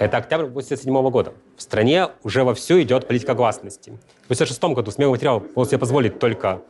Это 0.00 0.16
октябрь 0.16 0.46
1987 0.46 1.10
года. 1.10 1.34
В 1.58 1.60
стране 1.60 2.08
уже 2.22 2.42
вовсю 2.42 2.80
идет 2.80 3.06
политика 3.06 3.34
гласности. 3.34 3.90
В 4.22 4.32
1986 4.32 4.62
году 4.74 4.90
смелый 4.90 5.10
материал 5.10 5.44
мог 5.54 5.68
себе 5.68 5.76
позволить 5.76 6.18
только 6.18 6.62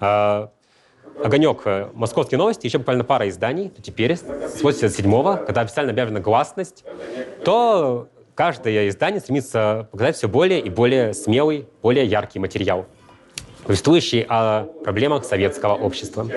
э, 0.00 0.46
огонек 1.24 1.62
э, 1.64 1.88
«Московские 1.92 2.38
новости», 2.38 2.66
еще 2.66 2.78
буквально 2.78 3.02
пара 3.02 3.28
изданий, 3.28 3.68
то 3.68 3.82
теперь, 3.82 4.14
с 4.14 4.62
87-го, 4.62 5.44
когда 5.44 5.62
официально 5.62 5.90
объявлена 5.90 6.20
гласность, 6.20 6.84
то 7.44 8.06
каждое 8.36 8.88
издание 8.88 9.20
стремится 9.20 9.88
показать 9.90 10.14
все 10.14 10.28
более 10.28 10.60
и 10.60 10.70
более 10.70 11.14
смелый, 11.14 11.66
более 11.82 12.06
яркий 12.06 12.38
материал, 12.38 12.86
повествующий 13.64 14.24
о 14.28 14.66
проблемах 14.84 15.24
советского 15.24 15.74
общества. 15.74 16.28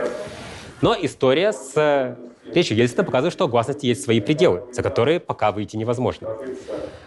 Но 0.82 0.98
история 1.00 1.54
с 1.54 2.18
речью 2.46 2.78
Ельцина 2.78 3.04
показывает, 3.04 3.34
что 3.34 3.46
у 3.46 3.48
гласности 3.48 3.86
есть 3.86 4.04
свои 4.04 4.20
пределы, 4.20 4.64
за 4.72 4.84
которые 4.84 5.20
пока 5.20 5.52
выйти 5.52 5.76
невозможно. 5.76 6.30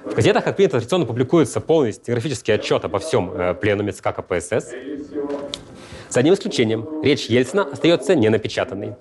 В 0.05 0.15
газетах, 0.15 0.45
как 0.45 0.57
принято, 0.57 0.79
традиционно 0.79 1.07
публикуется 1.07 1.61
полный 1.61 1.93
стенографический 1.93 2.55
отчет 2.55 2.85
обо 2.85 2.99
всем 2.99 3.33
э, 3.33 3.55
пленуме 3.55 3.93
ЦК 3.93 4.15
КПСС. 4.15 4.73
За 6.11 6.21
одним 6.21 6.35
исключением, 6.35 7.03
речь 7.03 7.27
Ельцина 7.27 7.65
остается 7.65 8.15
ненапечатанной. 8.15 8.95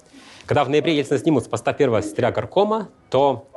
Когда 0.46 0.64
в 0.64 0.70
ноябре 0.70 0.98
Ельцина 0.98 1.20
снимут 1.20 1.44
с 1.44 1.48
поста 1.48 1.74
первого 1.74 2.02
секретаря 2.02 2.32
горкома, 2.32 2.90
то 3.10 3.48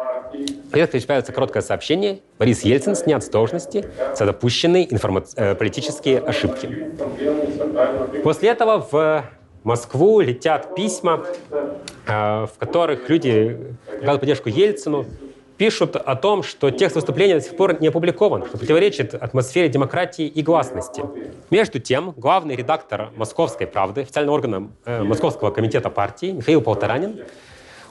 Резко 0.73 0.99
появится 1.07 1.33
короткое 1.33 1.63
сообщение. 1.63 2.21
Борис 2.39 2.63
Ельцин 2.63 2.95
снят 2.97 3.23
с 3.23 3.29
должности 3.29 3.89
за 4.15 4.27
допущенные 4.27 4.93
информа... 4.93 5.25
Э, 5.37 5.55
политические 5.55 6.19
ошибки. 6.19 6.93
После 8.23 8.51
этого 8.51 8.87
в 8.91 9.25
Москву 9.65 10.21
летят 10.21 10.75
письма, 10.75 11.25
в 12.07 12.53
которых 12.59 13.09
люди 13.09 13.59
оказывают 13.89 14.21
поддержку 14.21 14.49
Ельцину, 14.49 15.07
пишут 15.57 15.97
о 15.97 16.17
том, 16.17 16.43
что 16.43 16.71
текст 16.71 16.97
выступления 16.97 17.37
до 17.37 17.41
сих 17.41 17.57
пор 17.57 17.81
не 17.81 17.89
опубликован, 17.89 18.47
что 18.47 18.59
противоречит 18.59 19.15
атмосфере 19.15 19.69
демократии 19.69 20.27
и 20.27 20.43
гласности. 20.43 21.03
Между 21.51 21.79
тем, 21.79 22.13
главный 22.17 22.57
редактор 22.57 23.11
«Московской 23.17 23.67
правды», 23.67 24.03
официального 24.03 24.35
органа 24.37 24.71
э, 24.85 25.03
Московского 25.03 25.51
комитета 25.51 25.91
партии 25.91 26.33
Михаил 26.33 26.61
Полторанин 26.61 27.21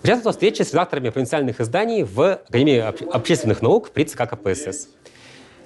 участвовал 0.04 0.32
в 0.32 0.36
встрече 0.36 0.64
с 0.64 0.72
редакторами 0.72 1.10
провинциальных 1.10 1.60
изданий 1.60 2.04
в 2.04 2.34
Академии 2.48 2.78
общественных 3.12 3.62
наук 3.62 3.90
при 3.90 4.04
ЦК 4.04 4.30
КПСС. 4.30 4.90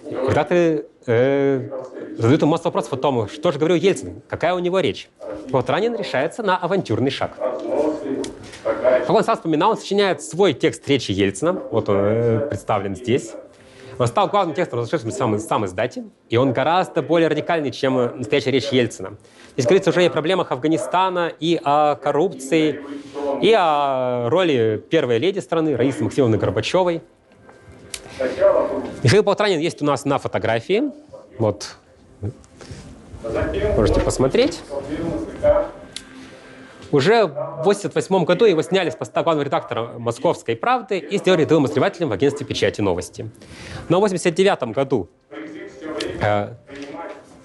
Редакторы 0.06 0.86
э, 1.06 1.70
задают 2.18 2.42
ему 2.42 2.52
массу 2.52 2.66
вопросов 2.66 2.94
о 2.94 2.98
том, 2.98 3.28
что 3.28 3.52
же 3.52 3.60
говорил 3.60 3.78
Ельцин, 3.78 4.22
какая 4.30 4.54
у 4.54 4.60
него 4.60 4.80
речь. 4.80 5.10
Полторанин 5.52 5.96
решается 5.96 6.42
на 6.42 6.58
авантюрный 6.58 7.12
шаг. 7.12 7.38
Как 8.90 9.10
он 9.10 9.24
сам 9.24 9.36
вспоминал, 9.36 9.72
он 9.72 9.78
сочиняет 9.78 10.22
свой 10.22 10.54
текст 10.54 10.88
речи 10.88 11.12
Ельцина. 11.12 11.54
Вот 11.72 11.90
он 11.90 11.98
э, 12.00 12.48
представлен 12.48 12.96
здесь. 12.96 13.34
Он 14.00 14.08
стал 14.08 14.30
главным 14.30 14.56
текстом, 14.56 14.80
разошедшим 14.80 15.12
сам, 15.12 15.38
сам 15.40 15.66
издатель, 15.66 16.06
и 16.30 16.38
он 16.38 16.54
гораздо 16.54 17.02
более 17.02 17.28
радикальный, 17.28 17.70
чем 17.70 17.96
настоящая 18.18 18.52
речь 18.52 18.70
Ельцина. 18.70 19.18
Здесь 19.54 19.66
говорится 19.66 19.90
уже 19.90 20.04
и 20.04 20.08
о 20.08 20.10
проблемах 20.10 20.54
Афганистана, 20.54 21.34
и 21.40 21.60
о 21.62 21.96
коррупции, 21.96 22.80
и 23.42 23.54
о 23.54 24.30
роли 24.30 24.82
первой 24.90 25.18
леди 25.18 25.40
страны, 25.40 25.76
Раисы 25.76 26.02
Максимовны 26.02 26.38
Горбачевой. 26.38 27.02
Михаил 29.04 29.24
Полтранин 29.24 29.60
есть 29.60 29.82
у 29.82 29.86
нас 29.86 30.06
на 30.06 30.18
фотографии. 30.18 30.84
Вот. 31.38 31.76
Можете 33.76 34.00
посмотреть. 34.00 34.62
Уже 36.92 37.26
в 37.26 37.62
1988 37.62 38.26
году 38.26 38.46
его 38.46 38.62
сняли 38.64 38.90
с 38.90 38.96
поста 38.96 39.22
главного 39.22 39.46
редактора 39.46 39.94
«Московской 40.00 40.56
правды» 40.56 40.98
и 40.98 41.18
сделали 41.18 41.42
рядовым 41.42 41.66
обозревателем 41.66 42.10
в 42.10 42.14
агентстве 42.14 42.48
печати 42.48 42.82
новости. 42.82 43.30
Но 43.90 44.00
в 44.00 44.06
1989 44.06 44.76
году 44.76 45.10
э, 46.22 46.54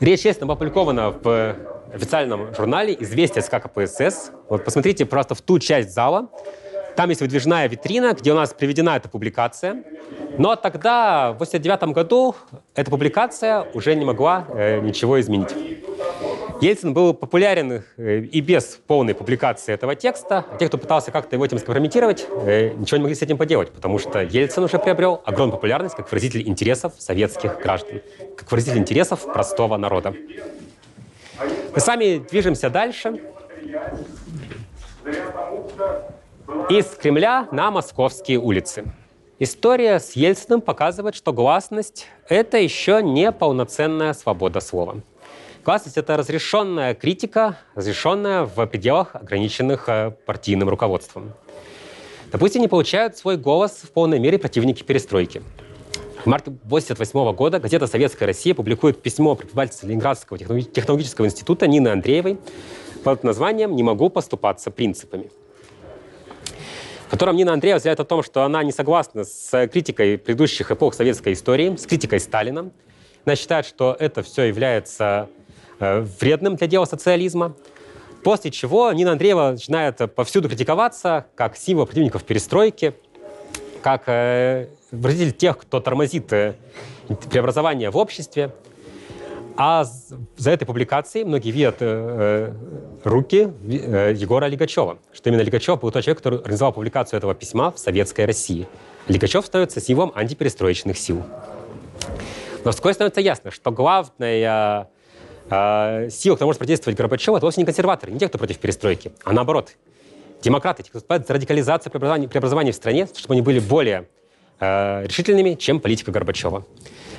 речь 0.00 0.24
Ельцина 0.24 0.50
опубликована 0.50 1.10
в 1.10 1.56
официальном 1.92 2.54
журнале 2.54 2.96
«Известия 2.98 3.42
СК 3.42 3.62
КПСС». 3.62 4.30
Вот 4.48 4.64
посмотрите 4.64 5.04
просто 5.04 5.34
в 5.34 5.42
ту 5.42 5.58
часть 5.58 5.92
зала. 5.92 6.28
Там 6.96 7.10
есть 7.10 7.20
выдвижная 7.20 7.68
витрина, 7.68 8.14
где 8.14 8.32
у 8.32 8.36
нас 8.36 8.54
приведена 8.54 8.96
эта 8.96 9.08
публикация. 9.10 9.84
Но 10.38 10.56
тогда, 10.56 11.32
в 11.32 11.42
1989 11.42 11.94
году, 11.94 12.34
эта 12.74 12.90
публикация 12.90 13.66
уже 13.74 13.94
не 13.94 14.04
могла 14.04 14.46
э, 14.54 14.80
ничего 14.80 15.20
изменить. 15.20 15.54
Ельцин 16.64 16.94
был 16.94 17.12
популярен 17.12 17.84
э, 17.98 18.20
и 18.20 18.40
без 18.40 18.80
полной 18.86 19.14
публикации 19.14 19.74
этого 19.74 19.94
текста. 19.94 20.46
Те, 20.58 20.68
кто 20.68 20.78
пытался 20.78 21.10
как-то 21.10 21.36
его 21.36 21.44
этим 21.44 21.58
скомпрометировать, 21.58 22.26
э, 22.46 22.70
ничего 22.70 22.96
не 22.96 23.02
могли 23.02 23.14
с 23.14 23.20
этим 23.20 23.36
поделать, 23.36 23.70
потому 23.70 23.98
что 23.98 24.22
Ельцин 24.22 24.64
уже 24.64 24.78
приобрел 24.78 25.20
огромную 25.26 25.58
популярность 25.58 25.94
как 25.94 26.10
выразитель 26.10 26.48
интересов 26.48 26.94
советских 26.96 27.60
граждан, 27.60 28.00
как 28.34 28.50
выразитель 28.50 28.78
интересов 28.78 29.30
простого 29.30 29.76
народа. 29.76 30.14
Мы 31.74 31.80
с 31.80 31.86
вами 31.86 32.24
движемся 32.30 32.70
дальше. 32.70 33.20
Из 36.70 36.86
Кремля 36.86 37.46
на 37.52 37.70
московские 37.70 38.38
улицы. 38.38 38.84
История 39.38 40.00
с 40.00 40.12
Ельциным 40.12 40.62
показывает, 40.62 41.14
что 41.14 41.34
гласность– 41.34 42.06
это 42.30 42.56
еще 42.56 43.02
не 43.02 43.32
полноценная 43.32 44.14
свобода 44.14 44.60
слова. 44.60 45.02
Гласность– 45.64 45.96
это 45.98 46.18
разрешенная 46.18 46.94
критика, 46.94 47.56
разрешенная 47.74 48.44
в 48.44 48.66
пределах, 48.66 49.16
ограниченных 49.16 49.88
э, 49.88 50.10
партийным 50.26 50.68
руководством. 50.68 51.32
Допустим, 52.30 52.60
не 52.60 52.68
получают 52.68 53.16
свой 53.16 53.38
голос 53.38 53.80
в 53.82 53.90
полной 53.90 54.18
мере 54.18 54.38
противники 54.38 54.82
перестройки. 54.82 55.40
В 56.22 56.26
марте 56.26 56.50
1988 56.50 57.34
года 57.34 57.60
газета 57.60 57.86
«Советская 57.86 58.26
Россия» 58.26 58.54
публикует 58.54 59.00
письмо 59.00 59.34
преподавательницы 59.36 59.86
Ленинградского 59.86 60.38
технологического 60.38 61.24
института 61.24 61.66
Нины 61.66 61.88
Андреевой 61.88 62.38
под 63.02 63.24
названием 63.24 63.74
«Не 63.74 63.82
могу 63.82 64.10
поступаться 64.10 64.70
принципами», 64.70 65.30
в 67.06 67.10
котором 67.10 67.36
Нина 67.36 67.54
Андреева 67.54 67.78
заявляет 67.78 68.00
о 68.00 68.04
том, 68.04 68.22
что 68.22 68.42
она 68.42 68.62
не 68.62 68.72
согласна 68.72 69.24
с 69.24 69.66
критикой 69.68 70.18
предыдущих 70.18 70.70
эпох 70.70 70.92
советской 70.92 71.32
истории, 71.32 71.74
с 71.74 71.86
критикой 71.86 72.20
Сталина. 72.20 72.70
Она 73.24 73.34
считает, 73.34 73.64
что 73.64 73.96
это 73.98 74.22
все 74.22 74.42
является 74.42 75.30
Э, 75.43 75.43
вредным 76.20 76.56
для 76.56 76.66
дела 76.66 76.84
социализма. 76.84 77.54
После 78.22 78.50
чего 78.50 78.90
Нина 78.92 79.12
Андреева 79.12 79.50
начинает 79.52 79.98
повсюду 80.14 80.48
критиковаться 80.48 81.26
как 81.34 81.56
символ 81.56 81.86
противников 81.86 82.24
перестройки, 82.24 82.94
как 83.82 84.04
э, 84.06 84.68
выразитель 84.90 85.32
тех, 85.32 85.58
кто 85.58 85.80
тормозит 85.80 86.32
э, 86.32 86.54
преобразование 87.30 87.90
в 87.90 87.96
обществе. 87.96 88.50
А 89.56 89.84
за 90.36 90.50
этой 90.50 90.64
публикацией 90.64 91.24
многие 91.24 91.50
видят 91.50 91.76
э, 91.80 92.52
руки 93.04 93.52
э, 93.62 94.14
Егора 94.16 94.46
Лигачева, 94.46 94.98
что 95.12 95.28
именно 95.28 95.42
Лигачев 95.42 95.80
был 95.80 95.92
тот 95.92 96.02
человек, 96.02 96.18
который 96.18 96.40
организовал 96.40 96.72
публикацию 96.72 97.18
этого 97.18 97.34
письма 97.34 97.70
в 97.70 97.78
Советской 97.78 98.24
России. 98.24 98.66
Лигачев 99.06 99.46
становится 99.46 99.80
символом 99.80 100.12
антиперестроечных 100.14 100.98
сил. 100.98 101.22
Но 102.64 102.72
вскоре 102.72 102.94
становится 102.94 103.20
ясно, 103.20 103.50
что 103.50 103.70
главная 103.70 104.88
э, 105.54 106.10
сила, 106.10 106.36
кто 106.36 106.46
может 106.46 106.58
противодействовать 106.58 106.98
Горбачеву, 106.98 107.36
это 107.36 107.46
вовсе 107.46 107.60
не 107.60 107.64
консерваторы, 107.64 108.12
не 108.12 108.18
те, 108.18 108.28
кто 108.28 108.38
против 108.38 108.58
перестройки, 108.58 109.12
а 109.24 109.32
наоборот. 109.32 109.72
Демократы, 110.42 110.82
те, 110.82 110.90
кто 110.90 110.98
выступают 110.98 111.26
за 111.26 111.34
радикализацию 111.34 111.90
преобразования, 111.90 112.28
преобразования 112.28 112.72
в 112.72 112.74
стране, 112.74 113.08
чтобы 113.16 113.34
они 113.34 113.42
были 113.42 113.60
более 113.60 114.08
э, 114.60 115.06
решительными, 115.06 115.54
чем 115.54 115.80
политика 115.80 116.12
Горбачева. 116.12 116.66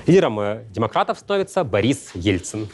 Лидером 0.06 0.40
э, 0.40 0.64
демократов 0.70 1.20
становится 1.20 1.64
Борис 1.64 2.12
Ельцин. 2.14 2.70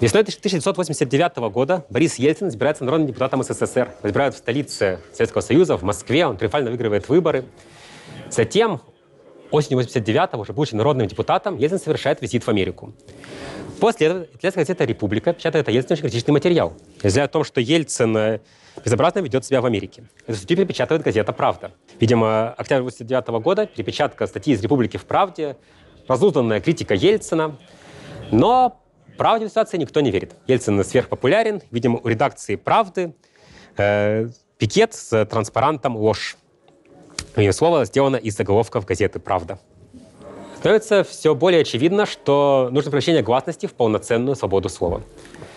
Весной 0.00 0.22
1989 0.22 1.36
года 1.52 1.84
Борис 1.88 2.16
Ельцин 2.16 2.48
избирается 2.48 2.84
народным 2.84 3.08
депутатом 3.08 3.42
СССР. 3.42 3.94
Избирают 4.02 4.34
в 4.34 4.38
столице 4.38 4.98
Советского 5.12 5.42
Союза, 5.42 5.76
в 5.76 5.82
Москве. 5.82 6.26
Он 6.26 6.36
триумфально 6.36 6.70
выигрывает 6.70 7.08
выборы. 7.08 7.44
Затем, 8.28 8.80
осенью 9.52 9.78
89 9.78 10.34
уже 10.34 10.52
будучи 10.52 10.74
народным 10.74 11.06
депутатом, 11.06 11.56
Ельцин 11.56 11.78
совершает 11.78 12.20
визит 12.20 12.44
в 12.44 12.48
Америку. 12.48 12.92
После 13.82 14.06
этого 14.06 14.22
итальянская 14.32 14.64
газета 14.64 14.84
«Република» 14.84 15.32
печатает 15.32 15.66
о 15.66 15.72
Ельцине 15.72 15.94
очень 15.94 16.02
критичный 16.02 16.30
материал, 16.30 16.72
заявляя 17.02 17.24
о 17.24 17.28
том, 17.28 17.42
что 17.42 17.60
Ельцин 17.60 18.16
э, 18.16 18.38
безобразно 18.84 19.18
ведет 19.18 19.44
себя 19.44 19.60
в 19.60 19.66
Америке. 19.66 20.04
Эту 20.24 20.36
статью 20.36 20.56
перепечатывает 20.58 21.02
газета 21.02 21.32
«Правда». 21.32 21.72
Видимо, 21.98 22.50
октябрь 22.50 22.82
1989 22.82 23.42
года, 23.42 23.66
перепечатка 23.66 24.28
статьи 24.28 24.54
из 24.54 24.62
«Републики» 24.62 24.98
в 24.98 25.04
«Правде», 25.04 25.56
разузнанная 26.06 26.60
критика 26.60 26.94
Ельцина. 26.94 27.58
Но 28.30 28.80
правде 29.18 29.48
ситуации 29.48 29.78
никто 29.78 30.00
не 30.00 30.12
верит. 30.12 30.36
Ельцин 30.46 30.84
сверхпопулярен. 30.84 31.60
Видимо, 31.72 31.98
у 31.98 32.06
редакции 32.06 32.54
«Правды» 32.54 33.16
э, 33.78 34.28
пикет 34.58 34.94
с 34.94 35.24
транспарантом 35.24 35.96
«Ложь». 35.96 36.36
И 37.34 37.50
слово 37.50 37.84
сделано 37.84 38.14
из 38.14 38.36
заголовков 38.36 38.84
газеты 38.84 39.18
«Правда». 39.18 39.58
Становится 40.62 41.02
все 41.02 41.34
более 41.34 41.62
очевидно, 41.62 42.06
что 42.06 42.68
нужно 42.70 42.92
превращение 42.92 43.20
гласности 43.20 43.66
в 43.66 43.72
полноценную 43.72 44.36
свободу 44.36 44.68
слова. 44.68 45.02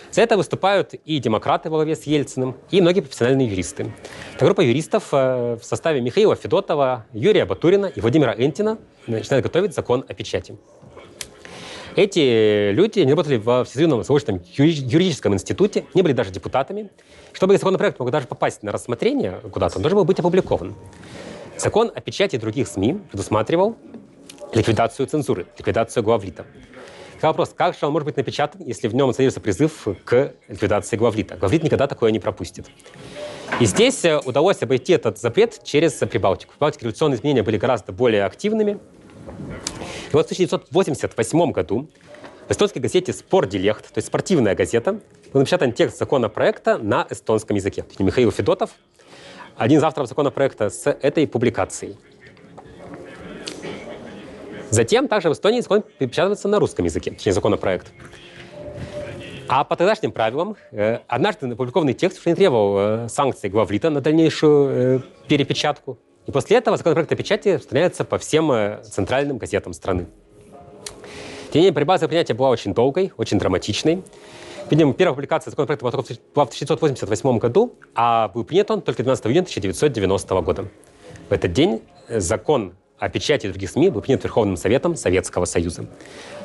За 0.10 0.24
это 0.24 0.36
выступают 0.36 0.96
и 0.96 1.20
демократы 1.20 1.70
во 1.70 1.78
главе 1.78 1.96
с 1.96 2.06
Ельциным, 2.08 2.56
и 2.72 2.82
многие 2.82 3.02
профессиональные 3.02 3.48
юристы. 3.48 3.94
Эта 4.36 4.46
группа 4.46 4.62
юристов 4.62 5.10
э, 5.12 5.60
в 5.62 5.64
составе 5.64 6.02
Михаила 6.02 6.36
Федотова, 6.36 7.06
Юрия 7.14 7.46
Батурина 7.46 7.86
и 7.86 8.02
Владимира 8.02 8.34
Энтина 8.34 8.80
начинает 9.06 9.44
готовить 9.44 9.76
закон 9.76 10.04
о 10.08 10.14
печати. 10.16 10.58
Эти 11.96 12.72
люди 12.72 13.02
не 13.02 13.12
работали 13.12 13.38
в 13.38 13.64
Всесоюзном 13.64 14.00
научном 14.00 14.42
юридическом 14.56 15.36
институте, 15.36 15.86
не 15.94 16.02
были 16.02 16.14
даже 16.14 16.32
депутатами. 16.32 16.90
Чтобы 17.32 17.54
законопроект 17.54 18.00
мог 18.00 18.10
даже 18.10 18.26
попасть 18.26 18.64
на 18.64 18.72
рассмотрение 18.72 19.40
куда-то, 19.52 19.76
он 19.78 19.84
должен 19.84 19.98
был 19.98 20.06
быть 20.06 20.18
опубликован. 20.18 20.74
Закон 21.58 21.92
о 21.94 22.02
печати 22.02 22.38
других 22.38 22.68
СМИ 22.68 22.98
предусматривал 23.12 23.78
ликвидацию 24.54 25.08
цензуры, 25.08 25.48
ликвидацию 25.58 26.04
главлита. 26.04 26.46
Вопрос, 27.22 27.54
как 27.56 27.76
же 27.76 27.86
он 27.86 27.94
может 27.94 28.06
быть 28.06 28.18
напечатан, 28.18 28.62
если 28.64 28.88
в 28.88 28.94
нем 28.94 29.12
содержится 29.12 29.42
призыв 29.42 29.88
к 30.04 30.34
ликвидации 30.48 30.96
главлита? 30.96 31.36
Главлит 31.38 31.64
никогда 31.64 31.88
такое 31.88 32.12
не 32.12 32.20
пропустит. 32.20 32.68
И 33.60 33.66
здесь 33.66 34.04
э, 34.06 34.20
удалось 34.20 34.62
обойти 34.62 34.94
этот 34.94 35.18
запрет 35.18 35.62
через 35.64 35.94
Прибалтику. 35.94 36.52
В 36.52 36.58
Прибалтике 36.58 36.84
революционные 36.84 37.18
изменения 37.18 37.42
были 37.42 37.58
гораздо 37.58 37.94
более 37.94 38.26
активными. 38.26 38.74
И 38.74 40.14
вот 40.14 40.28
в 40.28 40.32
1988 40.32 41.52
году 41.52 41.90
в 42.48 42.52
эстонской 42.52 42.80
газете 42.80 43.12
«Спор 43.14 43.48
Дилехт», 43.48 43.86
то 43.92 43.98
есть 43.98 44.08
спортивная 44.08 44.54
газета, 44.54 45.00
был 45.34 45.40
напечатан 45.40 45.72
текст 45.72 45.98
законопроекта 45.98 46.78
на 46.78 47.08
эстонском 47.10 47.56
языке. 47.56 47.86
Михаил 47.98 48.32
Федотов, 48.32 48.72
один 49.56 49.80
из 49.80 49.84
авторов 49.84 50.10
законопроекта 50.10 50.70
с 50.70 50.90
этой 50.90 51.28
публикацией. 51.28 51.98
Затем 54.70 55.08
также 55.08 55.30
в 55.30 55.34
Эстонии 55.34 55.62
закон 55.62 55.84
печатается 56.00 56.48
на 56.48 56.60
русском 56.60 56.86
языке, 56.86 57.12
точнее 57.12 57.34
законопроект. 57.34 57.88
А 59.48 59.64
по 59.64 59.76
тогдашним 59.76 60.12
правилам, 60.12 60.56
э, 60.72 61.00
однажды 61.08 61.48
опубликованный 61.48 61.94
текст 61.94 62.20
уже 62.20 62.30
не 62.30 62.36
требовал 62.36 62.78
э, 63.06 63.10
санкций 63.10 63.50
главлита 63.50 63.90
на 63.92 64.02
дальнейшую 64.02 64.70
э, 64.70 65.00
перепечатку. 65.28 66.00
И 66.26 66.32
после 66.32 66.58
этого 66.58 66.78
законопроект 66.78 67.12
о 67.12 67.16
печати 67.16 67.50
распространяется 67.50 68.04
по 68.04 68.18
всем 68.18 68.52
центральным 68.84 69.38
газетам 69.38 69.74
страны. 69.74 70.08
Тем 71.52 71.60
не 71.60 71.60
менее, 71.60 71.74
борьба 71.74 72.00
за 72.00 72.08
принятие 72.08 72.36
была 72.36 72.50
очень 72.50 72.74
долгой, 72.74 73.14
очень 73.18 73.38
драматичной. 73.38 74.02
Видимо, 74.72 74.96
первая 74.96 75.14
публикация 75.14 75.52
законопроекта 75.52 75.84
была 75.86 75.92
в 75.92 76.00
1988 76.00 77.38
году, 77.38 77.76
а 77.94 78.30
был 78.30 78.44
принят 78.44 78.72
он 78.72 78.82
только 78.82 79.04
12 79.04 79.28
июня 79.28 79.42
1990 79.42 80.42
года. 80.42 80.66
В 81.30 81.32
этот 81.32 81.54
день 81.54 81.84
закон 82.10 82.74
о 82.98 83.10
печати 83.10 83.48
других 83.48 83.70
СМИ 83.70 83.90
был 83.90 84.02
принят 84.02 84.24
Верховным 84.24 84.58
Советом 84.58 84.96
Советского 84.96 85.46
Союза. 85.46 85.86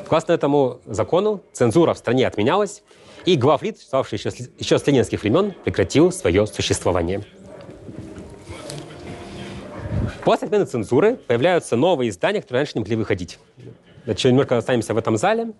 Согласно 0.03 0.33
этому 0.33 0.81
закону, 0.87 1.41
цензура 1.53 1.95
в 1.95 1.99
стране 1.99 2.27
отменялась, 2.27 2.83
и 3.25 3.37
главлит, 3.37 3.77
существовавший 3.77 4.19
еще, 4.19 4.31
еще 4.59 4.79
с 4.79 4.87
ленинских 4.87 5.23
времен, 5.23 5.55
прекратил 5.65 6.11
свое 6.11 6.47
существование. 6.47 7.25
После 10.25 10.47
отмены 10.47 10.65
цензуры 10.65 11.17
появляются 11.17 11.77
новые 11.77 12.11
издания, 12.11 12.41
которые 12.41 12.61
раньше 12.61 12.73
не 12.75 12.81
могли 12.81 12.97
выходить. 12.97 13.39
Значит, 14.05 14.33
немножко 14.33 14.57
останемся 14.57 14.95
в 14.95 14.99
этом 14.99 15.17
зале. 15.17 15.53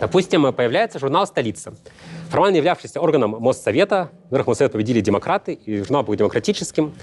Допустим, 0.00 0.52
появляется 0.52 0.98
журнал 0.98 1.26
«Столица», 1.26 1.74
формально 2.32 2.56
являвшийся 2.56 2.98
органом 2.98 3.32
Моссовета. 3.38 4.10
Во-первых, 4.24 4.46
Моссовет 4.46 4.72
победили 4.72 5.02
демократы, 5.02 5.52
и 5.52 5.78
журнал 5.78 6.02
был 6.02 6.14
демократическим. 6.14 6.94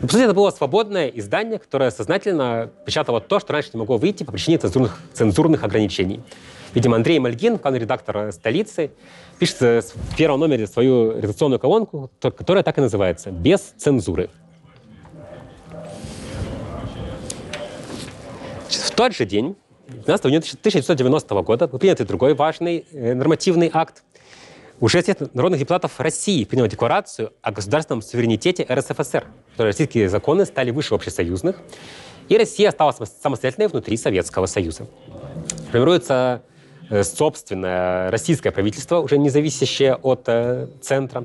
Но, 0.00 0.06
по 0.06 0.12
сути, 0.12 0.24
это 0.24 0.34
было 0.34 0.50
свободное 0.50 1.08
издание, 1.08 1.58
которое 1.58 1.90
сознательно 1.90 2.70
печатало 2.84 3.22
то, 3.22 3.40
что 3.40 3.54
раньше 3.54 3.70
не 3.72 3.78
могло 3.78 3.96
выйти 3.96 4.24
по 4.24 4.32
причине 4.32 4.58
цензурных, 4.58 5.00
цензурных 5.14 5.64
ограничений. 5.64 6.20
Видимо, 6.74 6.96
Андрей 6.96 7.18
Мальгин, 7.18 7.56
главный 7.56 7.80
редактор 7.80 8.30
«Столицы», 8.30 8.90
пишет 9.38 9.60
в 9.60 10.16
первом 10.16 10.40
номере 10.40 10.66
свою 10.66 11.18
редакционную 11.18 11.58
колонку, 11.58 12.10
которая 12.20 12.62
так 12.62 12.76
и 12.76 12.82
называется 12.82 13.30
«Без 13.30 13.60
цензуры». 13.60 14.28
В 18.68 18.90
тот 18.90 19.14
же 19.14 19.24
день 19.24 19.56
12 19.88 20.26
июня 20.26 20.38
1990 20.38 21.42
года 21.42 21.68
был 21.68 21.78
принят 21.78 22.06
другой 22.06 22.34
важный 22.34 22.86
э, 22.92 23.14
нормативный 23.14 23.70
акт. 23.72 24.02
Уже 24.84 25.00
Совет 25.00 25.34
народных 25.34 25.60
депутатов 25.60 25.98
России 25.98 26.44
принял 26.44 26.66
декларацию 26.66 27.32
о 27.40 27.52
государственном 27.52 28.02
суверенитете 28.02 28.66
РСФСР, 28.70 29.24
которые 29.52 29.70
российские 29.70 30.10
законы 30.10 30.44
стали 30.44 30.72
выше 30.72 30.94
общесоюзных, 30.94 31.56
и 32.28 32.36
Россия 32.36 32.68
осталась 32.68 32.98
самостоятельной 33.22 33.68
внутри 33.68 33.96
Советского 33.96 34.44
Союза. 34.44 34.86
Формируется 35.70 36.42
э, 36.90 37.02
собственное 37.02 38.10
российское 38.10 38.50
правительство, 38.50 38.98
уже 38.98 39.16
не 39.16 39.30
зависящее 39.30 39.94
от 39.94 40.24
э, 40.26 40.68
центра. 40.82 41.24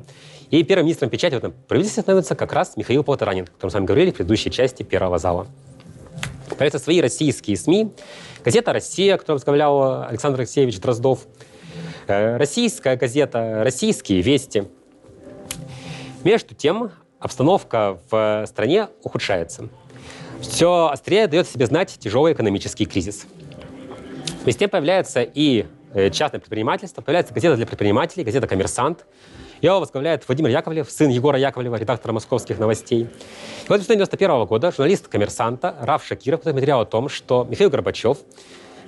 И 0.51 0.63
первым 0.63 0.85
министром 0.85 1.09
печати 1.09 1.33
в 1.33 1.39
этом 1.39 1.53
правительстве 1.67 2.03
становится 2.03 2.35
как 2.35 2.53
раз 2.53 2.77
Михаил 2.77 3.03
Полторанин, 3.03 3.43
о 3.43 3.47
котором 3.47 3.71
с 3.71 3.73
вами 3.73 3.85
говорили 3.85 4.11
в 4.11 4.13
предыдущей 4.13 4.51
части 4.51 4.83
первого 4.83 5.17
зала. 5.17 5.47
Появятся 6.57 6.79
свои 6.79 7.01
российские 7.01 7.57
СМИ, 7.57 7.91
Газета 8.45 8.71
«Россия», 8.71 9.17
которую 9.17 9.35
возглавлял 9.35 10.03
Александр 10.03 10.39
Алексеевич 10.39 10.79
Дроздов. 10.79 11.27
Российская 12.09 12.95
газета 12.95 13.61
«Российские 13.63 14.21
вести». 14.21 14.67
Между 16.23 16.55
тем, 16.55 16.91
обстановка 17.19 17.99
в 18.09 18.45
стране 18.47 18.87
ухудшается. 19.03 19.69
Все 20.41 20.87
острее 20.87 21.27
дает 21.27 21.47
себе 21.47 21.67
знать 21.67 21.95
тяжелый 21.99 22.33
экономический 22.33 22.85
кризис. 22.85 23.27
Тем 24.57 24.69
появляется 24.71 25.21
и 25.21 25.67
э, 25.93 26.09
частное 26.09 26.39
предпринимательство, 26.39 27.01
появляется 27.03 27.31
газета 27.33 27.55
для 27.55 27.67
предпринимателей, 27.67 28.23
газета 28.23 28.47
«Коммерсант», 28.47 29.05
его 29.61 29.79
возглавляет 29.79 30.27
Владимир 30.27 30.49
Яковлев, 30.49 30.89
сын 30.89 31.09
Егора 31.09 31.37
Яковлева, 31.37 31.75
редактора 31.75 32.13
московских 32.13 32.57
новостей. 32.57 33.01
И 33.01 33.67
в 33.67 33.71
1991 33.71 34.45
года 34.45 34.71
журналист 34.71 35.07
«Коммерсанта» 35.09 35.75
Раф 35.81 36.03
Шакиров 36.03 36.39
подает 36.39 36.55
материал 36.55 36.81
о 36.81 36.85
том, 36.85 37.07
что 37.07 37.45
Михаил 37.47 37.69
Горбачев 37.69 38.17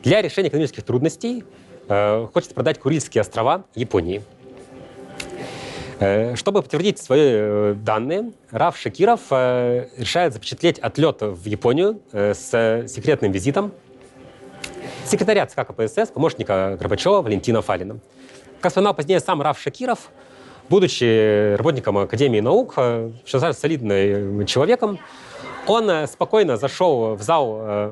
для 0.04 0.22
решения 0.24 0.50
экономических 0.50 0.84
трудностей 0.84 1.44
хочет 1.88 2.54
продать 2.54 2.80
Курильские 2.80 3.22
острова 3.22 3.64
Японии. 3.76 4.24
Э, 6.02 6.36
чтобы 6.36 6.64
подтвердить 6.64 6.98
свои 6.98 7.20
э, 7.22 7.76
данные, 7.78 8.32
Раф 8.50 8.76
Шакиров 8.76 9.22
э, 9.30 9.88
решает 9.98 10.34
запечатлеть 10.34 10.80
отлет 10.80 11.22
в 11.22 11.46
Японию 11.46 12.02
э, 12.12 12.34
с 12.34 12.88
секретным 12.88 13.32
визитом 13.32 13.72
секретаря 15.06 15.46
ЦК 15.46 15.68
КПСС, 15.68 16.10
помощника 16.12 16.76
Горбачева 16.80 17.22
Валентина 17.22 17.62
Фалина. 17.62 18.00
Как 18.62 18.72
вспоминал 18.72 18.96
позднее 18.96 19.20
сам 19.20 19.44
Раф 19.44 19.60
Шакиров, 19.60 20.10
будучи 20.70 21.56
работником 21.56 22.00
Академии 22.00 22.40
наук, 22.40 22.74
э, 22.78 23.12
что 23.24 23.54
солидным 23.54 24.48
человеком, 24.48 24.98
он 25.68 25.88
э, 25.88 26.08
спокойно 26.08 26.58
зашел 26.58 27.14
в 27.14 27.22
зал 27.22 27.58
э, 27.62 27.92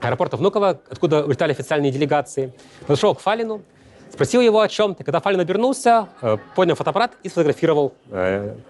аэропорта 0.00 0.36
Внуково, 0.36 0.80
откуда 0.90 1.24
улетали 1.24 1.52
официальные 1.52 1.92
делегации, 1.92 2.52
подошел 2.86 3.14
к 3.14 3.20
Фалину, 3.20 3.62
спросил 4.12 4.40
его 4.40 4.60
о 4.60 4.68
чем-то. 4.68 5.04
Когда 5.04 5.20
Фалин 5.20 5.40
обернулся, 5.40 6.08
поднял 6.54 6.76
фотоаппарат 6.76 7.12
и 7.22 7.28
сфотографировал 7.28 7.94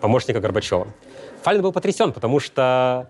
помощника 0.00 0.40
Горбачева. 0.40 0.88
Фалин 1.42 1.62
был 1.62 1.72
потрясен, 1.72 2.12
потому 2.12 2.40
что 2.40 3.08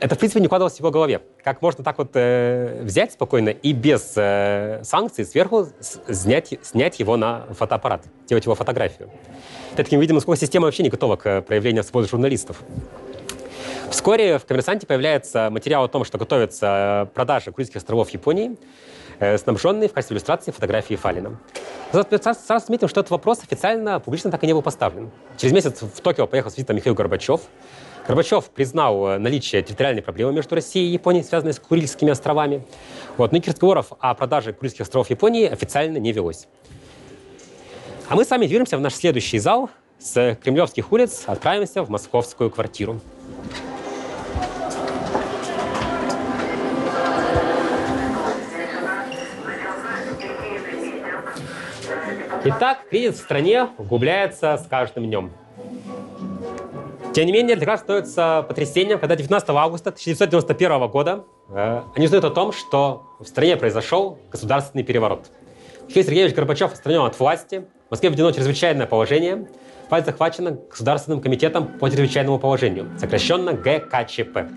это, 0.00 0.14
в 0.14 0.18
принципе, 0.18 0.40
не 0.40 0.46
укладывалось 0.46 0.76
в 0.76 0.80
его 0.80 0.90
голове. 0.90 1.20
Как 1.44 1.60
можно 1.60 1.84
так 1.84 1.98
вот 1.98 2.12
э, 2.14 2.80
взять 2.82 3.12
спокойно 3.12 3.50
и 3.50 3.74
без 3.74 4.14
э, 4.16 4.80
санкций 4.82 5.26
сверху 5.26 5.68
снять, 5.80 6.54
снять 6.62 6.98
его 7.00 7.18
на 7.18 7.44
фотоаппарат, 7.50 8.04
сделать 8.24 8.44
его 8.46 8.54
фотографию. 8.54 9.10
Таким, 9.76 10.00
видимо, 10.00 10.20
сколько 10.20 10.40
система 10.40 10.64
вообще 10.64 10.82
не 10.84 10.88
готова 10.88 11.16
к 11.16 11.42
проявлению 11.42 11.84
свободы 11.84 12.08
журналистов. 12.08 12.62
Вскоре 13.90 14.38
в 14.38 14.46
«Коммерсанте» 14.46 14.86
появляется 14.86 15.50
материал 15.50 15.84
о 15.84 15.88
том, 15.88 16.04
что 16.04 16.16
готовится 16.16 17.10
продажа 17.12 17.50
Курильских 17.50 17.76
островов 17.76 18.10
Японии, 18.10 18.56
э, 19.18 19.36
снабженный 19.36 19.88
в 19.88 19.92
качестве 19.92 20.14
иллюстрации 20.14 20.52
фотографии 20.52 20.94
Фалина. 20.94 21.38
Сразу, 21.90 22.08
сразу 22.22 22.64
отметим, 22.64 22.88
что 22.88 23.00
этот 23.00 23.10
вопрос 23.10 23.42
официально, 23.42 23.98
публично 23.98 24.30
так 24.30 24.44
и 24.44 24.46
не 24.46 24.52
был 24.52 24.62
поставлен. 24.62 25.10
Через 25.36 25.52
месяц 25.52 25.82
в 25.82 26.00
Токио 26.00 26.28
поехал 26.28 26.50
с 26.50 26.56
визитом 26.56 26.76
Михаил 26.76 26.94
Горбачев, 26.94 27.40
Горбачев 28.06 28.50
признал 28.50 29.08
э, 29.08 29.18
наличие 29.18 29.62
территориальной 29.62 30.02
проблемы 30.02 30.32
между 30.32 30.54
Россией 30.54 30.88
и 30.88 30.92
Японией, 30.92 31.24
связанной 31.24 31.52
с 31.52 31.58
Курильскими 31.58 32.10
островами. 32.10 32.64
Вот. 33.16 33.32
Никаких 33.32 33.54
разговоров 33.54 33.92
о 33.98 34.14
продаже 34.14 34.52
Курильских 34.52 34.82
островов 34.82 35.10
Японии 35.10 35.46
официально 35.46 35.98
не 35.98 36.12
велось. 36.12 36.46
А 38.08 38.16
мы 38.16 38.24
с 38.24 38.30
вами 38.30 38.46
движемся 38.46 38.76
в 38.76 38.80
наш 38.80 38.94
следующий 38.94 39.38
зал. 39.38 39.68
С 39.98 40.36
Кремлевских 40.42 40.90
улиц 40.92 41.24
отправимся 41.26 41.82
в 41.82 41.90
московскую 41.90 42.50
квартиру. 42.50 43.00
Итак, 52.42 52.88
кризис 52.88 53.16
в 53.16 53.18
стране 53.18 53.68
углубляется 53.76 54.56
с 54.56 54.66
каждым 54.66 55.04
днем. 55.04 55.30
Тем 57.12 57.26
не 57.26 57.32
менее, 57.32 57.54
для 57.54 57.66
нас 57.66 57.80
становится 57.80 58.46
потрясением, 58.48 58.98
когда 58.98 59.14
19 59.14 59.50
августа 59.50 59.90
1991 59.90 60.88
года 60.88 61.24
э, 61.50 61.82
они 61.94 62.06
узнают 62.06 62.24
о 62.24 62.30
том, 62.30 62.52
что 62.52 63.02
в 63.18 63.26
стране 63.26 63.58
произошел 63.58 64.18
государственный 64.30 64.84
переворот. 64.84 65.26
Михаил 65.88 66.06
Сергеевич 66.06 66.34
Горбачев 66.34 66.72
отстранен 66.72 67.02
от 67.02 67.18
власти, 67.18 67.66
в 67.88 67.90
Москве 67.90 68.08
введено 68.08 68.32
чрезвычайное 68.32 68.86
положение, 68.86 69.46
власть 69.90 70.06
захвачена 70.06 70.52
Государственным 70.70 71.20
комитетом 71.20 71.66
по 71.66 71.90
чрезвычайному 71.90 72.38
положению, 72.38 72.88
сокращенно 72.98 73.52
ГКЧП. 73.52 74.48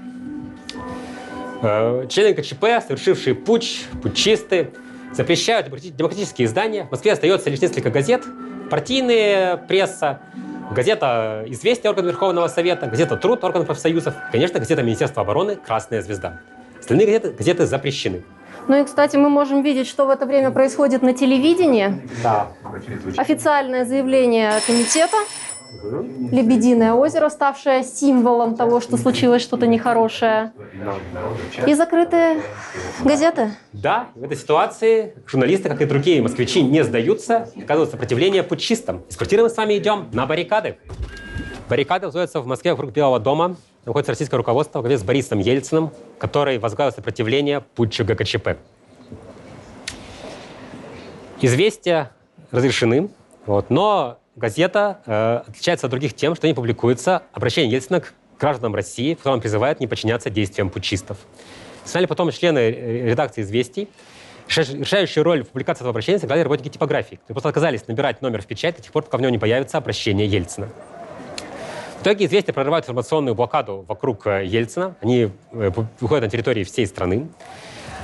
Э, 1.61 2.05
члены 2.07 2.33
ГКЧП, 2.33 2.63
совершившие 2.87 3.35
путч, 3.35 3.81
путчисты, 4.01 4.71
запрещают 5.13 5.69
демократические 5.69 6.47
издания. 6.47 6.85
В 6.85 6.91
Москве 6.91 7.13
остается 7.13 7.49
лишь 7.49 7.61
несколько 7.61 7.89
газет, 7.89 8.23
партийная 8.69 9.57
пресса, 9.57 10.19
Газета 10.71 11.43
«Известия» 11.47 11.91
орган 11.91 12.07
Верховного 12.07 12.47
Совета, 12.47 12.87
газета 12.87 13.15
«Труд» 13.17 13.43
орган 13.43 13.65
профсоюзов, 13.65 14.15
конечно, 14.31 14.59
газета 14.59 14.81
Министерства 14.81 15.21
обороны 15.21 15.55
«Красная 15.55 16.01
звезда». 16.01 16.39
Остальные 16.79 17.05
газеты, 17.05 17.31
газеты 17.31 17.65
запрещены. 17.67 18.23
Ну 18.67 18.81
и, 18.81 18.85
кстати, 18.85 19.17
мы 19.17 19.29
можем 19.29 19.61
видеть, 19.61 19.87
что 19.87 20.05
в 20.05 20.09
это 20.09 20.25
время 20.25 20.51
происходит 20.51 21.01
на 21.01 21.13
телевидении. 21.13 22.01
Да. 22.23 22.47
Официальное 23.17 23.85
заявление 23.85 24.53
комитета 24.65 25.17
Лебединое 26.31 26.93
озеро, 26.93 27.29
ставшее 27.29 27.83
символом 27.83 28.55
того, 28.55 28.81
что 28.81 28.97
случилось 28.97 29.41
что-то 29.41 29.67
нехорошее. 29.67 30.51
И 31.65 31.73
закрытые 31.73 32.41
газеты. 33.03 33.51
Да, 33.73 34.07
в 34.15 34.23
этой 34.23 34.37
ситуации 34.37 35.15
журналисты, 35.27 35.69
как 35.69 35.81
и 35.81 35.85
другие 35.85 36.21
москвичи, 36.21 36.61
не 36.61 36.83
сдаются 36.83 37.49
оказывают 37.57 37.91
сопротивление 37.91 38.43
путчистам. 38.43 39.01
Из 39.09 39.15
квартиры 39.15 39.43
мы 39.43 39.49
с 39.49 39.57
вами 39.57 39.77
идем 39.77 40.07
на 40.13 40.25
баррикады. 40.25 40.77
Баррикады 41.69 42.05
возводятся 42.05 42.41
в 42.41 42.47
Москве 42.47 42.71
вокруг 42.71 42.91
Белого 42.91 43.19
дома. 43.19 43.55
Находится 43.85 44.11
российское 44.11 44.37
руководство 44.37 44.79
во 44.79 44.83
главе 44.83 44.97
с 44.97 45.03
Борисом 45.03 45.39
Ельциным, 45.39 45.91
который 46.17 46.57
возглавил 46.57 46.93
сопротивление 46.93 47.61
путчу 47.61 48.05
ГКЧП. 48.05 48.57
Известия 51.41 52.11
разрешены, 52.51 53.09
вот, 53.45 53.69
но 53.69 54.19
газета 54.35 55.01
э, 55.05 55.43
отличается 55.47 55.87
от 55.87 55.91
других 55.91 56.13
тем, 56.13 56.35
что 56.35 56.47
не 56.47 56.53
публикуется 56.53 57.23
обращение 57.33 57.71
Ельцина 57.71 58.01
к 58.01 58.13
гражданам 58.39 58.75
России, 58.75 59.13
в 59.13 59.17
котором 59.17 59.41
призывает 59.41 59.79
не 59.79 59.87
подчиняться 59.87 60.29
действиям 60.29 60.69
путчистов. 60.69 61.17
Сняли 61.85 62.05
потом 62.05 62.31
члены 62.31 62.59
э, 62.59 63.09
редакции 63.09 63.41
«Известий». 63.41 63.89
Решающую 64.47 65.23
роль 65.23 65.43
в 65.43 65.49
публикации 65.49 65.81
этого 65.81 65.91
обращения 65.91 66.19
сыграли 66.19 66.41
работники 66.41 66.67
типографии, 66.67 67.15
которые 67.15 67.35
просто 67.35 67.49
отказались 67.49 67.87
набирать 67.87 68.21
номер 68.21 68.41
в 68.41 68.45
печать 68.45 68.75
до 68.75 68.81
тех 68.81 68.91
пор, 68.91 69.03
пока 69.03 69.17
в 69.17 69.21
нем 69.21 69.31
не 69.31 69.37
появится 69.39 69.77
обращение 69.77 70.27
Ельцина. 70.27 70.67
В 71.99 72.01
итоге 72.01 72.25
«Известия» 72.25 72.53
прорывают 72.53 72.83
информационную 72.83 73.35
блокаду 73.35 73.85
вокруг 73.87 74.27
э, 74.27 74.45
Ельцина. 74.45 74.95
Они 75.01 75.31
э, 75.51 75.71
выходят 76.01 76.25
на 76.25 76.29
территории 76.29 76.65
всей 76.65 76.85
страны. 76.85 77.29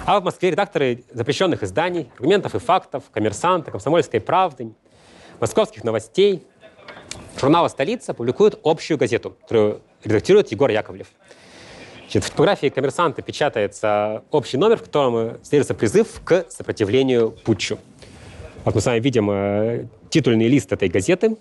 А 0.05 0.21
в 0.21 0.23
Москве 0.23 0.51
редакторы 0.51 1.03
запрещенных 1.11 1.61
изданий, 1.63 2.09
аргументов 2.15 2.55
и 2.55 2.59
фактов, 2.59 3.03
коммерсанта, 3.11 3.71
комсомольской 3.71 4.21
правды, 4.21 4.71
московских 5.39 5.83
новостей, 5.83 6.43
журнала 7.39 7.67
«Столица» 7.67 8.13
публикуют 8.13 8.59
общую 8.63 8.97
газету, 8.97 9.35
которую 9.41 9.81
редактирует 10.03 10.51
Егор 10.51 10.69
Яковлев. 10.69 11.07
Значит, 12.01 12.23
в 12.23 12.31
фотографии 12.31 12.69
коммерсанта 12.69 13.21
печатается 13.21 14.23
общий 14.31 14.57
номер, 14.57 14.77
в 14.77 14.83
котором 14.83 15.37
содержится 15.43 15.75
призыв 15.75 16.21
к 16.23 16.45
сопротивлению 16.49 17.31
путчу. 17.31 17.77
Вот 18.65 18.75
мы 18.75 18.81
с 18.81 18.85
вами 18.85 18.99
видим 18.99 19.29
э, 19.31 19.85
титульный 20.09 20.47
лист 20.47 20.71
этой 20.71 20.89
газеты. 20.89 21.37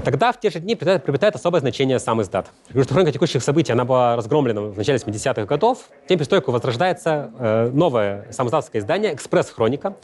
Тогда, 0.00 0.32
в 0.32 0.40
те 0.40 0.50
же 0.50 0.60
дни, 0.60 0.74
приобретает 0.74 1.34
особое 1.34 1.60
значение 1.60 1.98
сам 1.98 2.22
издат. 2.22 2.50
Потому 2.68 2.84
хроника 2.84 3.12
текущих 3.12 3.42
событий 3.42 3.72
она 3.72 3.84
была 3.84 4.16
разгромлена 4.16 4.62
в 4.62 4.76
начале 4.76 4.98
70-х 4.98 5.44
годов. 5.44 5.88
Тем 6.08 6.18
перестройку 6.18 6.52
возрождается 6.52 7.30
э, 7.38 7.70
новое 7.72 8.26
самоздатское 8.30 8.80
издание 8.80 9.14
«Экспресс-хроника». 9.14 9.96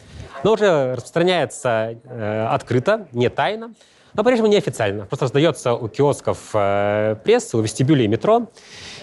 Оно 0.42 0.52
уже 0.52 0.94
распространяется 0.94 1.98
э, 2.04 2.46
открыто, 2.50 3.08
не 3.12 3.28
тайно, 3.28 3.74
но 4.14 4.22
по-прежнему 4.22 4.48
неофициально. 4.48 5.06
Просто 5.06 5.26
раздается 5.26 5.74
у 5.74 5.88
киосков 5.88 6.50
э, 6.54 7.16
прессы, 7.24 7.56
у 7.56 7.60
вестибюлей 7.60 8.06
метро. 8.06 8.50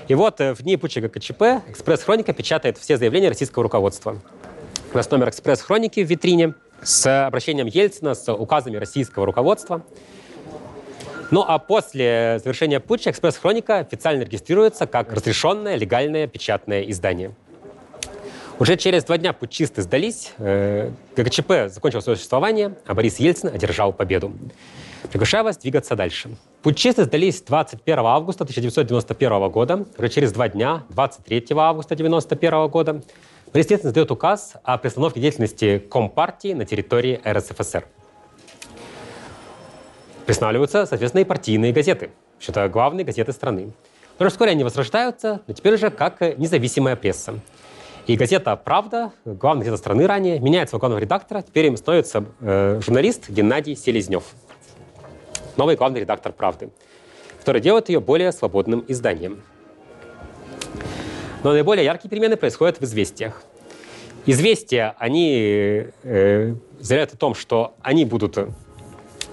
И 0.07 0.15
вот 0.15 0.41
э, 0.41 0.53
в 0.53 0.61
дни 0.61 0.77
путча 0.77 1.01
ГКЧП 1.01 1.63
«Экспресс-хроника» 1.69 2.33
печатает 2.33 2.77
все 2.77 2.97
заявления 2.97 3.29
российского 3.29 3.63
руководства. 3.63 4.19
У 4.93 4.97
нас 4.97 5.09
номер 5.09 5.29
«Экспресс-хроники» 5.29 6.03
в 6.03 6.09
витрине 6.09 6.53
с 6.81 7.25
обращением 7.25 7.67
Ельцина, 7.67 8.13
с 8.13 8.31
указами 8.31 8.77
российского 8.77 9.25
руководства. 9.25 9.83
Ну 11.29 11.43
а 11.45 11.59
после 11.59 12.39
завершения 12.41 12.79
путча 12.79 13.09
«Экспресс-хроника» 13.09 13.79
официально 13.79 14.23
регистрируется 14.23 14.87
как 14.87 15.11
разрешенное 15.11 15.75
легальное 15.75 16.25
печатное 16.25 16.83
издание. 16.83 17.33
Уже 18.59 18.77
через 18.77 19.03
два 19.03 19.17
дня 19.17 19.33
путчисты 19.33 19.81
сдались, 19.81 20.33
э, 20.37 20.89
ГКЧП 21.15 21.67
закончил 21.67 22.01
свое 22.01 22.15
существование, 22.15 22.75
а 22.87 22.95
Борис 22.95 23.19
Ельцин 23.19 23.49
одержал 23.53 23.93
победу. 23.93 24.31
Приглашаю 25.11 25.43
вас 25.43 25.57
двигаться 25.57 25.95
дальше. 25.95 26.29
Путчисты 26.63 27.03
сдались 27.03 27.41
21 27.41 27.99
августа 27.99 28.45
1991 28.45 29.49
года. 29.49 29.85
Уже 29.97 30.09
через 30.09 30.31
два 30.31 30.49
дня, 30.49 30.85
23 30.89 31.45
августа 31.55 31.93
1991 31.93 32.67
года, 32.69 33.01
Борис 33.53 33.69
Ельцин 33.69 33.89
сдает 33.91 34.09
указ 34.11 34.53
о 34.63 34.77
приостановке 34.77 35.19
деятельности 35.19 35.77
Компартии 35.77 36.53
на 36.53 36.65
территории 36.65 37.21
РСФСР. 37.25 37.85
Пристанавливаются, 40.27 40.85
соответственно, 40.85 41.21
и 41.21 41.25
партийные 41.25 41.73
газеты. 41.73 42.11
Это 42.47 42.69
главные 42.69 43.03
газеты 43.03 43.31
страны. 43.31 43.71
Но 44.19 44.29
вскоре 44.29 44.51
они 44.51 44.63
возрождаются, 44.63 45.41
но 45.47 45.53
теперь 45.53 45.73
уже 45.73 45.89
как 45.89 46.21
независимая 46.37 46.95
пресса. 46.95 47.39
И 48.05 48.15
газета 48.15 48.55
«Правда», 48.55 49.11
главная 49.25 49.65
газета 49.65 49.77
страны 49.77 50.05
ранее, 50.05 50.39
меняет 50.39 50.69
своего 50.69 50.81
главного 50.81 50.99
редактора. 50.99 51.41
Теперь 51.41 51.65
им 51.65 51.77
становится 51.77 52.25
э, 52.41 52.79
журналист 52.83 53.29
Геннадий 53.29 53.75
Селезнев 53.75 54.23
новый 55.57 55.75
главный 55.75 56.01
редактор 56.01 56.31
«Правды», 56.31 56.69
который 57.39 57.61
делает 57.61 57.89
ее 57.89 57.99
более 57.99 58.31
свободным 58.31 58.85
изданием. 58.87 59.41
Но 61.43 61.51
наиболее 61.51 61.85
яркие 61.85 62.09
перемены 62.09 62.37
происходят 62.37 62.79
в 62.79 62.83
«Известиях». 62.83 63.43
«Известия», 64.25 64.95
они 64.99 65.85
э, 66.03 66.55
заявляют 66.79 67.13
о 67.13 67.17
том, 67.17 67.33
что 67.33 67.75
они 67.81 68.05
будут 68.05 68.37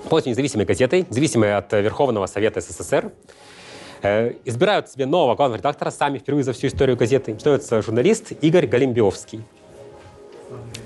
полностью 0.09 0.31
независимой 0.31 0.67
газетой, 0.67 1.07
независимой 1.09 1.57
от 1.57 1.73
Верховного 1.73 2.27
Совета 2.27 2.61
СССР, 2.61 3.13
э, 4.03 4.35
избирают 4.45 4.89
себе 4.89 5.07
нового 5.07 5.35
главного 5.35 5.59
редактора 5.59 5.91
сами 5.91 6.19
впервые 6.19 6.45
за 6.45 6.53
всю 6.53 6.69
историю 6.69 6.97
газеты. 6.97 7.39
Становится 7.39 7.83
журналист 7.83 8.33
Игорь 8.41 8.67
Галимбиовский. 8.67 9.43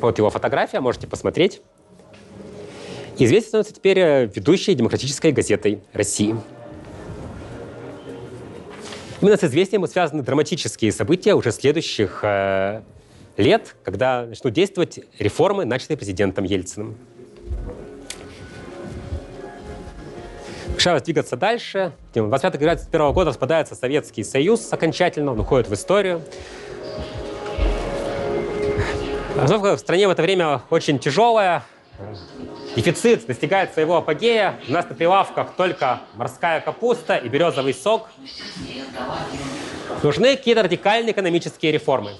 Вот 0.00 0.18
его 0.18 0.30
фотография, 0.30 0.80
можете 0.80 1.06
посмотреть. 1.06 1.60
Известен 3.18 3.48
становится 3.48 3.74
теперь 3.74 3.98
э, 3.98 4.26
ведущей 4.26 4.74
демократической 4.74 5.32
газетой 5.32 5.80
России. 5.92 6.36
Именно 9.20 9.36
с 9.36 9.42
известием 9.42 9.84
связаны 9.88 10.22
драматические 10.22 10.92
события 10.92 11.34
уже 11.34 11.50
следующих 11.50 12.20
э, 12.22 12.82
лет, 13.36 13.74
когда 13.82 14.24
начнут 14.26 14.52
действовать 14.52 15.00
реформы, 15.18 15.64
начатые 15.64 15.96
президентом 15.96 16.44
Ельциным. 16.44 16.96
Решалось 20.78 21.02
двигаться 21.02 21.36
дальше. 21.36 21.90
В 22.14 22.28
25 22.28 22.54
января 22.54 22.74
1991 22.74 23.12
года 23.12 23.30
распадается 23.30 23.74
Советский 23.74 24.22
Союз 24.22 24.72
окончательно, 24.72 25.32
он 25.32 25.40
уходит 25.40 25.68
в 25.68 25.74
историю. 25.74 26.22
Обстановка 29.36 29.76
в 29.76 29.80
стране 29.80 30.06
в 30.06 30.12
это 30.12 30.22
время 30.22 30.62
очень 30.70 31.00
тяжелая. 31.00 31.64
Дефицит 32.76 33.26
достигает 33.26 33.72
своего 33.74 33.96
апогея. 33.96 34.60
У 34.68 34.72
нас 34.72 34.88
на 34.88 34.94
прилавках 34.94 35.56
только 35.56 36.02
морская 36.14 36.60
капуста 36.60 37.16
и 37.16 37.28
березовый 37.28 37.74
сок. 37.74 38.08
Нужны 40.04 40.36
какие-то 40.36 40.62
радикальные 40.62 41.10
экономические 41.10 41.72
реформы. 41.72 42.12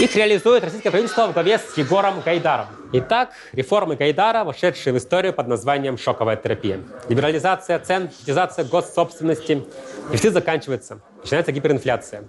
Их 0.00 0.16
реализует 0.16 0.64
российское 0.64 0.90
правительство 0.90 1.26
в 1.26 1.34
главе 1.34 1.58
с 1.58 1.76
Егором 1.76 2.22
Гайдаром. 2.22 2.68
Итак, 2.92 3.32
реформы 3.52 3.96
Гайдара, 3.96 4.44
вошедшие 4.44 4.94
в 4.94 4.96
историю 4.96 5.34
под 5.34 5.46
названием 5.46 5.98
«шоковая 5.98 6.36
терапия». 6.36 6.80
Либерализация 7.10 7.78
цен, 7.80 8.08
приватизация 8.08 8.64
госсобственности. 8.64 9.62
Дефицит 10.10 10.32
заканчивается. 10.32 11.02
Начинается 11.18 11.52
гиперинфляция. 11.52 12.24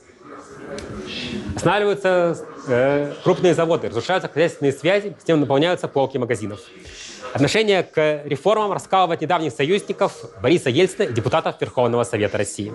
Останавливаются 1.55 2.37
э, 2.67 3.13
крупные 3.23 3.53
заводы, 3.53 3.87
разрушаются 3.87 4.27
хозяйственные 4.27 4.73
связи, 4.73 5.15
с 5.17 5.23
тем 5.23 5.39
наполняются 5.39 5.87
полки 5.87 6.17
магазинов. 6.17 6.59
Отношение 7.33 7.83
к 7.83 8.23
реформам 8.25 8.73
раскалывает 8.73 9.21
недавних 9.21 9.53
союзников 9.53 10.13
Бориса 10.41 10.69
Ельцина 10.69 11.03
и 11.03 11.13
депутатов 11.13 11.55
Верховного 11.61 12.03
Совета 12.03 12.37
России. 12.37 12.73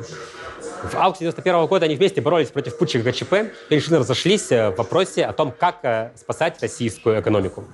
В 0.91 0.95
августе 0.95 1.27
1991 1.27 1.67
года 1.67 1.87
они 1.87 1.97
вместе 1.97 2.21
боролись 2.21 2.49
против 2.49 2.79
путча 2.79 3.01
ГЧП, 3.01 3.53
решительно 3.71 3.99
разошлись 3.99 4.53
э, 4.53 4.71
в 4.71 4.77
вопросе 4.77 5.25
о 5.25 5.33
том, 5.33 5.51
как 5.51 5.81
э, 5.83 6.13
спасать 6.17 6.63
российскую 6.63 7.21
экономику. 7.21 7.65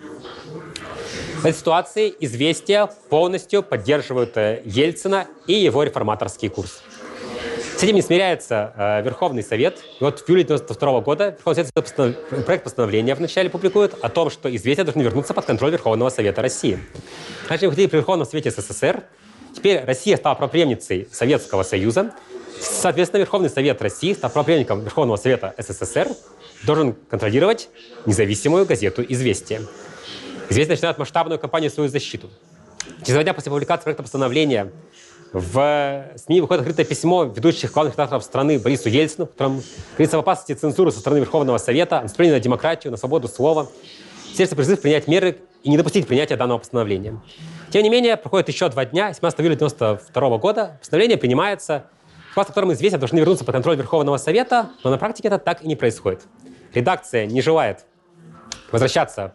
В 1.36 1.44
этой 1.44 1.58
ситуации 1.58 2.14
известия 2.20 2.88
полностью 3.10 3.62
поддерживают 3.62 4.36
э, 4.36 4.62
Ельцина 4.64 5.26
и 5.46 5.52
его 5.52 5.82
реформаторский 5.82 6.48
курс. 6.48 6.82
С 7.76 7.82
этим 7.82 7.96
не 7.96 8.02
смиряется 8.02 8.72
э, 8.76 9.02
Верховный 9.02 9.42
Совет. 9.42 9.80
И 10.00 10.04
вот 10.04 10.20
в 10.20 10.28
июле 10.30 10.44
1992 10.44 11.00
года 11.00 11.24
Верховный 11.30 11.64
Совет 11.64 11.74
постанов... 11.74 12.16
проект 12.46 12.64
постановления 12.64 13.14
вначале 13.14 13.50
публикует 13.50 13.94
о 14.00 14.08
том, 14.08 14.30
что 14.30 14.54
известия 14.54 14.84
должны 14.84 15.02
вернуться 15.02 15.34
под 15.34 15.44
контроль 15.44 15.72
Верховного 15.72 16.08
Совета 16.08 16.40
России. 16.40 16.78
Раньше 17.48 17.66
выходили 17.66 17.88
при 17.88 17.96
Верховном 17.96 18.26
Совете 18.26 18.50
СССР. 18.52 19.02
Теперь 19.54 19.84
Россия 19.84 20.16
стала 20.16 20.34
правопреемницей 20.34 21.08
Советского 21.10 21.62
Союза. 21.62 22.12
Соответственно, 22.62 23.20
Верховный 23.20 23.50
Совет 23.50 23.82
России, 23.82 24.12
став 24.12 24.32
правопреемником 24.32 24.82
Верховного 24.82 25.16
Совета 25.16 25.54
СССР, 25.58 26.08
должен 26.64 26.94
контролировать 27.10 27.68
независимую 28.06 28.66
газету 28.66 29.04
«Известия». 29.08 29.62
«Известия» 30.48 30.76
начинает 30.76 30.98
масштабную 30.98 31.40
кампанию 31.40 31.70
в 31.70 31.74
свою 31.74 31.88
защиту. 31.88 32.30
Через 33.00 33.14
два 33.14 33.22
дня 33.24 33.34
после 33.34 33.50
публикации 33.50 33.84
проекта 33.84 34.04
постановления 34.04 34.70
в 35.32 36.04
СМИ 36.16 36.40
выходит 36.40 36.60
открытое 36.60 36.84
письмо 36.84 37.24
ведущих 37.24 37.72
главных 37.72 37.94
редакторов 37.94 38.22
страны 38.22 38.58
Борису 38.58 38.88
Ельцину, 38.88 39.26
в 39.26 39.30
котором 39.30 39.62
говорится 39.94 40.16
об 40.18 40.20
опасности 40.22 40.52
цензуры 40.52 40.92
со 40.92 41.00
стороны 41.00 41.20
Верховного 41.20 41.58
Совета, 41.58 42.00
наступления 42.02 42.34
на 42.34 42.40
демократию, 42.40 42.90
на 42.90 42.96
свободу 42.96 43.28
слова. 43.28 43.68
Сердце 44.36 44.54
призыв 44.54 44.80
принять 44.80 45.08
меры 45.08 45.38
и 45.62 45.70
не 45.70 45.76
допустить 45.76 46.06
принятия 46.06 46.36
данного 46.36 46.58
постановления. 46.58 47.20
Тем 47.70 47.82
не 47.82 47.90
менее, 47.90 48.16
проходит 48.16 48.48
еще 48.48 48.68
два 48.68 48.84
дня, 48.84 49.12
17 49.12 49.40
июля 49.40 49.54
1992 49.54 50.38
года, 50.38 50.76
постановление 50.80 51.16
принимается, 51.16 51.86
в 52.32 52.46
котором 52.46 52.72
известия 52.72 52.98
должны 52.98 53.18
вернуться 53.18 53.44
под 53.44 53.54
контроль 53.54 53.76
Верховного 53.76 54.16
Совета, 54.16 54.70
но 54.82 54.90
на 54.90 54.98
практике 54.98 55.28
это 55.28 55.38
так 55.38 55.62
и 55.62 55.68
не 55.68 55.76
происходит. 55.76 56.22
Редакция 56.72 57.26
не 57.26 57.42
желает 57.42 57.84
возвращаться 58.70 59.34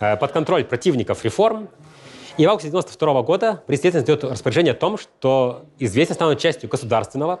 э, 0.00 0.16
под 0.16 0.32
контроль 0.32 0.64
противников 0.64 1.24
реформ, 1.24 1.68
и 2.38 2.46
в 2.46 2.48
августе 2.48 2.68
1992 2.68 3.22
года 3.22 3.62
президент 3.66 4.06
дает 4.06 4.24
распоряжение 4.24 4.72
о 4.72 4.76
том, 4.76 4.96
что 4.96 5.66
«Известия» 5.78 6.14
станут 6.14 6.38
частью 6.38 6.70
государственного 6.70 7.40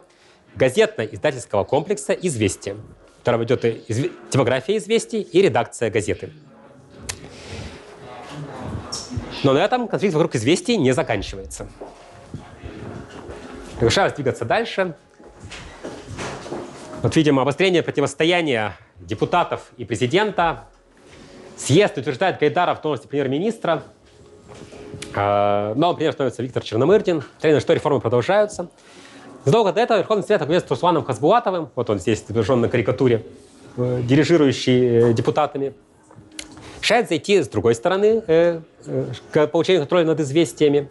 газетно-издательского 0.56 1.64
комплекса 1.64 2.12
«Известия», 2.12 2.74
в 2.74 3.18
котором 3.20 3.44
идет 3.44 3.64
изв... 3.64 4.10
типография 4.30 4.76
«Известий» 4.76 5.22
и 5.22 5.40
редакция 5.40 5.90
газеты. 5.90 6.32
Но 9.42 9.54
на 9.54 9.64
этом 9.64 9.88
конфликт 9.88 10.14
вокруг 10.14 10.34
«Известий» 10.34 10.76
не 10.76 10.92
заканчивается. 10.92 11.68
Приглашаю 13.80 14.14
двигаться 14.14 14.44
дальше. 14.44 14.94
Вот 17.02 17.16
видим 17.16 17.40
обострение 17.40 17.82
противостояния 17.82 18.76
депутатов 19.00 19.72
и 19.76 19.84
президента. 19.84 20.68
Съезд 21.56 21.98
утверждает 21.98 22.38
Гайдара 22.38 22.76
в 22.76 22.80
должности 22.80 23.08
премьер-министра– 23.08 23.82
а, 25.14 25.74
Новым 25.74 25.96
премьером 25.96 26.14
становится 26.14 26.42
Виктор 26.42 26.62
Черномырдин. 26.62 27.22
Тренер, 27.40 27.60
что 27.60 27.72
реформы 27.72 28.00
продолжаются. 28.00 28.68
Задолго 29.44 29.72
до 29.72 29.80
этого 29.80 29.98
Верховный 29.98 30.24
Совет 30.24 30.42
вместе 30.42 30.66
с 30.66 30.70
Русланом 30.70 31.04
Хасбулатовым, 31.04 31.70
вот 31.74 31.90
он 31.90 31.98
здесь 31.98 32.22
изображен 32.22 32.60
на 32.60 32.68
карикатуре, 32.68 33.24
э, 33.76 34.02
дирижирующий 34.02 35.10
э, 35.10 35.12
депутатами, 35.12 35.74
Решает 36.82 37.08
зайти 37.08 37.42
с 37.42 37.48
другой 37.48 37.74
стороны 37.74 38.22
э, 38.26 38.60
к 39.32 39.46
получению 39.48 39.82
контроля 39.82 40.06
над 40.06 40.20
известиями. 40.20 40.88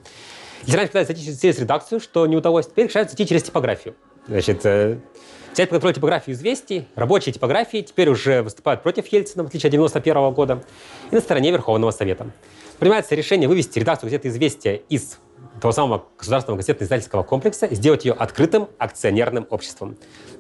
Раньше 0.68 0.88
пытались 0.88 1.08
зайти 1.08 1.24
через 1.24 1.60
редакцию, 1.60 2.00
что 2.00 2.26
не 2.28 2.36
удалось, 2.36 2.68
теперь 2.68 2.88
решают 2.88 3.10
зайти 3.10 3.26
через 3.26 3.44
типографию. 3.44 3.96
Значит, 4.28 4.60
взять 4.60 5.70
под 5.70 5.70
контроль 5.70 5.94
типографию 5.94 6.36
известий, 6.36 6.88
рабочие 6.96 7.34
типографии 7.34 7.82
теперь 7.82 8.10
уже 8.10 8.44
выступают 8.44 8.84
против 8.84 9.08
Ельцина, 9.08 9.44
в 9.44 9.48
отличие 9.48 9.70
от 9.70 9.72
91 9.72 10.32
года, 10.34 10.64
и 11.12 11.16
на 11.16 11.22
стороне 11.22 11.52
Верховного 11.52 11.92
Совета. 11.92 12.32
Принимается 12.78 13.16
решение 13.16 13.50
вывести 13.50 13.80
редакцию 13.80 14.08
газеты 14.08 14.30
«Известия» 14.30 14.76
из 14.90 15.18
того 15.60 15.74
самого 15.74 16.06
государственного 16.18 16.60
газетно-издательского 16.60 17.24
комплекса 17.24 17.66
и 17.66 17.76
сделать 17.76 18.06
ее 18.06 18.14
открытым 18.14 18.70
акционерным 18.78 19.46
обществом. 19.50 19.98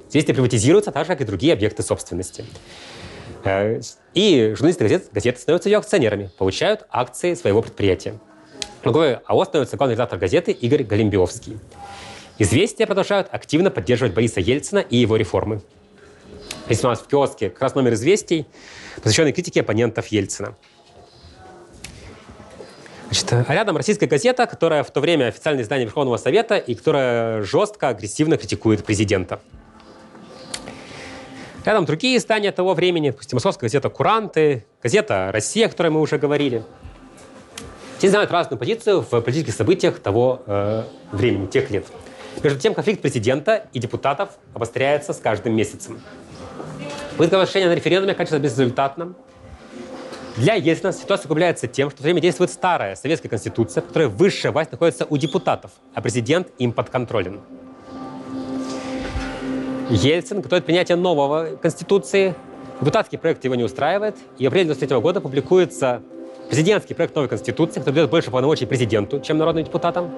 «Известия» 0.09 0.33
приватизируются 0.33 0.91
так 0.91 1.05
же, 1.05 1.11
как 1.11 1.21
и 1.21 1.25
другие 1.25 1.53
объекты 1.53 1.83
собственности. 1.83 2.45
Э, 3.43 3.81
и 4.13 4.53
журналисты 4.55 4.83
газет, 4.83 5.09
газеты 5.11 5.39
становятся 5.39 5.69
ее 5.69 5.77
акционерами, 5.77 6.29
получают 6.37 6.85
акции 6.89 7.33
своего 7.33 7.61
предприятия. 7.61 8.19
Другой 8.83 9.15
АО 9.25 9.43
становится 9.43 9.75
главный 9.75 9.95
редактор 9.95 10.17
газеты 10.17 10.51
Игорь 10.51 10.83
Галимбиовский. 10.83 11.59
Известия 12.37 12.85
продолжают 12.85 13.27
активно 13.31 13.69
поддерживать 13.71 14.13
Бориса 14.13 14.39
Ельцина 14.39 14.79
и 14.79 14.95
его 14.97 15.17
реформы. 15.17 15.61
Здесь 16.65 16.83
у 16.85 16.87
нас 16.87 16.99
в 16.99 17.07
киоске 17.07 17.49
как 17.49 17.61
раз 17.61 17.75
номер 17.75 17.93
известий, 17.95 18.45
посвященный 19.01 19.33
критике 19.33 19.61
оппонентов 19.61 20.07
Ельцина. 20.07 20.55
Значит, 23.07 23.33
а 23.33 23.53
рядом 23.53 23.75
российская 23.75 24.05
газета, 24.05 24.45
которая 24.45 24.83
в 24.83 24.91
то 24.91 25.01
время 25.01 25.25
официальное 25.25 25.63
издание 25.63 25.85
Верховного 25.85 26.17
Совета 26.17 26.57
и 26.57 26.75
которая 26.75 27.41
жестко, 27.43 27.89
агрессивно 27.89 28.37
критикует 28.37 28.85
президента. 28.85 29.41
Рядом 31.65 31.85
другие 31.85 32.17
издания 32.17 32.51
того 32.51 32.73
времени, 32.73 33.09
допустим, 33.09 33.35
московская 33.35 33.65
газета 33.65 33.89
«Куранты», 33.89 34.65
газета 34.81 35.31
«Россия», 35.33 35.65
о 35.65 35.69
которой 35.69 35.89
мы 35.89 35.99
уже 35.99 36.17
говорили. 36.17 36.63
Все 37.99 38.07
занимают 38.07 38.31
разную 38.31 38.57
позицию 38.57 39.01
в 39.01 39.09
политических 39.09 39.53
событиях 39.53 39.99
того 39.99 40.41
э, 40.45 40.83
времени, 41.11 41.47
тех 41.47 41.69
лет. 41.69 41.85
Между 42.41 42.57
тем, 42.57 42.73
конфликт 42.73 43.01
президента 43.01 43.67
и 43.73 43.79
депутатов 43.79 44.29
обостряется 44.53 45.11
с 45.11 45.17
каждым 45.17 45.53
месяцем. 45.53 45.99
Решения 47.17 47.67
на 47.67 47.75
референдуме 47.75 48.13
оканчивается 48.13 48.41
безрезультатно. 48.41 49.15
Для 50.37 50.53
Ельцина 50.53 50.93
ситуация 50.93 51.25
углубляется 51.25 51.67
тем, 51.67 51.89
что 51.89 51.99
в 51.99 52.03
время 52.03 52.21
действует 52.21 52.51
старая 52.51 52.95
советская 52.95 53.29
конституция, 53.29 53.83
в 53.83 53.87
которой 53.87 54.07
высшая 54.07 54.51
власть 54.51 54.71
находится 54.71 55.05
у 55.09 55.17
депутатов, 55.17 55.71
а 55.93 56.01
президент 56.01 56.47
им 56.57 56.71
подконтролен. 56.71 57.41
Ельцин 59.89 60.39
готовит 60.39 60.65
принятие 60.65 60.95
нового 60.95 61.57
конституции. 61.61 62.33
Депутатский 62.79 63.17
проект 63.17 63.43
его 63.43 63.55
не 63.55 63.65
устраивает, 63.65 64.15
и 64.37 64.45
в 64.45 64.47
апреле 64.47 64.71
1993 64.71 65.01
года 65.01 65.19
публикуется 65.19 66.01
президентский 66.49 66.93
проект 66.95 67.15
новой 67.15 67.29
конституции, 67.29 67.79
который 67.79 67.95
дает 67.95 68.09
больше 68.09 68.31
полномочий 68.31 68.65
президенту, 68.65 69.19
чем 69.19 69.37
народным 69.37 69.63
депутатам. 69.63 70.11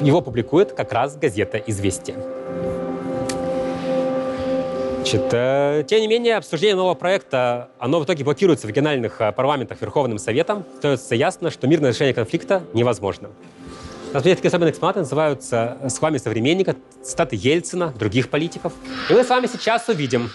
Его 0.00 0.20
публикует 0.22 0.72
как 0.72 0.92
раз 0.92 1.16
газета 1.16 1.58
«Известия». 1.58 2.16
Значит, 4.96 5.34
э, 5.34 5.84
тем 5.86 6.00
не 6.00 6.08
менее, 6.08 6.36
обсуждение 6.36 6.74
нового 6.76 6.94
проекта, 6.94 7.68
оно 7.78 8.00
в 8.00 8.04
итоге 8.04 8.24
блокируется 8.24 8.66
в 8.66 8.70
региональных 8.70 9.20
э, 9.20 9.32
парламентах 9.32 9.82
Верховным 9.82 10.16
Советом. 10.16 10.64
Становится 10.78 11.14
ясно, 11.14 11.50
что 11.50 11.66
мирное 11.66 11.90
решение 11.90 12.14
конфликта 12.14 12.62
невозможно. 12.72 13.28
Например, 14.14 14.36
такие 14.36 14.48
особенные 14.48 14.70
экспонаты 14.70 15.00
называются 15.00 15.76
словами 15.90 16.16
современника, 16.16 16.76
цитаты 17.02 17.36
Ельцина, 17.36 17.92
других 17.98 18.30
политиков. 18.30 18.72
И 19.10 19.12
мы 19.12 19.24
с 19.24 19.28
вами 19.28 19.46
сейчас 19.46 19.86
увидим, 19.90 20.30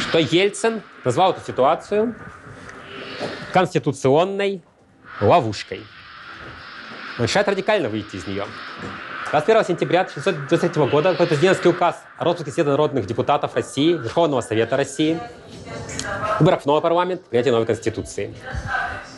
что 0.00 0.18
Ельцин 0.18 0.82
назвал 1.04 1.32
эту 1.32 1.40
ситуацию 1.46 2.16
конституционной 3.52 4.62
ловушкой. 5.20 5.82
Он 7.18 7.24
решает 7.24 7.48
радикально 7.48 7.88
выйти 7.88 8.16
из 8.16 8.26
нее. 8.26 8.44
21 9.30 9.64
сентября 9.64 10.02
1993 10.02 10.86
года 10.88 11.14
президентский 11.14 11.68
указ 11.68 12.02
о 12.18 12.24
распуске 12.24 12.50
Съезда 12.52 12.72
народных 12.72 13.06
депутатов 13.06 13.54
России, 13.54 13.94
Верховного 13.94 14.42
Совета 14.42 14.76
России, 14.76 15.18
выборах 16.38 16.62
в 16.62 16.66
новый 16.66 16.82
парламент, 16.82 17.24
принятие 17.24 17.52
новой 17.52 17.66
конституции. 17.66 18.34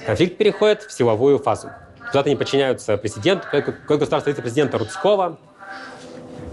Конфликт 0.06 0.36
переходит 0.36 0.82
в 0.82 0.92
силовую 0.92 1.38
фазу. 1.38 1.70
Депутаты 1.98 2.30
не 2.30 2.36
подчиняются 2.36 2.96
президенту, 2.96 3.48
как 3.50 3.86
государство 3.86 4.30
вице-президента 4.30 4.78
Рудского. 4.78 5.38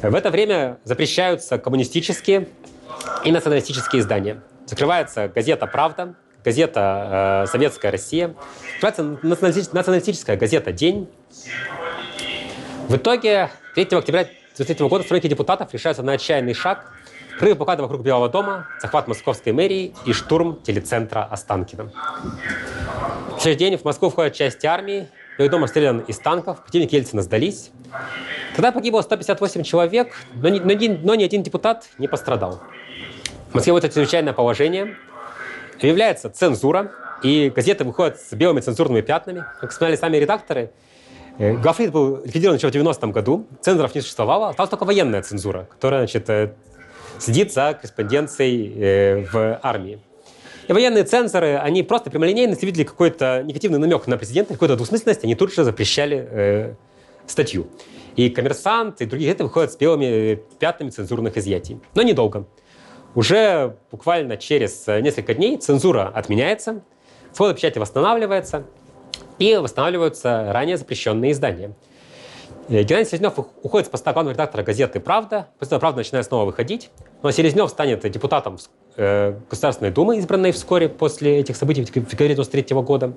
В 0.01 0.15
это 0.15 0.31
время 0.31 0.79
запрещаются 0.83 1.59
коммунистические 1.59 2.47
и 3.23 3.31
националистические 3.31 4.01
издания. 4.01 4.41
Закрывается 4.65 5.27
газета 5.27 5.67
«Правда», 5.67 6.15
газета 6.43 7.43
э, 7.45 7.51
«Советская 7.51 7.91
Россия», 7.91 8.33
националистическая 8.81 10.37
газета 10.37 10.71
«День». 10.71 11.07
В 12.87 12.95
итоге 12.95 13.49
3 13.75 13.83
октября 13.97 14.27
2003 14.57 14.87
года 14.87 15.03
стройки 15.03 15.27
депутатов 15.27 15.73
решаются 15.73 16.03
на 16.03 16.13
отчаянный 16.13 16.53
шаг– 16.53 16.91
прорыв 17.41 17.57
блокады 17.57 17.81
вокруг 17.81 18.03
Белого 18.03 18.29
дома, 18.29 18.67
захват 18.79 19.07
московской 19.07 19.51
мэрии 19.51 19.95
и 20.05 20.13
штурм 20.13 20.61
телецентра 20.61 21.23
Останкино. 21.23 21.91
В 23.35 23.41
следующий 23.41 23.57
день 23.57 23.77
в 23.77 23.83
Москву 23.83 24.11
входят 24.11 24.35
части 24.35 24.67
армии, 24.67 25.07
Белый 25.39 25.49
дом 25.49 25.63
обстрелян 25.63 26.01
из 26.01 26.19
танков, 26.19 26.61
противники 26.61 26.93
Ельцина 26.93 27.23
сдались. 27.23 27.71
Тогда 28.55 28.71
погибло 28.71 29.01
158 29.01 29.63
человек, 29.63 30.13
но 30.35 30.49
ни, 30.49 30.59
но, 30.59 30.73
ни, 30.73 30.87
но 30.87 31.15
ни 31.15 31.23
один 31.23 31.41
депутат 31.41 31.89
не 31.97 32.07
пострадал. 32.07 32.61
В 33.49 33.55
Москве 33.55 33.75
это 33.75 33.89
чрезвычайное 33.89 34.33
положение. 34.33 34.95
Объявляется 35.81 36.29
цензура, 36.29 36.91
и 37.23 37.49
газеты 37.49 37.83
выходят 37.83 38.19
с 38.19 38.33
белыми 38.33 38.59
цензурными 38.59 39.01
пятнами. 39.01 39.43
Как 39.59 39.71
вспоминали 39.71 39.97
сами 39.97 40.17
редакторы, 40.17 40.71
э, 41.39 41.57
Гафрит 41.57 41.91
был 41.91 42.23
ликвидирован 42.23 42.57
еще 42.57 42.69
в 42.69 42.71
90-м 42.71 43.11
году, 43.11 43.47
цензоров 43.61 43.95
не 43.95 44.01
существовало, 44.01 44.49
осталась 44.49 44.69
только 44.69 44.85
военная 44.85 45.23
цензура, 45.23 45.67
которая 45.71 46.01
значит, 46.01 46.29
э, 46.29 46.53
следит 47.17 47.51
за 47.51 47.73
корреспонденцией 47.73 48.73
э, 48.75 49.25
в 49.31 49.59
армии. 49.63 49.99
И 50.67 50.71
военные 50.71 51.03
цензоры, 51.03 51.57
они 51.57 51.81
просто 51.81 52.11
прямолинейно, 52.11 52.51
если 52.51 52.67
видели 52.67 52.83
какой-то 52.83 53.41
негативный 53.43 53.79
намек 53.79 54.05
на 54.05 54.17
президента, 54.17 54.53
какую-то 54.53 54.75
двусмысленность, 54.75 55.23
они 55.23 55.33
тут 55.33 55.51
же 55.51 55.63
запрещали 55.63 56.27
э, 56.29 56.75
статью. 57.25 57.67
И 58.15 58.29
коммерсант, 58.29 59.01
и 59.01 59.05
другие 59.05 59.29
газеты 59.29 59.45
выходят 59.45 59.71
с 59.71 59.77
белыми 59.77 60.43
пятнами 60.59 60.91
цензурных 60.91 61.37
изъятий. 61.37 61.79
Но 61.95 62.03
недолго. 62.03 62.45
Уже 63.15 63.75
буквально 63.91 64.37
через 64.37 64.87
несколько 64.87 65.33
дней 65.33 65.57
цензура 65.57 66.11
отменяется, 66.13 66.81
свобода 67.33 67.55
печати 67.55 67.77
восстанавливается, 67.77 68.65
и 69.41 69.55
восстанавливаются 69.55 70.51
ранее 70.53 70.77
запрещенные 70.77 71.31
издания. 71.31 71.73
Э, 72.69 72.83
Геннадий 72.83 73.09
Селезнев 73.09 73.37
уходит 73.37 73.87
с 73.87 73.89
поста 73.89 74.13
главного 74.13 74.33
редактора 74.33 74.63
газеты 74.63 74.99
«Правда». 74.99 75.47
После 75.59 75.79
«Правда» 75.79 75.97
начинает 75.97 76.25
снова 76.25 76.45
выходить. 76.45 76.91
Но 77.23 77.31
Селезнев 77.31 77.69
станет 77.69 78.09
депутатом 78.09 78.57
э, 78.97 79.35
Государственной 79.49 79.91
Думы, 79.91 80.19
избранной 80.19 80.51
вскоре 80.51 80.89
после 80.89 81.39
этих 81.39 81.55
событий 81.55 81.81
в 81.81 81.85
декабре 81.85 82.33
1993 82.33 82.75
года. 82.81 83.13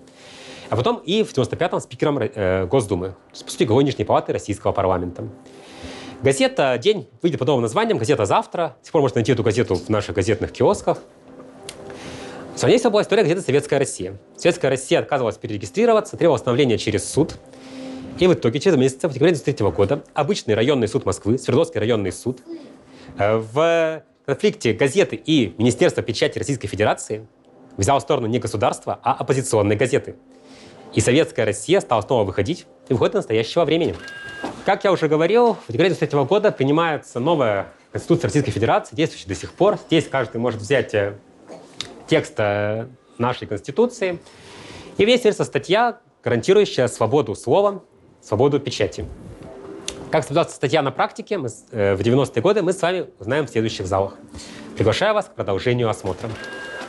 А 0.70 0.76
потом 0.76 0.96
и 1.04 1.22
в 1.22 1.32
95-м 1.32 1.80
спикером 1.80 2.18
э, 2.18 2.66
Госдумы, 2.66 3.14
по 3.30 3.50
сути, 3.50 3.64
Нижней 3.64 4.04
палаты 4.04 4.32
российского 4.32 4.72
парламента. 4.72 5.24
Газета 6.24 6.78
«День» 6.78 7.06
выйдет 7.20 7.38
под 7.38 7.48
новым 7.48 7.60
названием 7.60 7.98
«Газета 7.98 8.24
завтра». 8.24 8.76
С 8.80 8.86
сих 8.86 8.92
пор 8.92 9.02
можно 9.02 9.16
найти 9.16 9.32
эту 9.32 9.42
газету 9.42 9.74
в 9.74 9.90
наших 9.90 10.14
газетных 10.14 10.52
киосках. 10.52 11.02
Сравнительно 12.56 12.88
была 12.88 13.02
история 13.02 13.24
газеты 13.24 13.42
«Советская 13.42 13.78
Россия». 13.78 14.18
Советская 14.34 14.70
Россия 14.70 15.00
отказывалась 15.00 15.36
перерегистрироваться, 15.36 16.16
требовала 16.16 16.36
восстановления 16.36 16.78
через 16.78 17.06
суд. 17.06 17.36
И 18.18 18.26
в 18.26 18.32
итоге, 18.32 18.58
через 18.58 18.78
месяц, 18.78 18.94
в 18.94 19.12
декабре 19.12 19.32
1993 19.32 19.70
года, 19.72 20.02
обычный 20.14 20.54
районный 20.54 20.88
суд 20.88 21.04
Москвы, 21.04 21.36
Свердловский 21.36 21.78
районный 21.78 22.10
суд, 22.10 22.40
э, 23.18 23.36
в 23.36 24.02
конфликте 24.24 24.72
газеты 24.72 25.16
и 25.16 25.54
Министерства 25.58 26.02
печати 26.02 26.38
Российской 26.38 26.68
Федерации 26.68 27.26
взял 27.76 28.00
сторону 28.00 28.28
не 28.28 28.38
государства, 28.38 28.98
а 29.02 29.12
оппозиционной 29.12 29.76
газеты. 29.76 30.14
И 30.94 31.02
советская 31.02 31.44
Россия 31.44 31.80
стала 31.80 32.00
снова 32.00 32.24
выходить 32.24 32.64
и 32.88 32.94
выходит 32.94 33.12
до 33.12 33.18
настоящего 33.18 33.66
времени. 33.66 33.94
Как 34.64 34.82
я 34.82 34.92
уже 34.92 35.08
говорил, 35.08 35.58
в 35.68 35.72
декабре 35.72 35.88
1993 35.88 36.24
года 36.24 36.50
принимается 36.50 37.20
новая 37.20 37.74
Конституция 37.92 38.28
Российской 38.28 38.50
Федерации, 38.50 38.96
действующая 38.96 39.28
до 39.28 39.34
сих 39.34 39.52
пор. 39.52 39.78
Здесь 39.88 40.08
каждый 40.08 40.38
может 40.38 40.58
взять 40.58 40.94
э, 40.94 41.18
текст 42.06 42.32
э, 42.38 42.86
нашей 43.18 43.46
Конституции. 43.46 44.20
И 44.96 45.04
в 45.04 45.06
ней 45.06 45.18
статья, 45.18 46.00
гарантирующая 46.22 46.88
свободу 46.88 47.34
слова, 47.34 47.82
свободу 48.22 48.58
печати. 48.58 49.04
Как 50.10 50.22
соблюдается 50.22 50.56
статья 50.56 50.80
на 50.80 50.92
практике 50.92 51.36
мы, 51.36 51.50
э, 51.70 51.94
в 51.94 52.00
90-е 52.00 52.40
годы, 52.40 52.62
мы 52.62 52.72
с 52.72 52.80
вами 52.80 53.08
узнаем 53.18 53.46
в 53.46 53.50
следующих 53.50 53.86
залах. 53.86 54.14
Приглашаю 54.76 55.12
вас 55.12 55.26
к 55.26 55.34
продолжению 55.34 55.90
осмотра. 55.90 56.30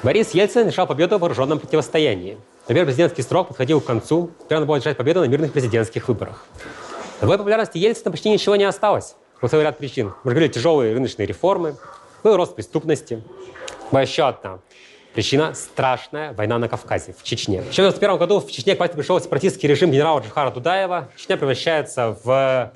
Борис 0.01 0.33
Ельцин 0.33 0.67
решал 0.67 0.87
победу 0.87 1.17
в 1.17 1.19
вооруженном 1.19 1.59
противостоянии. 1.59 2.37
Например, 2.69 2.85
президентский 2.85 3.21
срок 3.21 3.49
подходил 3.49 3.81
к 3.81 3.85
концу, 3.85 4.31
теперь 4.45 4.59
надо 4.59 4.65
было 4.65 4.77
держать 4.77 4.95
победу 4.95 5.19
на 5.19 5.25
мирных 5.25 5.51
президентских 5.51 6.07
выборах. 6.07 6.45
Новой 7.21 7.37
популярности 7.37 7.77
Ельцина 7.77 8.11
почти 8.11 8.29
ничего 8.29 8.57
не 8.57 8.65
осталось. 8.65 9.15
По 9.39 9.47
целый 9.47 9.63
ряд 9.63 9.77
причин. 9.77 10.13
Мы 10.23 10.31
говорили, 10.31 10.51
тяжелые 10.51 10.93
рыночные 10.93 11.25
реформы, 11.25 11.77
был 12.23 12.35
рост 12.35 12.55
преступности. 12.55 13.23
Была 13.91 14.01
еще 14.01 14.27
одна. 14.27 14.59
Причина– 15.13 15.53
страшная 15.55 16.33
война 16.33 16.57
на 16.59 16.67
Кавказе, 16.67 17.15
в 17.17 17.23
Чечне. 17.23 17.61
В 17.61 17.71
1991 17.71 18.17
году 18.17 18.41
в 18.41 18.51
Чечне 18.51 18.75
к 18.75 18.79
власти 18.79 18.95
пришел 18.95 19.19
сепаратистский 19.21 19.69
режим 19.69 19.91
генерала 19.91 20.19
Джихара 20.19 20.51
Дудаева. 20.51 21.09
Чечня 21.15 21.37
превращается 21.37 22.17
в 22.21 22.73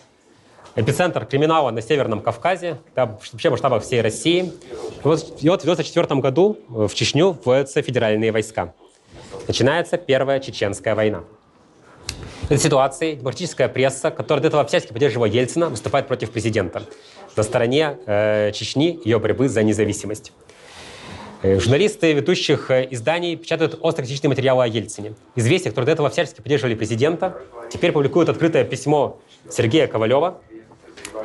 эпицентр 0.76 1.26
криминала 1.26 1.72
на 1.72 1.82
Северном 1.82 2.22
Кавказе, 2.22 2.78
вообще 2.96 3.50
масштаба 3.50 3.82
всей 3.82 4.02
России. 4.02 4.44
И 4.44 4.52
вот, 5.04 5.20
и 5.42 5.50
вот 5.50 5.62
в 5.62 5.66
1994 5.66 6.22
году 6.22 6.58
в 6.70 6.94
Чечню 6.94 7.38
вводятся 7.44 7.82
федеральные 7.82 8.32
войска. 8.32 8.74
Начинается 9.48 9.98
Первая 9.98 10.40
Чеченская 10.40 10.96
война. 10.96 11.24
Этой 12.50 12.58
ситуации 12.58 13.14
демократическая 13.14 13.70
пресса, 13.70 14.10
которая 14.10 14.42
до 14.42 14.48
этого 14.48 14.66
всячески 14.66 14.92
поддерживала 14.92 15.28
Ельцина, 15.28 15.70
выступает 15.70 16.08
против 16.08 16.32
президента 16.32 16.82
на 17.36 17.44
стороне 17.44 18.00
э, 18.08 18.52
Чечни, 18.54 19.00
ее 19.06 19.20
борьбы 19.20 19.50
за 19.50 19.62
независимость. 19.62 20.32
Э, 21.44 21.60
журналисты 21.60 22.12
ведущих 22.12 22.72
э, 22.72 22.88
изданий 22.90 23.36
печатают 23.36 23.78
острокритичные 23.84 24.30
материалы 24.30 24.64
о 24.64 24.68
Ельцине. 24.68 25.14
Известия, 25.36 25.70
которые 25.70 25.86
до 25.86 25.92
этого 25.92 26.10
всячески 26.10 26.42
поддерживали 26.42 26.74
президента, 26.74 27.38
теперь 27.70 27.92
публикуют 27.92 28.30
открытое 28.30 28.64
письмо 28.64 29.20
Сергея 29.48 29.86
Ковалева, 29.86 30.42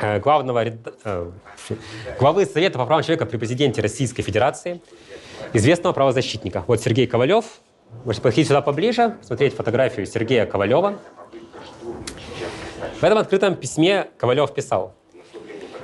э, 0.02 0.20
главного 0.20 0.66
главы 2.18 2.44
Совета 2.44 2.78
по 2.78 2.84
правам 2.84 3.02
человека 3.02 3.24
при 3.24 3.38
президенте 3.38 3.80
Российской 3.80 4.20
Федерации, 4.20 4.82
известного 5.54 5.94
правозащитника. 5.94 6.64
Вот 6.66 6.82
Сергей 6.82 7.06
Ковалев. 7.06 7.46
Можете 8.04 8.22
подходить 8.22 8.48
сюда 8.48 8.60
поближе, 8.60 9.16
смотреть 9.22 9.54
фотографию 9.54 10.06
Сергея 10.06 10.46
Ковалева. 10.46 10.98
В 13.00 13.02
этом 13.02 13.18
открытом 13.18 13.54
письме 13.56 14.08
Ковалев 14.18 14.52
писал. 14.52 14.94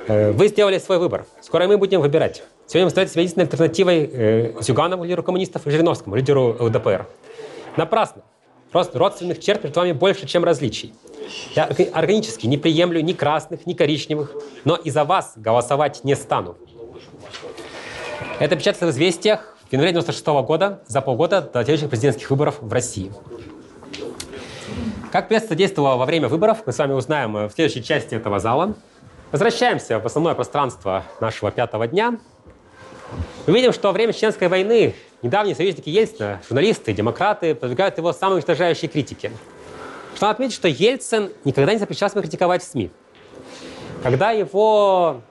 Вы 0.07 0.47
сделали 0.47 0.77
свой 0.77 0.97
выбор. 0.97 1.25
Скоро 1.41 1.67
мы 1.67 1.77
будем 1.77 2.01
выбирать. 2.01 2.43
Сегодня 2.67 2.85
вы 2.85 2.89
становитесь 2.91 3.15
единственной 3.15 3.43
альтернативой 3.43 4.09
э, 4.11 4.61
Зюганову, 4.61 5.03
лидеру 5.03 5.23
коммунистов, 5.23 5.67
и 5.67 5.69
Жириновскому, 5.71 6.15
лидеру 6.15 6.55
ЛДПР. 6.59 7.05
Напрасно. 7.77 8.23
Просто 8.71 8.97
родственных 8.97 9.39
черт 9.39 9.63
между 9.63 9.79
вами 9.79 9.91
больше, 9.91 10.25
чем 10.25 10.43
различий. 10.43 10.93
Я 11.55 11.69
органически 11.93 12.47
не 12.47 12.57
приемлю 12.57 13.01
ни 13.01 13.13
красных, 13.13 13.65
ни 13.65 13.73
коричневых, 13.73 14.35
но 14.63 14.75
и 14.75 14.89
за 14.89 15.03
вас 15.03 15.33
голосовать 15.35 16.03
не 16.03 16.15
стану. 16.15 16.57
Это 18.39 18.55
печатается 18.55 18.87
в 18.87 18.89
«Известиях» 18.89 19.57
в 19.71 19.73
январе 19.73 19.93
96 19.93 20.25
года, 20.45 20.83
за 20.85 21.01
полгода 21.01 21.41
до 21.41 21.63
следующих 21.63 21.89
президентских 21.89 22.29
выборов 22.29 22.57
в 22.61 22.71
России. 22.71 23.11
Как 25.11 25.27
пресса 25.27 25.55
действовала 25.55 25.95
во 25.95 26.05
время 26.05 26.27
выборов, 26.27 26.63
мы 26.65 26.71
с 26.71 26.77
вами 26.77 26.93
узнаем 26.93 27.33
в 27.47 27.51
следующей 27.51 27.83
части 27.83 28.13
этого 28.13 28.39
зала. 28.39 28.75
Возвращаемся 29.31 29.99
в 29.99 30.05
основное 30.05 30.35
пространство 30.35 31.03
нашего 31.19 31.51
пятого 31.51 31.87
дня– 31.87 32.19
мы 33.47 33.53
видим, 33.53 33.73
что 33.73 33.87
во 33.87 33.91
время 33.93 34.13
Чеченской 34.13 34.47
войны 34.47 34.93
недавние 35.21 35.55
союзники 35.55 35.89
Ельцина, 35.89 36.41
журналисты, 36.47 36.93
демократы, 36.93 37.55
продвигают 37.55 37.97
его 37.97 38.13
самые 38.13 38.35
уничтожающие 38.35 38.89
критики. 38.89 39.31
Что 40.15 40.27
надо 40.27 40.35
отметить, 40.35 40.55
что 40.55 40.67
Ельцин 40.67 41.31
никогда 41.43 41.73
не 41.73 41.79
запрещал 41.79 42.09
себя 42.09 42.21
критиковать 42.21 42.61
в 42.61 42.67
СМИ. 42.67 42.91
Когда 44.03 44.31
его 44.31 45.21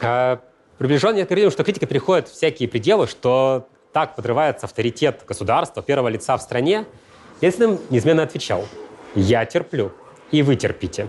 э, 0.00 0.38
приближенные 0.78 1.24
говорили, 1.24 1.50
что 1.50 1.64
критика 1.64 1.86
переходит 1.86 2.28
всякие 2.28 2.68
пределы, 2.68 3.06
что 3.06 3.68
так 3.92 4.16
подрывается 4.16 4.66
авторитет 4.66 5.22
государства, 5.26 5.82
первого 5.82 6.08
лица 6.08 6.36
в 6.36 6.42
стране, 6.42 6.86
Ельцин 7.40 7.78
неизменно 7.90 8.22
отвечал 8.22 8.64
«Я 9.14 9.44
терплю, 9.44 9.92
и 10.30 10.42
вы 10.42 10.56
терпите. 10.56 11.08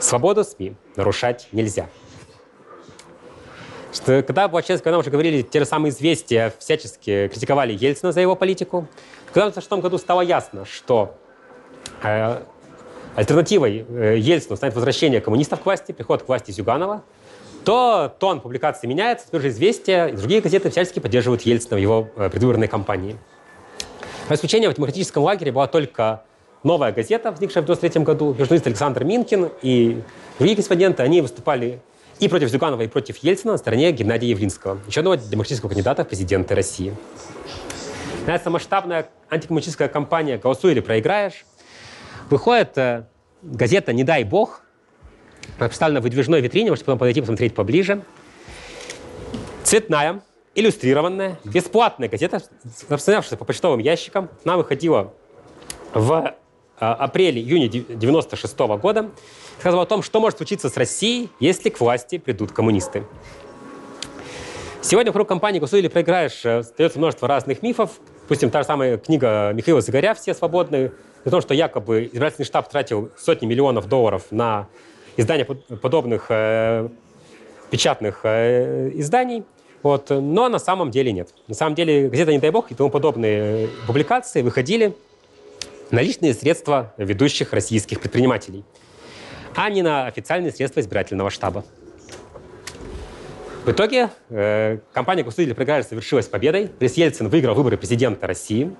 Свободу 0.00 0.44
СМИ 0.44 0.74
нарушать 0.96 1.48
нельзя» 1.52 1.88
что 3.94 4.22
когда 4.22 4.48
была 4.48 4.60
чеченская 4.62 4.90
война, 4.90 4.98
уже 4.98 5.10
говорили, 5.10 5.42
те 5.42 5.60
же 5.60 5.66
самые 5.66 5.90
известия 5.90 6.52
всячески 6.58 7.28
критиковали 7.28 7.72
Ельцина 7.72 8.12
за 8.12 8.20
его 8.20 8.34
политику. 8.34 8.88
Когда 9.32 9.46
в 9.46 9.54
1996 9.54 9.82
году 9.82 9.98
стало 9.98 10.20
ясно, 10.20 10.64
что 10.64 11.16
э, 12.02 12.42
альтернативой 13.14 13.86
э, 13.88 14.16
Ельцину 14.18 14.56
станет 14.56 14.74
возвращение 14.74 15.20
коммунистов 15.20 15.60
к 15.60 15.64
власти, 15.64 15.92
приход 15.92 16.24
к 16.24 16.28
власти 16.28 16.50
Зюганова, 16.50 17.04
то 17.64 18.14
тон 18.18 18.40
публикации 18.40 18.86
меняется, 18.86 19.26
теперь 19.26 19.40
же 19.42 19.48
известия 19.48 20.06
и 20.06 20.16
другие 20.16 20.40
газеты 20.40 20.70
всячески 20.70 21.00
поддерживают 21.00 21.42
Ельцина 21.42 21.76
в 21.76 21.80
его 21.80 22.08
э, 22.16 22.28
предвыборной 22.28 22.68
кампании. 22.68 23.16
За 24.28 24.34
исключением 24.34 24.70
в 24.70 24.74
демократическом 24.74 25.22
лагере 25.22 25.52
была 25.52 25.66
только 25.66 26.24
новая 26.62 26.92
газета, 26.92 27.30
возникшая 27.30 27.62
в 27.62 27.66
1993 27.66 28.04
году, 28.04 28.34
журналист 28.38 28.66
Александр 28.66 29.04
Минкин 29.04 29.50
и 29.62 30.02
другие 30.38 30.56
корреспонденты, 30.56 31.02
они 31.02 31.20
выступали 31.20 31.80
и 32.20 32.28
против 32.28 32.48
Зюганова, 32.48 32.82
и 32.82 32.88
против 32.88 33.16
Ельцина 33.18 33.52
на 33.52 33.58
стороне 33.58 33.92
Геннадия 33.92 34.28
Явлинского, 34.28 34.78
еще 34.86 35.00
одного 35.00 35.16
демократического 35.16 35.68
кандидата 35.68 36.04
в 36.04 36.08
президенты 36.08 36.54
России. 36.54 36.94
Начинается 38.20 38.50
масштабная 38.50 39.08
антикоммунистическая 39.28 39.88
кампания 39.88 40.38
«Голосуй 40.38 40.72
или 40.72 40.80
проиграешь». 40.80 41.44
Выходит 42.30 42.78
э, 42.78 43.04
газета 43.42 43.92
«Не 43.92 44.04
дай 44.04 44.24
бог», 44.24 44.63
представлена 45.58 46.00
в 46.00 46.04
выдвижной 46.04 46.40
витрине, 46.40 46.70
можете 46.70 46.84
потом 46.84 46.98
подойти 46.98 47.20
посмотреть 47.20 47.54
поближе. 47.54 48.02
Цветная, 49.62 50.22
иллюстрированная, 50.54 51.38
бесплатная 51.44 52.08
газета, 52.08 52.42
распространявшаяся 52.88 53.36
по 53.36 53.44
почтовым 53.44 53.80
ящикам. 53.80 54.28
Она 54.44 54.56
выходила 54.56 55.12
в 55.92 56.34
Э, 56.80 56.86
апреле-июне 56.86 57.66
1996 57.66 58.58
года 58.80 59.10
сказал 59.60 59.80
о 59.80 59.86
том, 59.86 60.02
что 60.02 60.18
может 60.20 60.38
случиться 60.38 60.68
с 60.68 60.76
Россией, 60.76 61.30
если 61.38 61.70
к 61.70 61.78
власти 61.78 62.18
придут 62.18 62.50
коммунисты. 62.50 63.04
Сегодня 64.82 65.12
вокруг 65.12 65.28
компании 65.28 65.60
«Голосуй 65.60 65.78
или 65.78 65.88
проиграешь» 65.88 66.44
э, 66.44 66.58
остается 66.58 66.98
множество 66.98 67.28
разных 67.28 67.62
мифов. 67.62 67.92
Допустим, 68.22 68.50
та 68.50 68.62
же 68.62 68.66
самая 68.66 68.98
книга 68.98 69.52
Михаила 69.54 69.80
Загоря 69.80 70.14
«Все 70.14 70.34
свободны», 70.34 70.90
о 71.24 71.30
том, 71.30 71.40
что 71.40 71.54
якобы 71.54 72.10
избирательный 72.12 72.44
штаб 72.44 72.68
тратил 72.68 73.10
сотни 73.16 73.46
миллионов 73.46 73.88
долларов 73.88 74.26
на 74.30 74.66
издание 75.16 75.44
подобных 75.44 76.26
э, 76.28 76.88
печатных 77.70 78.20
э, 78.24 78.90
изданий. 78.94 79.44
Вот. 79.82 80.10
Но 80.10 80.48
на 80.48 80.58
самом 80.58 80.90
деле 80.90 81.12
нет. 81.12 81.30
На 81.46 81.54
самом 81.54 81.74
деле 81.74 82.08
газета 82.08 82.32
«Не 82.32 82.38
дай 82.38 82.50
бог» 82.50 82.70
и 82.70 82.74
тому 82.74 82.90
подобные 82.90 83.68
публикации 83.86 84.42
выходили 84.42 84.94
наличные 85.90 86.34
средства 86.34 86.94
ведущих 86.96 87.52
российских 87.52 88.00
предпринимателей, 88.00 88.64
а 89.54 89.68
не 89.70 89.82
на 89.82 90.06
официальные 90.06 90.52
средства 90.52 90.80
избирательного 90.80 91.30
штаба. 91.30 91.64
В 93.64 93.70
итоге 93.70 94.10
э, 94.28 94.78
компания 94.92 95.22
«Государственный 95.22 95.54
проигрыш» 95.54 95.86
совершилась 95.86 96.26
победой. 96.26 96.70
Борис 96.78 96.94
Ельцин 96.94 97.28
выиграл 97.28 97.54
выборы 97.54 97.78
президента 97.78 98.26
России 98.26 98.70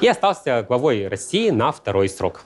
и 0.00 0.06
остался 0.06 0.64
главой 0.66 1.08
России 1.08 1.50
на 1.50 1.72
второй 1.72 2.08
срок. 2.08 2.42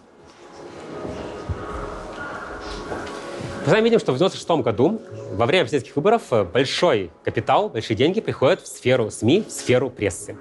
Мы 3.64 3.70
с 3.70 3.72
вами 3.72 3.84
видим, 3.84 3.98
что 3.98 4.12
в 4.12 4.16
1996 4.16 4.62
году 4.62 5.00
во 5.32 5.46
время 5.46 5.64
президентских 5.64 5.96
выборов 5.96 6.24
большой 6.52 7.10
капитал, 7.24 7.70
большие 7.70 7.96
деньги 7.96 8.20
приходят 8.20 8.60
в 8.60 8.66
сферу 8.66 9.10
СМИ, 9.10 9.44
в 9.48 9.50
сферу 9.50 9.88
прессы. 9.88 10.36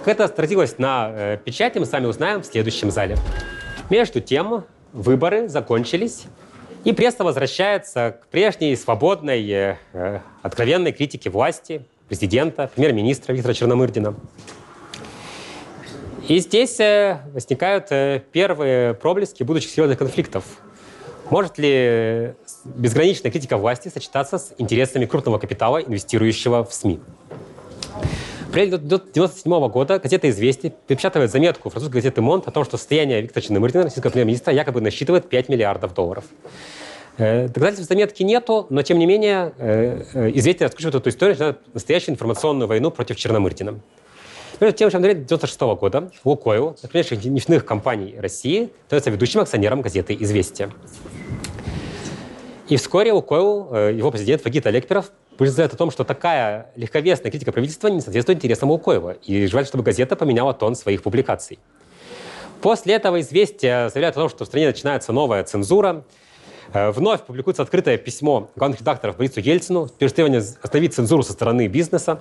Как 0.00 0.14
это 0.14 0.24
отразилось 0.24 0.76
на 0.76 1.12
э, 1.12 1.38
печати, 1.38 1.78
мы 1.78 1.86
сами 1.86 2.06
узнаем 2.06 2.42
в 2.42 2.46
следующем 2.46 2.90
зале. 2.90 3.16
Между 3.90 4.20
тем, 4.20 4.64
выборы 4.92 5.48
закончились, 5.48 6.24
и 6.82 6.92
пресса 6.92 7.22
возвращается 7.22 8.18
к 8.20 8.26
прежней 8.26 8.74
свободной, 8.74 9.48
э, 9.48 9.76
э 9.92 10.18
откровенной 10.42 10.90
критике 10.90 11.30
власти, 11.30 11.84
президента, 12.08 12.68
премьер-министра 12.74 13.34
Виктора 13.34 13.54
Черномырдина. 13.54 14.16
И 16.26 16.40
здесь 16.40 16.80
э, 16.80 17.20
возникают 17.32 17.92
э, 17.92 18.20
первые 18.32 18.94
проблески 18.94 19.44
будущих 19.44 19.70
серьезных 19.70 19.98
конфликтов. 19.98 20.44
Может 21.32 21.56
ли 21.56 22.34
безграничная 22.66 23.30
критика 23.30 23.56
власти 23.56 23.88
сочетаться 23.88 24.36
с 24.36 24.52
интересами 24.58 25.06
крупного 25.06 25.38
капитала, 25.38 25.78
инвестирующего 25.78 26.62
в 26.62 26.74
СМИ? 26.74 27.00
апреле 28.50 28.74
1997 28.74 29.68
года 29.68 29.98
газета 29.98 30.28
«Известия» 30.28 30.74
перепечатывает 30.86 31.30
заметку 31.30 31.70
французской 31.70 31.94
газеты 31.94 32.20
«Монт» 32.20 32.46
о 32.48 32.50
том, 32.50 32.66
что 32.66 32.76
состояние 32.76 33.22
Виктора 33.22 33.40
Черномырдина, 33.46 33.84
российского 33.84 34.10
премьер-министра, 34.10 34.52
якобы 34.52 34.82
насчитывает 34.82 35.26
5 35.30 35.48
миллиардов 35.48 35.94
долларов. 35.94 36.26
Э, 37.16 37.48
доказательств 37.48 37.88
заметки 37.88 38.22
нету, 38.22 38.66
но 38.68 38.82
тем 38.82 38.98
не 38.98 39.06
менее 39.06 39.54
э, 39.56 40.04
э, 40.12 40.30
«Известия» 40.34 40.66
раскручивают 40.66 40.96
эту 40.96 41.08
историю, 41.08 41.32
начинают 41.32 41.74
настоящую 41.74 42.12
информационную 42.12 42.68
войну 42.68 42.90
против 42.90 43.16
Черномырдина. 43.16 43.80
Между 44.62 44.78
тем, 44.78 44.90
в 44.90 44.92
январе 44.92 45.14
1996 45.14 45.60
года 45.80 46.08
«Лукойл», 46.22 46.76
крупнейших 46.80 47.24
нефтяных 47.24 47.64
компаний 47.64 48.14
России, 48.16 48.70
становится 48.86 49.10
ведущим 49.10 49.40
акционером 49.40 49.82
газеты 49.82 50.16
«Известия». 50.20 50.70
И 52.68 52.76
вскоре 52.76 53.10
Лукойл, 53.12 53.74
его 53.74 54.12
президент 54.12 54.44
Вагит 54.44 54.64
будет 54.64 55.52
заявлять 55.52 55.74
о 55.74 55.76
том, 55.76 55.90
что 55.90 56.04
такая 56.04 56.70
легковесная 56.76 57.32
критика 57.32 57.50
правительства 57.50 57.88
не 57.88 58.00
соответствует 58.00 58.38
интересам 58.38 58.70
Лукоева. 58.70 59.16
И 59.24 59.48
желательно, 59.48 59.66
чтобы 59.66 59.82
газета 59.82 60.14
поменяла 60.14 60.54
тон 60.54 60.76
своих 60.76 61.02
публикаций. 61.02 61.58
После 62.60 62.94
этого 62.94 63.20
известия 63.20 63.88
заявляют 63.88 64.16
о 64.16 64.20
том, 64.20 64.28
что 64.28 64.44
в 64.44 64.46
стране 64.46 64.68
начинается 64.68 65.12
новая 65.12 65.42
цензура. 65.42 66.04
Э, 66.72 66.92
вновь 66.92 67.22
публикуется 67.22 67.64
открытое 67.64 67.98
письмо 67.98 68.48
главных 68.54 68.78
редакторов 68.78 69.16
Борису 69.16 69.40
Ельцину 69.40 69.88
с 69.88 69.90
требованием 69.90 70.44
остановить 70.62 70.94
цензуру 70.94 71.24
со 71.24 71.32
стороны 71.32 71.66
бизнеса. 71.66 72.20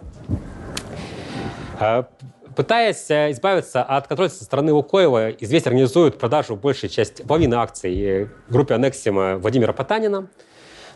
Э, 2.52 2.56
пытаясь 2.56 3.10
э, 3.10 3.32
избавиться 3.32 3.84
от 3.84 4.08
контроля 4.08 4.30
со 4.30 4.44
стороны 4.44 4.74
Лукоева, 4.74 5.32
«Известия» 5.32 5.72
организуют 5.72 6.18
продажу 6.18 6.56
большей 6.56 6.90
части, 6.90 7.24
половины 7.24 7.56
акций 7.56 8.30
группе 8.50 8.76
«Аннексима» 8.76 9.38
Владимира 9.38 9.74
Потанина. 9.74 10.28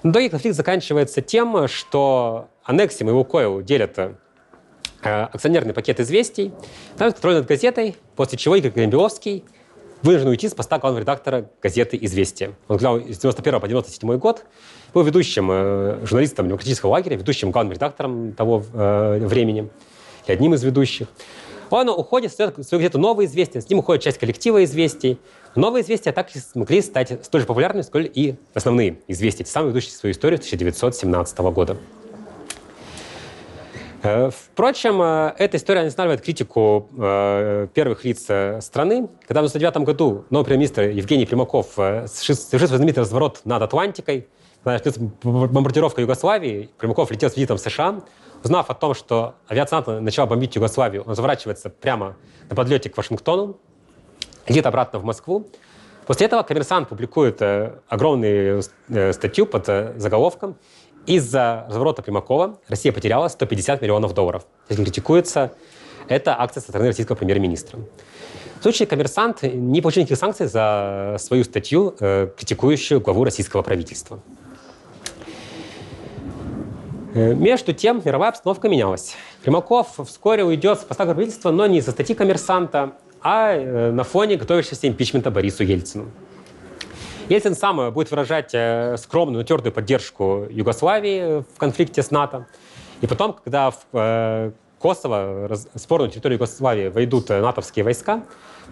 Но 0.03 0.11
итоге 0.11 0.29
конфликт 0.29 0.55
заканчивается 0.55 1.21
тем, 1.21 1.67
что 1.67 2.49
«Аннексим» 2.63 3.09
и 3.09 3.11
«Лукойл» 3.11 3.61
делят 3.61 3.97
акционерный 5.01 5.73
пакет 5.73 5.99
известий, 5.99 6.51
там 6.97 7.11
контроль 7.11 7.35
над 7.35 7.47
газетой, 7.47 7.95
после 8.15 8.39
чего 8.39 8.55
Игорь 8.55 8.71
Грембеловский 8.71 9.45
вынужден 10.01 10.29
уйти 10.29 10.49
с 10.49 10.53
поста 10.53 10.79
главного 10.79 11.01
редактора 11.01 11.49
газеты 11.61 11.97
«Известия». 12.01 12.53
Он 12.67 12.77
главал 12.77 13.01
с 13.01 13.17
91 13.17 13.59
по 13.59 13.67
97 13.67 14.17
год, 14.17 14.45
был 14.93 15.03
ведущим 15.03 15.49
э, 15.51 16.05
журналистом 16.05 16.47
демократического 16.47 16.91
лагеря, 16.91 17.17
ведущим 17.17 17.51
главным 17.51 17.73
редактором 17.73 18.33
того 18.33 18.63
э, 18.73 19.19
времени, 19.25 19.69
и 20.27 20.31
одним 20.31 20.53
из 20.53 20.63
ведущих. 20.63 21.07
Он 21.75 21.89
уходит, 21.89 22.31
создает 22.31 22.65
свою 22.65 22.79
газету 22.79 22.99
«Новые 22.99 23.27
известия», 23.27 23.59
с 23.59 23.69
ним 23.69 23.79
уходит 23.79 24.01
часть 24.01 24.17
коллектива 24.17 24.63
известий. 24.63 25.19
Новые 25.55 25.83
известия 25.83 26.13
так 26.13 26.33
и 26.33 26.39
смогли 26.39 26.81
стать 26.81 27.25
столь 27.25 27.41
же 27.41 27.47
популярными, 27.47 27.81
сколь 27.81 28.09
и 28.13 28.35
основные 28.53 28.99
известия, 29.09 29.45
самые 29.45 29.71
ведущие 29.71 29.91
свою 29.91 30.13
историю 30.13 30.37
1917 30.37 31.37
года. 31.39 31.75
Э, 34.03 34.29
впрочем, 34.29 35.01
э, 35.01 35.33
эта 35.37 35.57
история 35.57 35.81
не 35.81 35.87
останавливает 35.87 36.21
критику 36.21 36.87
э, 36.97 37.67
первых 37.73 38.05
лиц 38.05 38.21
страны. 38.21 39.09
Когда 39.27 39.41
в 39.41 39.45
1999 39.45 39.77
году 39.85 40.23
новый 40.29 40.45
премьер-министр 40.45 40.83
Евгений 40.83 41.25
Примаков 41.25 41.73
совершил 41.73 42.67
знаменитый 42.67 43.01
разворот 43.01 43.41
над 43.43 43.61
Атлантикой, 43.61 44.27
бомбардировка 44.63 45.99
Югославии, 45.99 46.69
Примаков 46.77 47.11
летел 47.11 47.29
с 47.29 47.35
визитом 47.35 47.57
в 47.57 47.59
США, 47.59 48.01
узнав 48.45 48.69
о 48.69 48.75
том, 48.75 48.93
что 48.93 49.33
авиация 49.47 49.77
НАТО 49.77 49.99
начала 49.99 50.27
бомбить 50.27 50.55
Югославию, 50.55 51.03
он 51.05 51.15
заворачивается 51.15 51.69
прямо 51.69 52.15
на 52.47 52.55
подлете 52.55 52.89
к 52.89 52.95
Вашингтону, 52.95 53.57
летит 54.47 54.65
обратно 54.67 54.99
в 54.99 55.03
Москву. 55.03 55.47
После 56.05 56.27
этого 56.27 56.43
коммерсант 56.43 56.87
публикует 56.87 57.41
огромную 57.89 58.61
статью 59.11 59.47
под 59.47 59.65
заголовком 59.97 60.55
из-за 61.07 61.65
разворота 61.67 62.03
Примакова 62.03 62.59
Россия 62.67 62.91
потеряла 62.91 63.27
150 63.27 63.81
миллионов 63.81 64.13
долларов. 64.13 64.45
Этим 64.69 64.83
критикуется 64.83 65.53
эта 66.07 66.39
акция 66.39 66.61
со 66.61 66.69
стороны 66.69 66.89
российского 66.89 67.15
премьер-министра. 67.15 67.79
В 68.59 68.61
случае 68.61 68.87
коммерсант 68.87 69.41
не 69.41 69.81
получил 69.81 70.01
никаких 70.01 70.17
санкций 70.19 70.47
за 70.47 71.17
свою 71.19 71.43
статью, 71.43 71.95
э, 71.99 72.29
критикующую 72.37 73.01
главу 73.01 73.23
российского 73.23 73.63
правительства. 73.63 74.19
Э, 77.15 77.33
между 77.33 77.71
тем, 77.71 78.01
мировая 78.03 78.29
обстановка 78.31 78.67
менялась. 78.67 79.15
Примаков 79.41 79.99
вскоре 80.05 80.43
уйдет 80.43 80.81
с 80.81 80.83
поста 80.83 81.05
правительства, 81.05 81.49
но 81.49 81.65
не 81.65 81.77
из-за 81.77 81.91
статьи 81.91 82.13
коммерсанта, 82.13 82.97
а 83.21 83.53
э, 83.53 83.91
на 83.91 84.03
фоне 84.03 84.35
готовящегося 84.35 84.89
импичмента 84.89 85.31
Борису 85.31 85.63
Ельцину. 85.63 86.11
Ельцин 87.29 87.55
сам 87.55 87.93
будет 87.93 88.11
выражать 88.11 88.49
э, 88.51 88.97
скромную, 88.97 89.39
но 89.39 89.43
твердую 89.45 89.71
поддержку 89.71 90.45
Югославии 90.49 91.45
в 91.55 91.57
конфликте 91.57 92.03
с 92.03 92.11
НАТО. 92.11 92.47
И 92.99 93.07
потом, 93.07 93.37
когда 93.41 93.71
в 93.71 93.77
э, 93.93 94.51
Косово, 94.79 95.49
спорную 95.75 96.11
территорию 96.11 96.35
Югославии, 96.35 96.89
войдут 96.89 97.31
э, 97.31 97.39
натовские 97.39 97.85
войска, 97.85 98.23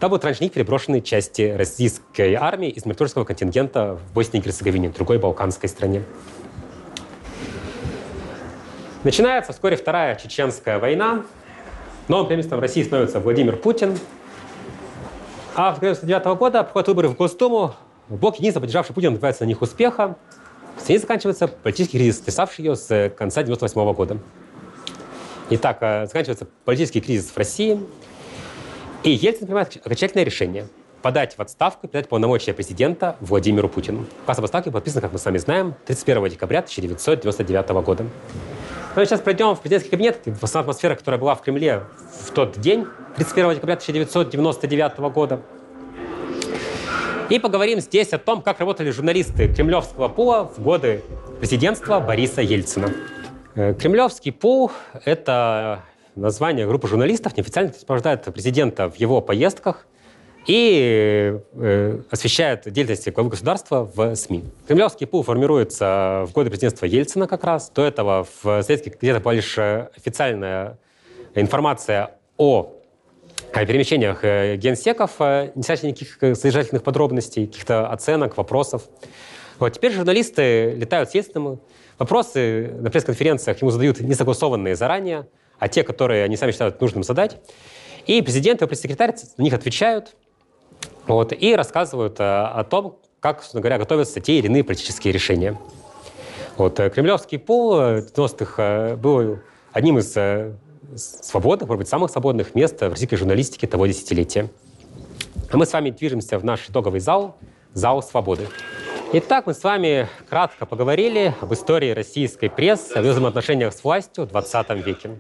там 0.02 0.10
будут 0.10 0.26
раньше 0.26 0.44
них 0.44 0.52
переброшены 0.52 1.00
части 1.00 1.56
российской 1.58 2.34
армии 2.34 2.68
из 2.68 2.86
миротворческого 2.86 3.24
контингента 3.24 3.96
в 3.96 4.14
Боснии 4.14 4.42
и 4.42 4.44
Герцеговине, 4.44 4.90
другой 4.90 5.18
балканской 5.18 5.70
стране. 5.70 6.04
Начинается 9.04 9.52
вскоре 9.52 9.76
Вторая 9.76 10.16
Чеченская 10.16 10.80
война. 10.80 11.26
Новым 12.08 12.28
премьер 12.28 12.58
России 12.58 12.84
становится 12.84 13.20
Владимир 13.20 13.58
Путин. 13.58 13.98
А 15.56 15.74
в 15.74 15.78
1999 15.78 16.38
года 16.38 16.64
проходят 16.64 16.88
выборы 16.88 17.10
в 17.10 17.16
Госдуму, 17.16 17.76
Блок 18.08 18.38
единства, 18.38 18.62
поддержавший 18.62 18.96
Путина, 18.96 19.12
добивается 19.12 19.44
на 19.44 19.48
них 19.48 19.62
успеха. 19.62 20.16
В 20.78 20.82
стране 20.82 21.00
заканчивается 21.00 21.50
политический 21.50 21.98
кризис, 21.98 22.18
стрясавший 22.20 22.64
ее 22.64 22.76
с 22.78 22.88
конца 23.18 23.42
1998 23.42 23.94
года. 23.94 24.18
Итак, 25.50 25.78
э, 25.82 26.06
заканчивается 26.06 26.48
политический 26.64 27.02
кризис 27.02 27.30
в 27.30 27.38
России. 27.38 27.80
И 29.04 29.12
Ельцин 29.12 29.48
принимает 29.48 29.76
окончательное 29.84 30.24
решение 30.24 30.68
подать 31.02 31.38
в 31.38 31.42
отставку 31.42 31.88
и 31.88 31.90
передать 31.90 32.08
полномочия 32.08 32.54
президента 32.54 33.18
Владимиру 33.20 33.68
Путину. 33.68 34.06
Указ 34.24 34.40
об 34.40 34.46
отставке 34.46 34.72
подписан, 34.72 35.02
как 35.02 35.12
мы 35.12 35.20
с 35.20 35.26
вами 35.26 35.40
знаем, 35.40 35.76
31 35.86 36.30
декабря 36.30 36.60
1999 36.60 37.70
года. 37.84 38.06
Мы 38.96 39.08
сейчас 39.08 39.22
пройдем 39.22 39.56
в 39.56 39.60
президентский 39.60 39.90
кабинет, 39.90 40.20
основная 40.40 40.62
атмосфера, 40.62 40.96
которая 40.96 41.20
была 41.20 41.34
в 41.34 41.42
Кремле 41.42 41.82
в 42.22 42.30
тот 42.30 42.60
день, 42.60 42.86
31 43.16 43.56
декабря 43.56 43.74
1999 43.74 44.98
года. 45.12 45.42
И 47.30 47.40
поговорим 47.40 47.80
здесь 47.80 48.14
о 48.14 48.20
том, 48.20 48.44
как 48.44 48.60
работали 48.60 48.92
журналисты 48.92 49.52
кремлевского 49.52 50.10
пула 50.10 50.52
в 50.56 50.62
годы 50.62 51.02
президентства 51.40 52.00
Бориса 52.00 52.44
Ельцина. 52.44 52.94
Э, 53.56 53.74
Кремлевский 53.74 54.32
пул— 54.32 54.72
это 55.06 55.82
название 56.16 56.68
группы 56.68 56.88
журналистов, 56.88 57.36
неофициально 57.36 57.74
сопровождает 57.74 58.24
президента 58.26 58.92
в 58.92 58.98
его 58.98 59.22
поездках 59.22 59.88
и 60.46 61.40
э, 61.54 62.00
освещает 62.10 62.72
деятельность 62.72 63.10
главы 63.12 63.30
государства 63.30 63.90
в 63.94 64.16
СМИ. 64.16 64.44
Кремлевский 64.68 65.08
пул 65.08 65.24
формируется 65.24 66.26
в 66.28 66.32
годы 66.34 66.50
президентства 66.50 66.86
Ельцина 66.86 67.28
как 67.28 67.44
раз. 67.44 67.70
До 67.70 67.84
этого 67.84 68.28
в 68.42 68.62
советских 68.64 69.00
газетах 69.00 69.24
была 69.24 69.34
лишь 69.34 69.58
официальная 69.58 70.78
информация 71.36 72.12
о 72.38 72.74
перемещениях 73.54 74.24
э, 74.24 74.56
генсеков, 74.58 75.12
э, 75.20 75.52
не 75.56 75.64
содержащих 75.64 75.84
никаких 75.84 76.18
э, 76.22 76.36
содержательных 76.36 76.84
подробностей, 76.84 77.46
каких-то 77.48 77.88
оценок, 77.88 78.38
вопросов. 78.38 78.84
Вот 79.60 79.74
теперь 79.74 79.92
журналисты 79.94 80.72
летают 80.72 81.12
с 81.12 81.16
Ельциным. 81.16 81.62
Вопросы 82.00 82.74
на 82.80 82.90
пресс-конференциях 82.90 83.62
ему 83.62 83.72
задают 83.72 84.00
не 84.02 84.16
согласованные 84.16 84.76
заранее, 84.76 85.28
а 85.60 85.68
те, 85.68 85.84
которые 85.84 86.24
они 86.24 86.36
сами 86.36 86.52
считают 86.52 86.82
нужным 86.82 87.04
задать. 87.04 87.38
И 88.08 88.22
президент 88.22 88.62
и 88.62 88.68
пресс-секретарь 88.68 89.14
на 89.38 89.44
них 89.44 89.54
отвечают 89.54 90.16
вот, 91.08 91.34
и 91.34 91.56
рассказывают 91.56 92.18
о 92.20 92.64
том, 92.70 93.00
как, 93.20 93.42
собственно 93.42 93.62
говоря, 93.62 93.78
готовятся 93.78 94.20
те 94.20 94.40
или 94.40 94.48
иные 94.48 94.64
политические 94.64 95.14
решения. 95.14 95.58
Вот, 96.58 96.76
кремлевский 96.76 97.40
пол 97.40 97.72
в 97.72 98.14
90-х 98.14 98.96
был 98.98 99.40
одним 99.72 99.98
из 99.98 100.16
свободных, 100.96 101.68
может 101.68 101.80
быть, 101.80 101.88
самых 101.88 102.12
свободных 102.12 102.54
мест 102.56 102.80
в 102.80 102.90
российской 102.90 103.16
журналистике 103.16 103.66
того 103.68 103.88
десятилетия. 103.88 104.50
А 105.52 105.58
мы 105.58 105.66
с 105.66 105.74
вами 105.74 105.90
движемся 105.90 106.38
в 106.38 106.46
наш 106.46 106.70
итоговый 106.70 107.00
зал, 107.00 107.36
зал 107.74 108.04
свободы. 108.04 108.48
Итак, 109.14 109.46
мы 109.46 109.54
с 109.54 109.64
вами 109.64 110.10
кратко 110.30 110.66
поговорили 110.66 111.36
об 111.40 111.54
истории 111.54 111.92
российской 111.92 112.50
прессы, 112.50 112.94
о 112.94 113.02
взаимоотношениях 113.02 113.74
с 113.74 113.84
властью 113.84 114.26
в 114.26 114.30
20 114.30 114.70
веке. 114.86 115.12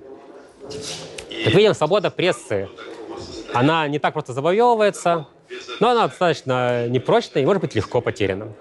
Как 1.43 1.53
видим, 1.53 1.73
свобода 1.73 2.09
прессы, 2.09 2.69
она 3.53 3.88
не 3.88 3.99
так 3.99 4.13
просто 4.13 4.34
завоевывается, 4.34 5.27
но 5.80 5.89
она 5.89 6.08
достаточно 6.08 6.88
непрочная 6.88 7.43
и 7.43 7.45
может 7.45 7.62
быть 7.62 7.76
легко 7.76 8.01
потеряна. 8.01 8.54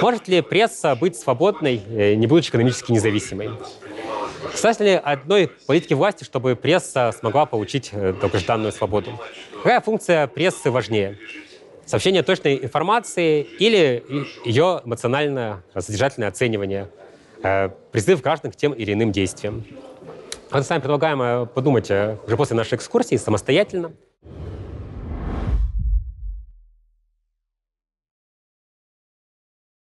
Может 0.00 0.28
ли 0.28 0.42
пресса 0.42 0.94
быть 0.94 1.16
свободной, 1.16 1.80
э, 1.88 2.14
не 2.14 2.26
будучи 2.26 2.50
экономически 2.50 2.92
независимой? 2.92 3.50
Достаточно 4.50 4.84
ли 4.84 5.00
одной 5.02 5.50
политики 5.66 5.94
власти, 5.94 6.24
чтобы 6.24 6.54
пресса 6.54 7.12
смогла 7.18 7.46
получить 7.46 7.90
э, 7.92 8.12
долгожданную 8.12 8.72
свободу? 8.72 9.18
Какая 9.56 9.80
функция 9.80 10.26
прессы 10.26 10.70
важнее? 10.70 11.18
Сообщение 11.86 12.22
точной 12.22 12.56
информации 12.56 13.42
или 13.58 14.04
ее 14.44 14.82
эмоциональное 14.84 15.62
содержательное 15.78 16.28
оценивание, 16.28 16.90
э, 17.42 17.70
призыв 17.92 18.20
граждан 18.20 18.52
к 18.52 18.56
тем 18.56 18.72
или 18.72 18.92
иным 18.92 19.12
действиям? 19.12 19.64
Мы 20.50 20.62
с 20.62 20.68
вами 20.68 20.80
предлагаем 20.80 21.48
подумать 21.48 21.90
уже 21.90 22.36
после 22.36 22.56
нашей 22.56 22.76
экскурсии 22.76 23.16
самостоятельно– 23.16 23.92